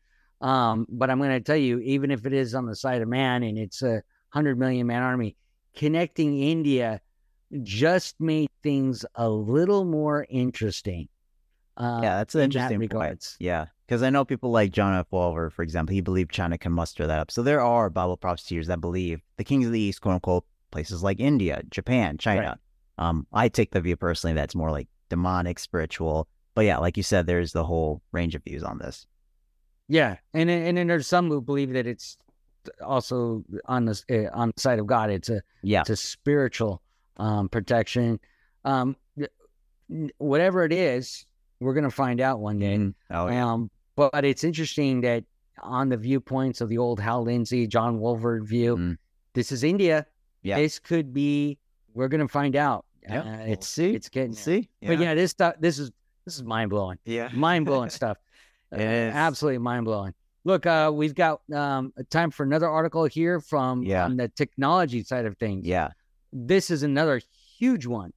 Um, 0.42 0.86
but 0.90 1.10
I'm 1.10 1.18
going 1.18 1.32
to 1.32 1.40
tell 1.40 1.56
you, 1.56 1.80
even 1.80 2.12
if 2.12 2.26
it 2.26 2.34
is 2.34 2.54
on 2.54 2.66
the 2.66 2.76
side 2.76 3.02
of 3.02 3.08
man 3.08 3.42
and 3.42 3.58
it's 3.58 3.82
a 3.82 4.04
hundred 4.30 4.60
million 4.60 4.86
man 4.86 5.02
army, 5.02 5.36
connecting 5.76 6.40
India 6.40 7.02
just 7.64 8.16
made 8.20 8.50
things 8.64 9.06
a 9.16 9.30
little 9.30 9.86
more 9.86 10.26
interesting. 10.30 11.08
Uh, 11.78 12.00
yeah, 12.04 12.18
that's 12.18 12.36
an 12.36 12.42
in 12.42 12.50
that 12.52 12.56
interesting 12.56 12.80
point. 12.80 12.94
regards. 12.94 13.38
Yeah, 13.40 13.66
because 13.86 14.02
I 14.02 14.10
know 14.10 14.26
people 14.26 14.52
like 14.52 14.72
John 14.72 14.94
F. 14.94 15.08
Walvoord, 15.12 15.52
for 15.52 15.62
example, 15.62 15.94
he 15.94 16.02
believed 16.02 16.32
China 16.32 16.58
can 16.58 16.72
muster 16.72 17.06
that 17.06 17.20
up. 17.20 17.32
So 17.32 17.44
there 17.44 17.62
are 17.62 17.90
Bible 17.90 18.18
prophecies 18.18 18.68
that 18.68 18.82
believe 18.82 19.22
the 19.38 19.44
kings 19.44 19.66
of 19.66 19.72
the 19.72 19.80
East, 19.80 20.02
quote 20.02 20.16
unquote, 20.16 20.46
places 20.72 21.04
like 21.04 21.20
India, 21.20 21.62
Japan, 21.70 22.18
China. 22.18 22.58
Um, 22.98 23.28
I 23.34 23.50
take 23.50 23.72
the 23.72 23.82
view 23.82 23.98
personally 23.98 24.34
that's 24.34 24.56
more 24.56 24.72
like 24.72 24.88
demonic, 25.10 25.60
spiritual. 25.60 26.28
But 26.54 26.66
yeah, 26.66 26.78
like 26.78 26.96
you 26.96 27.04
said, 27.04 27.28
there's 27.28 27.52
the 27.52 27.66
whole 27.66 28.02
range 28.14 28.36
of 28.36 28.44
views 28.44 28.64
on 28.64 28.78
this. 28.78 29.06
Yeah, 29.88 30.18
and 30.34 30.50
and 30.50 30.78
then 30.78 30.88
there's 30.88 31.08
some 31.08 31.30
who 31.30 31.42
believe 31.42 31.74
that 31.74 31.86
it's 31.86 32.18
also 32.84 33.44
on 33.66 33.86
the 33.86 34.02
uh, 34.10 34.38
on 34.38 34.52
the 34.56 34.62
side 34.62 34.80
of 34.80 34.88
God. 34.88 35.10
It's 35.10 35.30
a 35.30 35.42
Yeah, 35.64 35.82
it's 35.82 35.90
a 35.92 35.96
spiritual 35.96 36.82
um, 37.18 37.50
protection. 37.50 38.20
Um, 38.64 38.96
whatever 40.18 40.64
it 40.66 40.74
is, 40.74 41.26
we're 41.60 41.74
gonna 41.74 41.90
find 41.92 42.20
out 42.22 42.40
one 42.40 42.60
day. 42.60 42.78
Mhm. 42.78 42.94
oh 43.12 43.28
yeah, 43.28 43.52
Um, 43.54 43.70
but 43.96 44.26
it's 44.26 44.44
interesting 44.44 45.02
that 45.02 45.24
on 45.62 45.90
the 45.90 45.98
viewpoints 45.98 46.62
of 46.62 46.70
the 46.70 46.78
old 46.78 47.00
Hal 47.00 47.24
Lindsey, 47.24 47.66
John 47.68 48.00
Walvoord 48.00 48.44
view, 48.46 48.76
Mm. 48.78 48.98
this 49.34 49.52
is 49.52 49.64
India. 49.64 50.06
Yeah. 50.44 50.58
This 50.58 50.80
could 50.80 51.14
be. 51.14 51.58
We're 51.94 52.08
gonna 52.10 52.28
find 52.28 52.56
out. 52.56 52.86
Yeah, 53.04 53.22
Uh, 53.22 53.24
we'll 53.44 53.54
it's 53.54 53.68
see. 53.68 53.94
it's 53.96 54.10
getting 54.10 54.34
see, 54.34 54.70
But 54.82 55.00
yeah, 55.00 55.14
this 55.14 55.32
stuff. 55.32 55.56
This 55.60 55.80
is 55.80 55.92
this 56.26 56.36
is 56.36 56.44
mind 56.44 56.72
blowing. 56.72 56.98
yeah, 57.06 57.30
Mind 57.34 57.66
blowing 57.66 57.90
stuff. 57.90 58.18
Uh, 58.72 58.78
absolutely 58.80 59.60
mind 59.60 59.86
blowing. 59.86 60.14
Look, 60.46 60.66
uh, 60.66 60.92
we've 60.94 61.16
got 61.16 61.42
um, 61.54 61.92
time 62.10 62.32
for 62.32 62.44
another 62.44 62.70
article 62.70 63.04
here 63.06 63.40
from 63.42 63.84
Yeah. 63.84 64.06
on 64.06 64.16
the 64.18 64.30
technology 64.30 65.04
side 65.04 65.26
of 65.26 65.38
things. 65.38 65.66
yeah. 65.66 65.90
This 66.32 66.70
is 66.70 66.84
another 66.84 67.22
huge 67.58 67.86
one. 67.86 68.12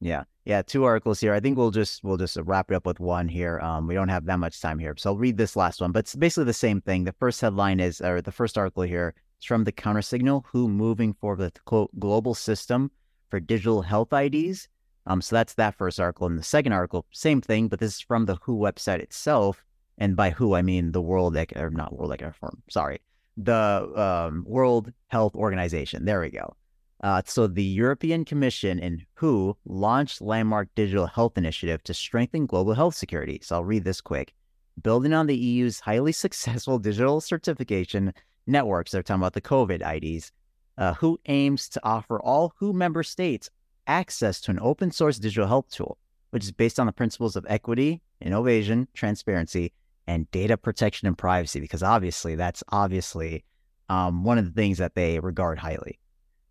Yeah, 0.00 0.24
yeah, 0.44 0.62
two 0.62 0.84
articles 0.84 1.20
here. 1.20 1.34
I 1.34 1.40
think 1.40 1.58
we'll 1.58 1.72
just 1.72 2.02
we'll 2.02 2.16
just 2.16 2.36
wrap 2.44 2.70
it 2.70 2.74
up 2.74 2.86
with 2.86 3.00
one 3.00 3.28
here. 3.28 3.58
Um, 3.60 3.86
we 3.86 3.92
don't 3.94 4.08
have 4.08 4.24
that 4.26 4.38
much 4.38 4.60
time 4.60 4.78
here, 4.78 4.94
so 4.96 5.10
I'll 5.10 5.18
read 5.18 5.36
this 5.36 5.56
last 5.56 5.80
one. 5.80 5.92
But 5.92 6.00
it's 6.00 6.14
basically 6.14 6.44
the 6.44 6.52
same 6.54 6.80
thing. 6.80 7.04
The 7.04 7.12
first 7.12 7.40
headline 7.40 7.80
is, 7.80 8.00
or 8.00 8.22
the 8.22 8.32
first 8.32 8.56
article 8.56 8.84
here 8.84 9.14
is 9.40 9.44
from 9.44 9.64
the 9.64 9.72
Counter 9.72 10.00
Signal, 10.00 10.46
who 10.52 10.68
moving 10.68 11.12
forward 11.12 11.40
with 11.40 11.54
the 11.54 11.60
quote 11.66 11.90
global 11.98 12.34
system 12.34 12.90
for 13.28 13.40
digital 13.40 13.82
health 13.82 14.12
IDs. 14.12 14.68
Um, 15.06 15.20
so 15.20 15.34
that's 15.36 15.54
that 15.54 15.74
first 15.74 15.98
article, 16.00 16.26
and 16.28 16.38
the 16.38 16.42
second 16.44 16.72
article, 16.72 17.04
same 17.10 17.40
thing, 17.42 17.68
but 17.68 17.80
this 17.80 17.96
is 17.96 18.00
from 18.00 18.24
the 18.26 18.36
WHO 18.36 18.56
website 18.56 19.00
itself, 19.00 19.64
and 20.00 20.16
by 20.16 20.30
WHO 20.30 20.54
I 20.54 20.62
mean 20.62 20.92
the 20.92 21.02
World, 21.02 21.36
or 21.36 21.70
not 21.70 21.96
World 21.96 22.12
Economic 22.12 22.36
Forum, 22.36 22.62
sorry, 22.68 23.00
the 23.36 23.92
um, 23.94 24.44
World 24.48 24.92
Health 25.08 25.36
Organization. 25.36 26.06
There 26.06 26.20
we 26.20 26.30
go. 26.30 26.56
Uh, 27.02 27.22
so 27.24 27.46
the 27.46 27.62
European 27.64 28.24
Commission 28.24 28.80
and 28.80 29.04
WHO 29.14 29.56
launched 29.64 30.20
landmark 30.20 30.68
digital 30.74 31.06
health 31.06 31.38
initiative 31.38 31.82
to 31.84 31.94
strengthen 31.94 32.46
global 32.46 32.74
health 32.74 32.94
security. 32.94 33.40
So 33.42 33.56
I'll 33.56 33.64
read 33.64 33.84
this 33.84 34.00
quick. 34.00 34.34
Building 34.82 35.12
on 35.12 35.26
the 35.26 35.36
EU's 35.36 35.80
highly 35.80 36.12
successful 36.26 36.78
digital 36.78 37.20
certification 37.20 38.12
networks, 38.46 38.90
they're 38.90 39.02
talking 39.02 39.20
about 39.20 39.34
the 39.34 39.40
COVID 39.40 39.80
IDs, 39.96 40.32
uh, 40.78 40.94
WHO 40.94 41.18
aims 41.26 41.68
to 41.70 41.80
offer 41.84 42.20
all 42.20 42.54
WHO 42.58 42.72
member 42.72 43.02
states 43.02 43.50
access 43.86 44.40
to 44.42 44.50
an 44.50 44.58
open 44.60 44.90
source 44.90 45.18
digital 45.18 45.48
health 45.48 45.70
tool, 45.70 45.98
which 46.30 46.44
is 46.44 46.52
based 46.52 46.78
on 46.78 46.86
the 46.86 46.92
principles 46.92 47.36
of 47.36 47.46
equity, 47.48 48.00
innovation, 48.20 48.88
transparency, 48.94 49.72
and 50.10 50.28
data 50.32 50.56
protection 50.56 51.06
and 51.06 51.16
privacy, 51.16 51.60
because 51.60 51.84
obviously 51.84 52.34
that's 52.34 52.64
obviously 52.70 53.44
um, 53.88 54.24
one 54.24 54.38
of 54.38 54.44
the 54.44 54.50
things 54.50 54.78
that 54.78 54.96
they 54.96 55.20
regard 55.20 55.56
highly 55.56 56.00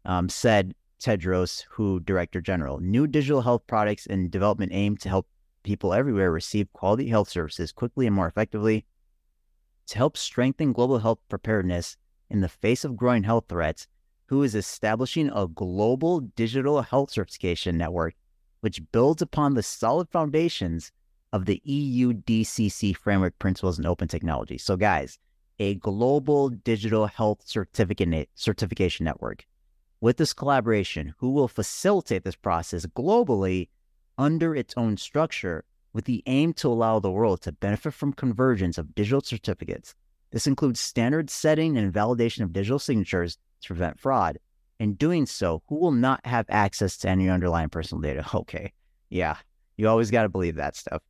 um, 0.05 0.29
said 0.29 0.73
Tedros, 1.01 1.65
who 1.69 1.99
director 1.99 2.39
general, 2.39 2.79
new 2.79 3.05
digital 3.05 3.41
health 3.41 3.63
products 3.67 4.07
and 4.07 4.31
development 4.31 4.71
aim 4.73 4.95
to 4.97 5.09
help 5.09 5.27
people 5.63 5.93
everywhere 5.93 6.31
receive 6.31 6.71
quality 6.71 7.09
health 7.09 7.29
services 7.29 7.73
quickly 7.73 8.07
and 8.07 8.15
more 8.15 8.27
effectively. 8.27 8.85
To 9.87 9.97
help 9.97 10.15
strengthen 10.15 10.71
global 10.71 10.99
health 10.99 11.19
preparedness 11.27 11.97
in 12.29 12.39
the 12.39 12.47
face 12.47 12.85
of 12.85 12.95
growing 12.95 13.23
health 13.23 13.45
threats, 13.49 13.87
who 14.27 14.43
is 14.43 14.55
establishing 14.55 15.29
a 15.33 15.47
global 15.47 16.21
digital 16.21 16.81
health 16.81 17.11
certification 17.11 17.77
network, 17.77 18.13
which 18.61 18.81
builds 18.93 19.21
upon 19.21 19.53
the 19.53 19.63
solid 19.63 20.07
foundations 20.09 20.93
of 21.31 21.45
the 21.45 21.61
EU 21.63 22.13
DCC 22.13 22.95
framework 22.95 23.37
principles 23.39 23.77
and 23.77 23.87
open 23.87 24.07
technology. 24.07 24.57
So, 24.57 24.75
guys, 24.75 25.19
a 25.59 25.75
global 25.75 26.49
digital 26.49 27.07
health 27.07 27.41
certificate 27.45 28.29
certification 28.35 29.03
network 29.03 29.45
with 30.01 30.17
this 30.17 30.33
collaboration, 30.33 31.13
who 31.17 31.31
will 31.31 31.47
facilitate 31.47 32.23
this 32.23 32.35
process 32.35 32.85
globally 32.85 33.67
under 34.17 34.55
its 34.55 34.73
own 34.77 34.97
structure 34.97 35.65
with 35.93 36.05
the 36.05 36.23
aim 36.25 36.53
to 36.53 36.67
allow 36.67 36.99
the 36.99 37.11
world 37.11 37.41
to 37.41 37.51
benefit 37.51 37.93
from 37.93 38.13
convergence 38.13 38.77
of 38.77 38.95
digital 38.95 39.21
certificates. 39.21 39.95
This 40.31 40.47
includes 40.47 40.79
standard 40.79 41.29
setting 41.29 41.77
and 41.77 41.93
validation 41.93 42.43
of 42.43 42.53
digital 42.53 42.79
signatures 42.79 43.37
to 43.61 43.67
prevent 43.67 43.99
fraud. 43.99 44.37
In 44.79 44.93
doing 44.93 45.25
so, 45.25 45.61
who 45.67 45.75
will 45.75 45.91
not 45.91 46.25
have 46.25 46.45
access 46.47 46.97
to 46.99 47.09
any 47.09 47.27
underlying 47.27 47.69
personal 47.69 48.01
data? 48.01 48.25
Okay. 48.33 48.71
Yeah. 49.09 49.37
You 49.75 49.89
always 49.89 50.11
got 50.11 50.23
to 50.23 50.29
believe 50.29 50.55
that 50.55 50.75
stuff. 50.75 51.01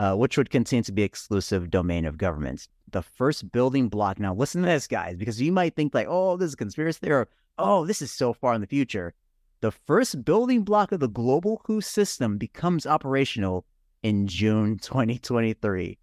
Uh, 0.00 0.14
which 0.14 0.38
would 0.38 0.48
continue 0.48 0.82
to 0.82 0.92
be 0.92 1.02
exclusive 1.02 1.70
domain 1.70 2.06
of 2.06 2.16
governments. 2.16 2.70
The 2.90 3.02
first 3.02 3.52
building 3.52 3.90
block. 3.90 4.18
Now, 4.18 4.34
listen 4.34 4.62
to 4.62 4.66
this, 4.66 4.86
guys, 4.86 5.18
because 5.18 5.42
you 5.42 5.52
might 5.52 5.76
think 5.76 5.92
like, 5.92 6.06
"Oh, 6.08 6.38
this 6.38 6.48
is 6.48 6.54
a 6.54 6.56
conspiracy 6.56 7.00
theory." 7.00 7.26
oh, 7.58 7.84
this 7.84 8.00
is 8.00 8.10
so 8.10 8.32
far 8.32 8.54
in 8.54 8.62
the 8.62 8.66
future. 8.66 9.12
The 9.60 9.70
first 9.70 10.24
building 10.24 10.62
block 10.62 10.90
of 10.90 11.00
the 11.00 11.08
global 11.08 11.60
WHO 11.66 11.82
system 11.82 12.38
becomes 12.38 12.86
operational 12.86 13.66
in 14.02 14.26
June 14.26 14.78
2023 14.78 15.98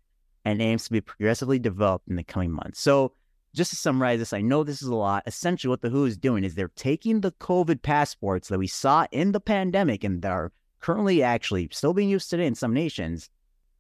and 0.45 0.61
aims 0.61 0.83
to 0.83 0.91
be 0.91 1.01
progressively 1.01 1.57
developed 1.57 2.07
in 2.07 2.17
the 2.17 2.23
coming 2.23 2.51
months. 2.51 2.79
So, 2.79 3.13
just 3.55 3.71
to 3.71 3.75
summarize 3.75 4.19
this, 4.19 4.31
I 4.31 4.41
know 4.41 4.63
this 4.63 4.83
is 4.83 4.89
a 4.89 4.95
lot. 4.95 5.23
Essentially, 5.25 5.71
what 5.71 5.81
the 5.81 5.89
WHO 5.89 6.05
is 6.05 6.17
doing 6.17 6.43
is 6.43 6.53
they're 6.53 6.67
taking 6.75 7.21
the 7.21 7.31
COVID 7.31 7.81
passports 7.81 8.49
that 8.49 8.59
we 8.59 8.67
saw 8.67 9.07
in 9.11 9.31
the 9.31 9.39
pandemic 9.39 10.03
and 10.03 10.21
that 10.21 10.31
are 10.31 10.51
currently 10.81 11.23
actually 11.23 11.67
still 11.71 11.95
being 11.95 12.09
used 12.09 12.29
today 12.29 12.45
in 12.45 12.53
some 12.53 12.75
nations. 12.75 13.31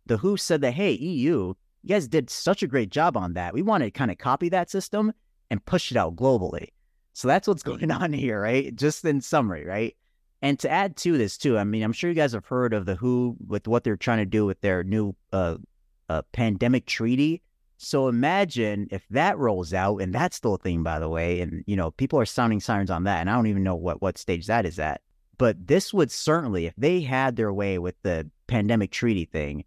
The 0.07 0.17
WHO 0.17 0.37
said 0.37 0.61
that, 0.61 0.73
hey, 0.73 0.93
EU, 0.93 1.53
you 1.83 1.89
guys 1.89 2.07
did 2.07 2.29
such 2.29 2.63
a 2.63 2.67
great 2.67 2.89
job 2.89 3.15
on 3.15 3.33
that. 3.33 3.53
We 3.53 3.61
want 3.61 3.83
to 3.83 3.91
kind 3.91 4.11
of 4.11 4.17
copy 4.17 4.49
that 4.49 4.69
system 4.69 5.13
and 5.49 5.65
push 5.65 5.91
it 5.91 5.97
out 5.97 6.15
globally. 6.15 6.69
So 7.13 7.27
that's 7.27 7.47
what's 7.47 7.63
going 7.63 7.91
on 8.03 8.13
here, 8.13 8.41
right? 8.41 8.75
Just 8.75 9.05
in 9.05 9.21
summary, 9.21 9.65
right? 9.65 9.95
And 10.41 10.59
to 10.59 10.69
add 10.69 10.95
to 10.97 11.17
this 11.17 11.37
too, 11.37 11.57
I 11.57 11.63
mean, 11.63 11.83
I'm 11.83 11.93
sure 11.93 12.09
you 12.09 12.15
guys 12.15 12.33
have 12.33 12.45
heard 12.45 12.73
of 12.73 12.85
the 12.85 12.95
WHO 12.95 13.37
with 13.47 13.67
what 13.67 13.83
they're 13.83 13.97
trying 13.97 14.19
to 14.19 14.25
do 14.25 14.45
with 14.45 14.61
their 14.61 14.83
new 14.83 15.15
uh, 15.33 15.57
uh, 16.09 16.21
pandemic 16.31 16.85
treaty. 16.85 17.41
So 17.77 18.07
imagine 18.07 18.87
if 18.91 19.05
that 19.09 19.37
rolls 19.37 19.73
out, 19.73 19.97
and 19.97 20.13
that's 20.13 20.37
still 20.37 20.55
a 20.55 20.57
thing, 20.57 20.83
by 20.83 20.99
the 20.99 21.09
way. 21.09 21.41
And 21.41 21.63
you 21.67 21.75
know, 21.75 21.91
people 21.91 22.19
are 22.19 22.25
sounding 22.25 22.59
sirens 22.59 22.89
on 22.89 23.03
that, 23.03 23.19
and 23.21 23.29
I 23.29 23.35
don't 23.35 23.47
even 23.47 23.63
know 23.63 23.75
what 23.75 24.01
what 24.01 24.17
stage 24.17 24.47
that 24.47 24.65
is 24.65 24.79
at. 24.79 25.01
But 25.37 25.67
this 25.67 25.93
would 25.93 26.11
certainly, 26.11 26.65
if 26.65 26.73
they 26.75 27.01
had 27.01 27.35
their 27.35 27.53
way 27.53 27.77
with 27.77 27.95
the 28.01 28.29
pandemic 28.47 28.91
treaty 28.91 29.25
thing, 29.25 29.63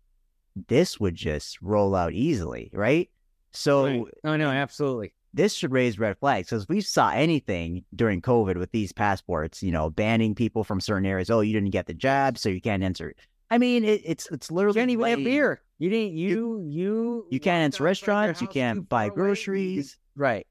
this 0.68 0.98
would 1.00 1.14
just 1.14 1.60
roll 1.62 1.94
out 1.94 2.12
easily, 2.12 2.70
right? 2.72 3.08
So 3.52 3.84
Right. 3.84 4.02
Oh 4.24 4.36
no, 4.36 4.48
absolutely. 4.50 5.12
this 5.34 5.54
should 5.54 5.72
raise 5.72 5.98
red 5.98 6.18
flags 6.18 6.48
because 6.48 6.68
we 6.68 6.80
saw 6.80 7.10
anything 7.10 7.84
during 7.94 8.20
COVID 8.22 8.56
with 8.56 8.70
these 8.72 8.92
passports, 8.92 9.62
you 9.62 9.72
know, 9.72 9.90
banning 9.90 10.34
people 10.34 10.64
from 10.64 10.80
certain 10.80 11.06
areas. 11.06 11.30
Oh, 11.30 11.40
you 11.40 11.52
didn't 11.52 11.70
get 11.70 11.86
the 11.86 11.94
jab, 11.94 12.38
so 12.38 12.48
you 12.48 12.60
can't 12.60 12.82
enter. 12.82 13.14
I 13.50 13.58
mean, 13.58 13.84
it, 13.84 14.02
it's 14.04 14.28
it's 14.30 14.50
You 14.50 14.56
literally 14.56 14.78
can't 14.80 14.90
even 14.90 15.06
have 15.06 15.18
way- 15.18 15.24
beer. 15.24 15.62
You 15.78 15.90
didn't. 15.90 16.14
You 16.16 16.60
you 16.68 17.26
You 17.30 17.40
can't 17.40 17.64
enter 17.64 17.82
restaurants. 17.84 18.40
You 18.40 18.46
can't 18.48 18.88
buy 18.88 19.08
far 19.08 19.14
away, 19.14 19.14
groceries. 19.14 19.98
Right. 20.14 20.46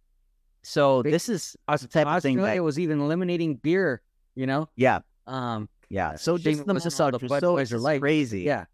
So 0.64 1.02
They- 1.04 1.12
this 1.12 1.30
is 1.30 1.56
the 1.68 1.78
type 1.88 2.08
of 2.08 2.22
thing 2.22 2.38
Australia 2.38 2.60
that 2.60 2.64
was 2.64 2.80
even 2.80 3.00
eliminating 3.00 3.56
beer. 3.56 4.02
You 4.36 4.48
know. 4.48 4.70
yeah 4.76 5.00
Um. 5.28 5.70
yeah. 5.90 6.16
So 6.16 6.38
shame 6.38 6.56
just 6.56 6.66
the 6.68 6.74
Mississauga, 6.74 7.20
so 7.40 7.56
Budweiser 7.56 8.00
crazy. 8.00 8.42
Yeah. 8.42 8.66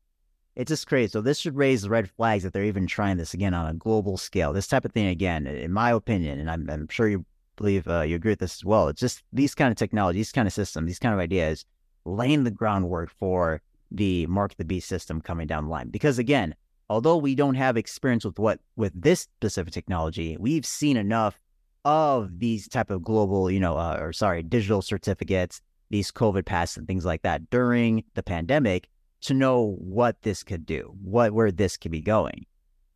It's 0.56 0.70
just 0.70 0.88
crazy. 0.88 1.12
So 1.12 1.22
this 1.22 1.40
should 1.40 1.56
raise 1.56 1.88
red 1.88 2.10
flags 2.10 2.44
that 2.44 2.54
they're 2.54 2.64
even 2.64 2.88
trying 2.88 3.18
this 3.18 3.34
again 3.34 3.54
on 3.54 3.68
a 3.68 3.74
global 3.74 4.18
scale. 4.18 4.54
This 4.54 4.68
type 4.68 4.86
of 4.86 4.94
thing 4.94 5.08
again, 5.08 5.48
in 5.48 5.74
my 5.74 5.92
opinion, 5.92 6.40
and 6.40 6.50
I'm, 6.50 6.70
I'm 6.70 6.88
sure 6.88 7.10
you 7.10 7.26
believe 7.58 7.88
uh, 7.88 8.02
you 8.02 8.16
agree 8.16 8.32
with 8.32 8.40
this 8.40 8.56
as 8.56 8.66
well. 8.66 8.88
It's 8.88 9.02
just 9.02 9.24
these 9.34 9.54
kind 9.54 9.72
of 9.72 9.78
technology, 9.78 10.20
these 10.20 10.32
kind 10.32 10.48
of 10.48 10.54
systems, 10.54 10.88
these 10.88 11.00
kind 11.00 11.14
of 11.14 11.20
ideas, 11.20 11.66
laying 12.06 12.44
the 12.44 12.52
groundwork 12.52 13.10
for 13.10 13.62
the 13.92 14.26
mark 14.28 14.56
the 14.56 14.66
beast 14.66 14.88
system 14.88 15.22
coming 15.22 15.48
down 15.48 15.66
the 15.66 15.70
line. 15.70 15.90
Because 15.90 16.20
again, 16.20 16.56
although 16.90 17.18
we 17.18 17.36
don't 17.36 17.56
have 17.56 17.76
experience 17.78 18.24
with 18.24 18.40
what 18.40 18.60
with 18.78 18.94
this 19.00 19.22
specific 19.22 19.74
technology, 19.74 20.38
we've 20.40 20.66
seen 20.66 20.96
enough 20.96 21.40
of 21.84 22.40
these 22.40 22.68
type 22.68 22.90
of 22.90 23.04
global, 23.04 23.52
you 23.52 23.60
know, 23.60 23.78
uh, 23.78 23.98
or 24.00 24.14
sorry, 24.14 24.42
digital 24.42 24.82
certificates, 24.82 25.62
these 25.90 26.12
COVID 26.12 26.46
passes 26.46 26.78
and 26.78 26.88
things 26.88 27.06
like 27.06 27.22
that 27.24 27.50
during 27.50 28.04
the 28.16 28.24
pandemic 28.24 28.88
to 29.26 29.34
know 29.34 29.76
what 29.80 30.22
this 30.22 30.44
could 30.44 30.66
do, 30.66 30.94
what 31.02 31.34
where 31.34 31.52
this 31.52 31.78
could 31.78 31.92
be 31.92 32.02
going. 32.02 32.46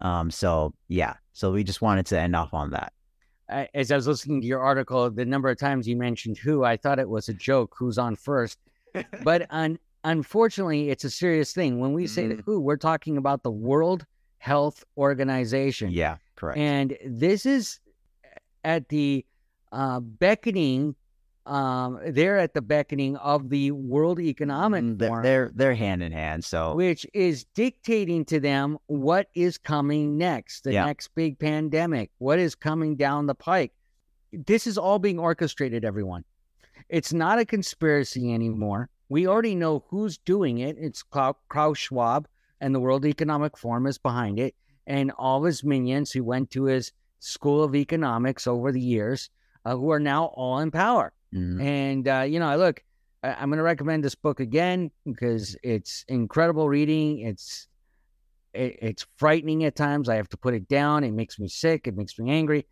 Um, 0.02 0.32
so 0.32 0.74
yeah, 0.88 1.16
so 1.34 1.52
we 1.52 1.64
just 1.64 1.82
wanted 1.82 2.06
to 2.08 2.20
end 2.20 2.36
off 2.36 2.54
on 2.54 2.72
that. 2.72 2.94
As 3.74 3.92
I 3.92 3.96
was 3.96 4.08
listening 4.08 4.42
to 4.42 4.48
your 4.48 4.60
article, 4.60 5.10
the 5.10 5.26
number 5.26 5.50
of 5.50 5.58
times 5.58 5.88
you 5.88 5.96
mentioned 5.96 6.38
who, 6.38 6.64
I 6.64 6.78
thought 6.78 7.00
it 7.00 7.10
was 7.10 7.30
a 7.30 7.34
joke. 7.34 7.74
Who's 7.78 7.98
on 7.98 8.16
first? 8.16 8.60
but 9.24 9.48
un- 9.50 9.80
unfortunately, 10.04 10.90
it's 10.92 11.04
a 11.04 11.10
serious 11.10 11.52
thing. 11.52 11.80
When 11.80 11.94
we 11.94 12.06
say 12.06 12.28
the 12.28 12.36
Mhm. 12.36 12.44
WHO, 12.46 12.60
we're 12.60 12.78
talking 12.78 13.18
about 13.18 13.42
the 13.44 13.52
World 13.52 14.06
Health 14.38 14.86
Organization. 14.98 15.92
Yeah, 15.92 16.18
correct. 16.36 16.60
And 16.60 16.96
this 17.06 17.46
is 17.46 17.80
at 18.64 18.88
the 18.90 19.26
uh, 19.72 20.00
beckoning, 20.00 20.96
um, 21.50 22.00
they're 22.08 22.38
at 22.38 22.54
the 22.54 22.62
beckoning 22.62 23.16
of 23.18 23.50
the 23.50 23.72
World 23.72 24.20
Economic 24.20 24.84
Mm, 24.84 24.98
they're, 25.00 25.08
Forum, 25.10 25.24
they're 25.24 25.52
they're 25.56 25.76
hand 25.76 26.04
in 26.04 26.12
hand. 26.12 26.44
So 26.46 26.76
which 26.76 27.06
is 27.14 27.46
dictating 27.56 28.24
to 28.26 28.40
them 28.40 28.78
what 28.88 29.28
is 29.34 29.58
coming 29.58 30.18
next, 30.18 30.64
the 30.64 30.74
Yeah. 30.74 30.86
next 30.86 31.10
big 31.16 31.40
pandemic, 31.40 32.12
what 32.20 32.40
is 32.40 32.56
coming 32.56 32.96
down 32.96 33.26
the 33.26 33.36
pike. 33.36 33.74
This 34.32 34.68
is 34.68 34.78
all 34.78 35.00
being 35.00 35.18
orchestrated, 35.20 35.84
everyone. 35.84 36.24
It's 36.88 37.12
not 37.14 37.40
a 37.40 37.46
conspiracy 37.46 38.34
anymore. 38.34 38.90
We 39.10 39.28
already 39.28 39.56
know 39.56 39.84
who's 39.90 40.18
doing 40.20 40.60
it. 40.60 40.78
It's 40.80 41.04
Klau- 41.04 41.36
Klaus 41.50 41.78
Schwab, 41.80 42.28
and 42.62 42.76
the 42.76 42.80
World 42.80 43.06
Economic 43.06 43.58
Forum 43.58 43.88
is 43.88 43.98
behind 43.98 44.40
it, 44.40 44.54
and 44.86 45.12
all 45.18 45.44
his 45.44 45.64
minions 45.64 46.12
who 46.12 46.24
went 46.24 46.52
to 46.52 46.66
his 46.66 46.92
School 47.20 47.64
of 47.64 47.76
Economics 47.76 48.46
over 48.48 48.72
the 48.72 48.80
years, 48.80 49.30
uh, 49.66 49.76
who 49.76 49.90
are 49.92 50.00
now 50.00 50.26
all 50.36 50.60
in 50.60 50.72
power. 50.72 51.12
Mhm. 51.34 51.62
And 51.62 52.08
uh, 52.08 52.22
you 52.28 52.40
know, 52.40 52.48
I 52.48 52.56
look, 52.56 52.84
I- 53.24 53.34
I'm 53.34 53.50
going 53.50 53.58
to 53.58 53.64
recommend 53.64 54.04
this 54.04 54.16
book 54.16 54.40
again 54.40 54.92
because 55.06 55.56
it's 55.64 56.06
incredible 56.08 56.68
reading. 56.70 57.20
It's 57.20 57.68
it, 58.54 58.78
it's 58.82 59.06
frightening 59.18 59.64
at 59.66 59.76
times. 59.76 60.10
I 60.10 60.16
have 60.16 60.30
to 60.30 60.38
put 60.38 60.54
it 60.54 60.68
down. 60.68 61.04
It 61.04 61.12
makes 61.14 61.38
me 61.40 61.48
sick. 61.48 61.88
It 61.88 61.96
makes 61.96 62.18
me 62.18 62.32
angry. 62.32 62.66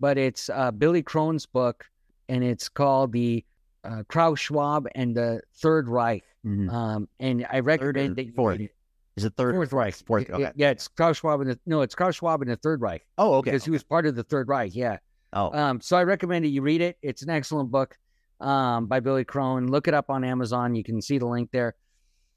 But 0.00 0.18
it's 0.18 0.50
uh, 0.50 0.70
Billy 0.72 1.02
Crone's 1.02 1.46
book, 1.46 1.84
and 2.28 2.42
it's 2.44 2.68
called 2.68 3.12
the 3.12 3.44
uh, 3.84 4.02
Klaus 4.08 4.40
Schwab 4.40 4.86
and 4.94 5.16
the 5.16 5.40
Third 5.56 5.88
Reich. 5.88 6.24
Mhm. 6.44 6.70
Um, 6.72 7.08
and 7.20 7.46
I 7.50 7.60
recommend 7.60 8.16
that 8.16 8.24
you 8.26 8.32
fourth? 8.32 8.58
read 8.58 8.64
it. 8.66 8.74
is 9.16 9.24
it 9.24 9.34
third? 9.36 9.54
Fourth 9.54 9.72
Reich. 9.72 9.94
Fourth, 9.94 10.28
Yeah, 10.28 10.34
okay. 10.36 10.52
Yeah, 10.56 10.70
it's 10.70 10.88
Klaus 10.88 11.18
Schwab 11.18 11.40
and 11.40 11.50
the 11.50 11.58
no, 11.66 11.82
it's 11.82 11.94
Klaus 11.94 12.16
Schwab 12.16 12.42
and 12.42 12.50
the 12.50 12.56
Third 12.56 12.80
Reich 12.80 13.06
Oh, 13.16 13.34
okay. 13.34 13.50
because 13.52 13.64
he 13.64 13.70
was 13.70 13.82
part 13.84 14.06
of 14.06 14.16
the 14.16 14.24
Third 14.24 14.48
Reich. 14.48 14.74
Yeah. 14.74 14.98
Oh, 15.32 15.52
Um, 15.56 15.80
so 15.80 15.96
I 15.96 16.02
recommend 16.04 16.44
that 16.44 16.48
you 16.48 16.62
read 16.62 16.80
it. 16.80 16.96
It's 17.00 17.22
an 17.22 17.30
excellent 17.30 17.70
book 17.70 17.96
um, 18.42 18.86
by 18.86 19.00
Billy 19.00 19.24
Crone. 19.24 19.68
Look 19.68 19.88
it 19.88 19.94
up 19.94 20.10
on 20.10 20.24
Amazon. 20.24 20.74
You 20.74 20.84
can 20.84 21.00
see 21.00 21.18
the 21.18 21.26
link 21.26 21.50
there. 21.52 21.74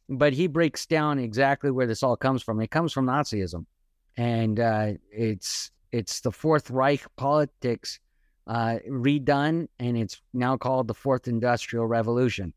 But 0.07 0.33
he 0.33 0.47
breaks 0.47 0.85
down 0.85 1.17
exactly 1.17 1.71
where 1.71 1.87
this 1.87 2.03
all 2.03 2.15
comes 2.15 2.43
from. 2.43 2.61
It 2.61 2.69
comes 2.69 2.93
from 2.93 3.07
Nazism, 3.07 3.65
and 4.17 4.59
uh, 4.59 4.93
it's 5.11 5.71
it's 5.91 6.21
the 6.21 6.31
Fourth 6.31 6.69
Reich 6.69 7.03
politics 7.15 7.99
uh, 8.47 8.77
redone, 8.87 9.67
and 9.79 9.97
it's 9.97 10.21
now 10.33 10.57
called 10.57 10.87
the 10.87 10.93
Fourth 10.93 11.27
Industrial 11.27 11.87
Revolution. 11.87 12.53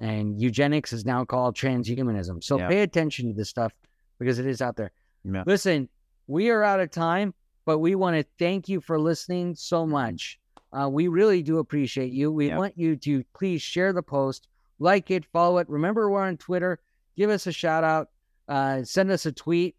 And 0.00 0.40
eugenics 0.40 0.92
is 0.92 1.04
now 1.04 1.24
called 1.24 1.56
transhumanism. 1.56 2.42
So 2.42 2.58
Yeah. 2.58 2.68
pay 2.68 2.82
attention 2.82 3.28
to 3.28 3.34
this 3.34 3.48
stuff 3.48 3.72
because 4.18 4.38
it 4.38 4.46
is 4.46 4.60
out 4.60 4.76
there. 4.76 4.90
yeah. 5.24 5.44
Listen, 5.46 5.88
we 6.26 6.50
are 6.50 6.62
out 6.62 6.80
of 6.80 6.90
time, 6.90 7.34
but 7.64 7.78
we 7.78 7.94
want 7.94 8.16
to 8.16 8.24
thank 8.38 8.68
you 8.68 8.80
for 8.80 8.98
listening 9.00 9.54
so 9.54 9.86
much. 9.86 10.38
Uh, 10.72 10.88
we 10.90 11.08
really 11.08 11.42
do 11.42 11.58
appreciate 11.58 12.12
you. 12.12 12.30
We 12.30 12.48
Yeah. 12.48 12.58
want 12.58 12.76
you 12.78 12.96
to 12.96 13.24
please 13.34 13.62
share 13.62 13.92
the 13.92 14.02
post, 14.02 14.48
like 14.78 15.10
it, 15.10 15.24
follow 15.24 15.58
it. 15.58 15.68
Remember, 15.68 16.10
we're 16.10 16.22
on 16.22 16.36
Twitter. 16.36 16.78
Give 17.16 17.30
us 17.30 17.46
a 17.46 17.52
shout 17.52 17.84
out, 17.84 18.10
uh, 18.48 18.82
send 18.84 19.10
us 19.10 19.26
a 19.26 19.32
tweet, 19.32 19.76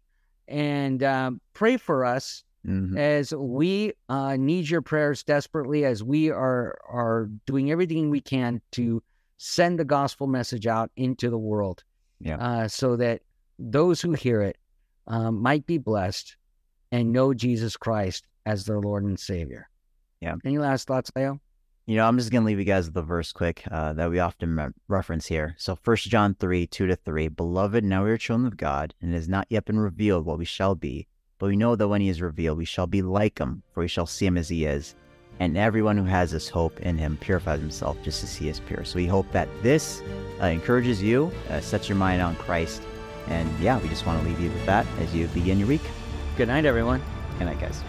and 0.48 1.02
um, 1.02 1.40
pray 1.54 1.76
for 1.76 2.04
us 2.04 2.44
Mhm. 2.66 2.98
as 2.98 3.32
we 3.32 3.92
uh, 4.10 4.36
need 4.36 4.68
your 4.68 4.82
prayers 4.82 5.22
desperately 5.22 5.84
as 5.86 6.04
we 6.04 6.28
are 6.30 6.76
are 6.86 7.30
doing 7.46 7.70
everything 7.70 8.10
we 8.10 8.20
can 8.20 8.60
to 8.72 9.02
send 9.38 9.78
the 9.78 9.84
gospel 9.86 10.26
message 10.26 10.66
out 10.66 10.90
into 10.96 11.30
the 11.30 11.38
world 11.38 11.82
Yeah. 12.20 12.36
uh, 12.36 12.68
so 12.68 12.96
that 12.96 13.22
those 13.58 14.02
who 14.02 14.12
hear 14.12 14.42
it 14.42 14.58
um, 15.06 15.40
might 15.40 15.64
be 15.64 15.78
blessed 15.78 16.36
and 16.92 17.12
know 17.12 17.32
jesus 17.32 17.78
christ 17.78 18.26
as 18.44 18.66
their 18.66 18.78
lord 18.80 19.04
and 19.04 19.18
savior 19.18 19.69
Yeah. 20.20 20.36
any 20.44 20.58
last 20.58 20.86
thoughts 20.86 21.10
leo 21.16 21.40
You 21.86 21.96
know, 21.96 22.06
I'm 22.06 22.18
just 22.18 22.30
gonna 22.30 22.46
leave 22.46 22.58
you 22.58 22.64
guys 22.64 22.86
with 22.86 22.94
the 22.94 23.02
verse 23.02 23.32
quick 23.32 23.64
uh, 23.70 23.92
that 23.94 24.10
we 24.10 24.18
often 24.18 24.54
re- 24.54 24.68
reference 24.86 25.26
here. 25.26 25.54
So, 25.58 25.74
First 25.74 26.08
John 26.08 26.34
three 26.34 26.66
two 26.66 26.86
to 26.86 26.96
three, 26.96 27.28
beloved, 27.28 27.82
now 27.84 28.04
we 28.04 28.10
are 28.10 28.18
children 28.18 28.46
of 28.46 28.56
God, 28.56 28.94
and 29.00 29.12
it 29.12 29.14
has 29.16 29.28
not 29.28 29.46
yet 29.48 29.64
been 29.64 29.78
revealed 29.80 30.26
what 30.26 30.38
we 30.38 30.44
shall 30.44 30.74
be, 30.74 31.06
but 31.38 31.48
we 31.48 31.56
know 31.56 31.74
that 31.76 31.88
when 31.88 32.00
He 32.02 32.08
is 32.10 32.20
revealed, 32.22 32.58
we 32.58 32.64
shall 32.66 32.86
be 32.86 33.02
like 33.02 33.38
Him, 33.38 33.62
for 33.72 33.80
we 33.80 33.88
shall 33.88 34.06
see 34.06 34.26
Him 34.26 34.36
as 34.36 34.48
He 34.50 34.66
is. 34.66 34.94
And 35.40 35.56
everyone 35.56 35.96
who 35.96 36.04
has 36.04 36.30
this 36.30 36.50
hope 36.50 36.78
in 36.80 36.98
Him 36.98 37.16
purifies 37.16 37.60
himself 37.60 37.96
just 38.04 38.22
as 38.22 38.36
He 38.36 38.50
is 38.50 38.60
pure. 38.60 38.84
So, 38.84 38.96
we 38.96 39.06
hope 39.06 39.32
that 39.32 39.48
this 39.62 40.02
uh, 40.40 40.46
encourages 40.46 41.02
you, 41.02 41.32
uh, 41.48 41.60
sets 41.60 41.88
your 41.88 41.96
mind 41.96 42.20
on 42.20 42.36
Christ, 42.36 42.82
and 43.28 43.48
yeah, 43.58 43.80
we 43.80 43.88
just 43.88 44.04
want 44.06 44.22
to 44.22 44.28
leave 44.28 44.40
you 44.40 44.50
with 44.50 44.66
that 44.66 44.86
as 45.00 45.14
you 45.14 45.26
begin 45.28 45.58
your 45.58 45.68
week. 45.68 45.82
good 46.36 46.48
night 46.48 46.66
everyone 46.66 47.02
Good 47.38 47.46
night, 47.46 47.60
guys. 47.60 47.82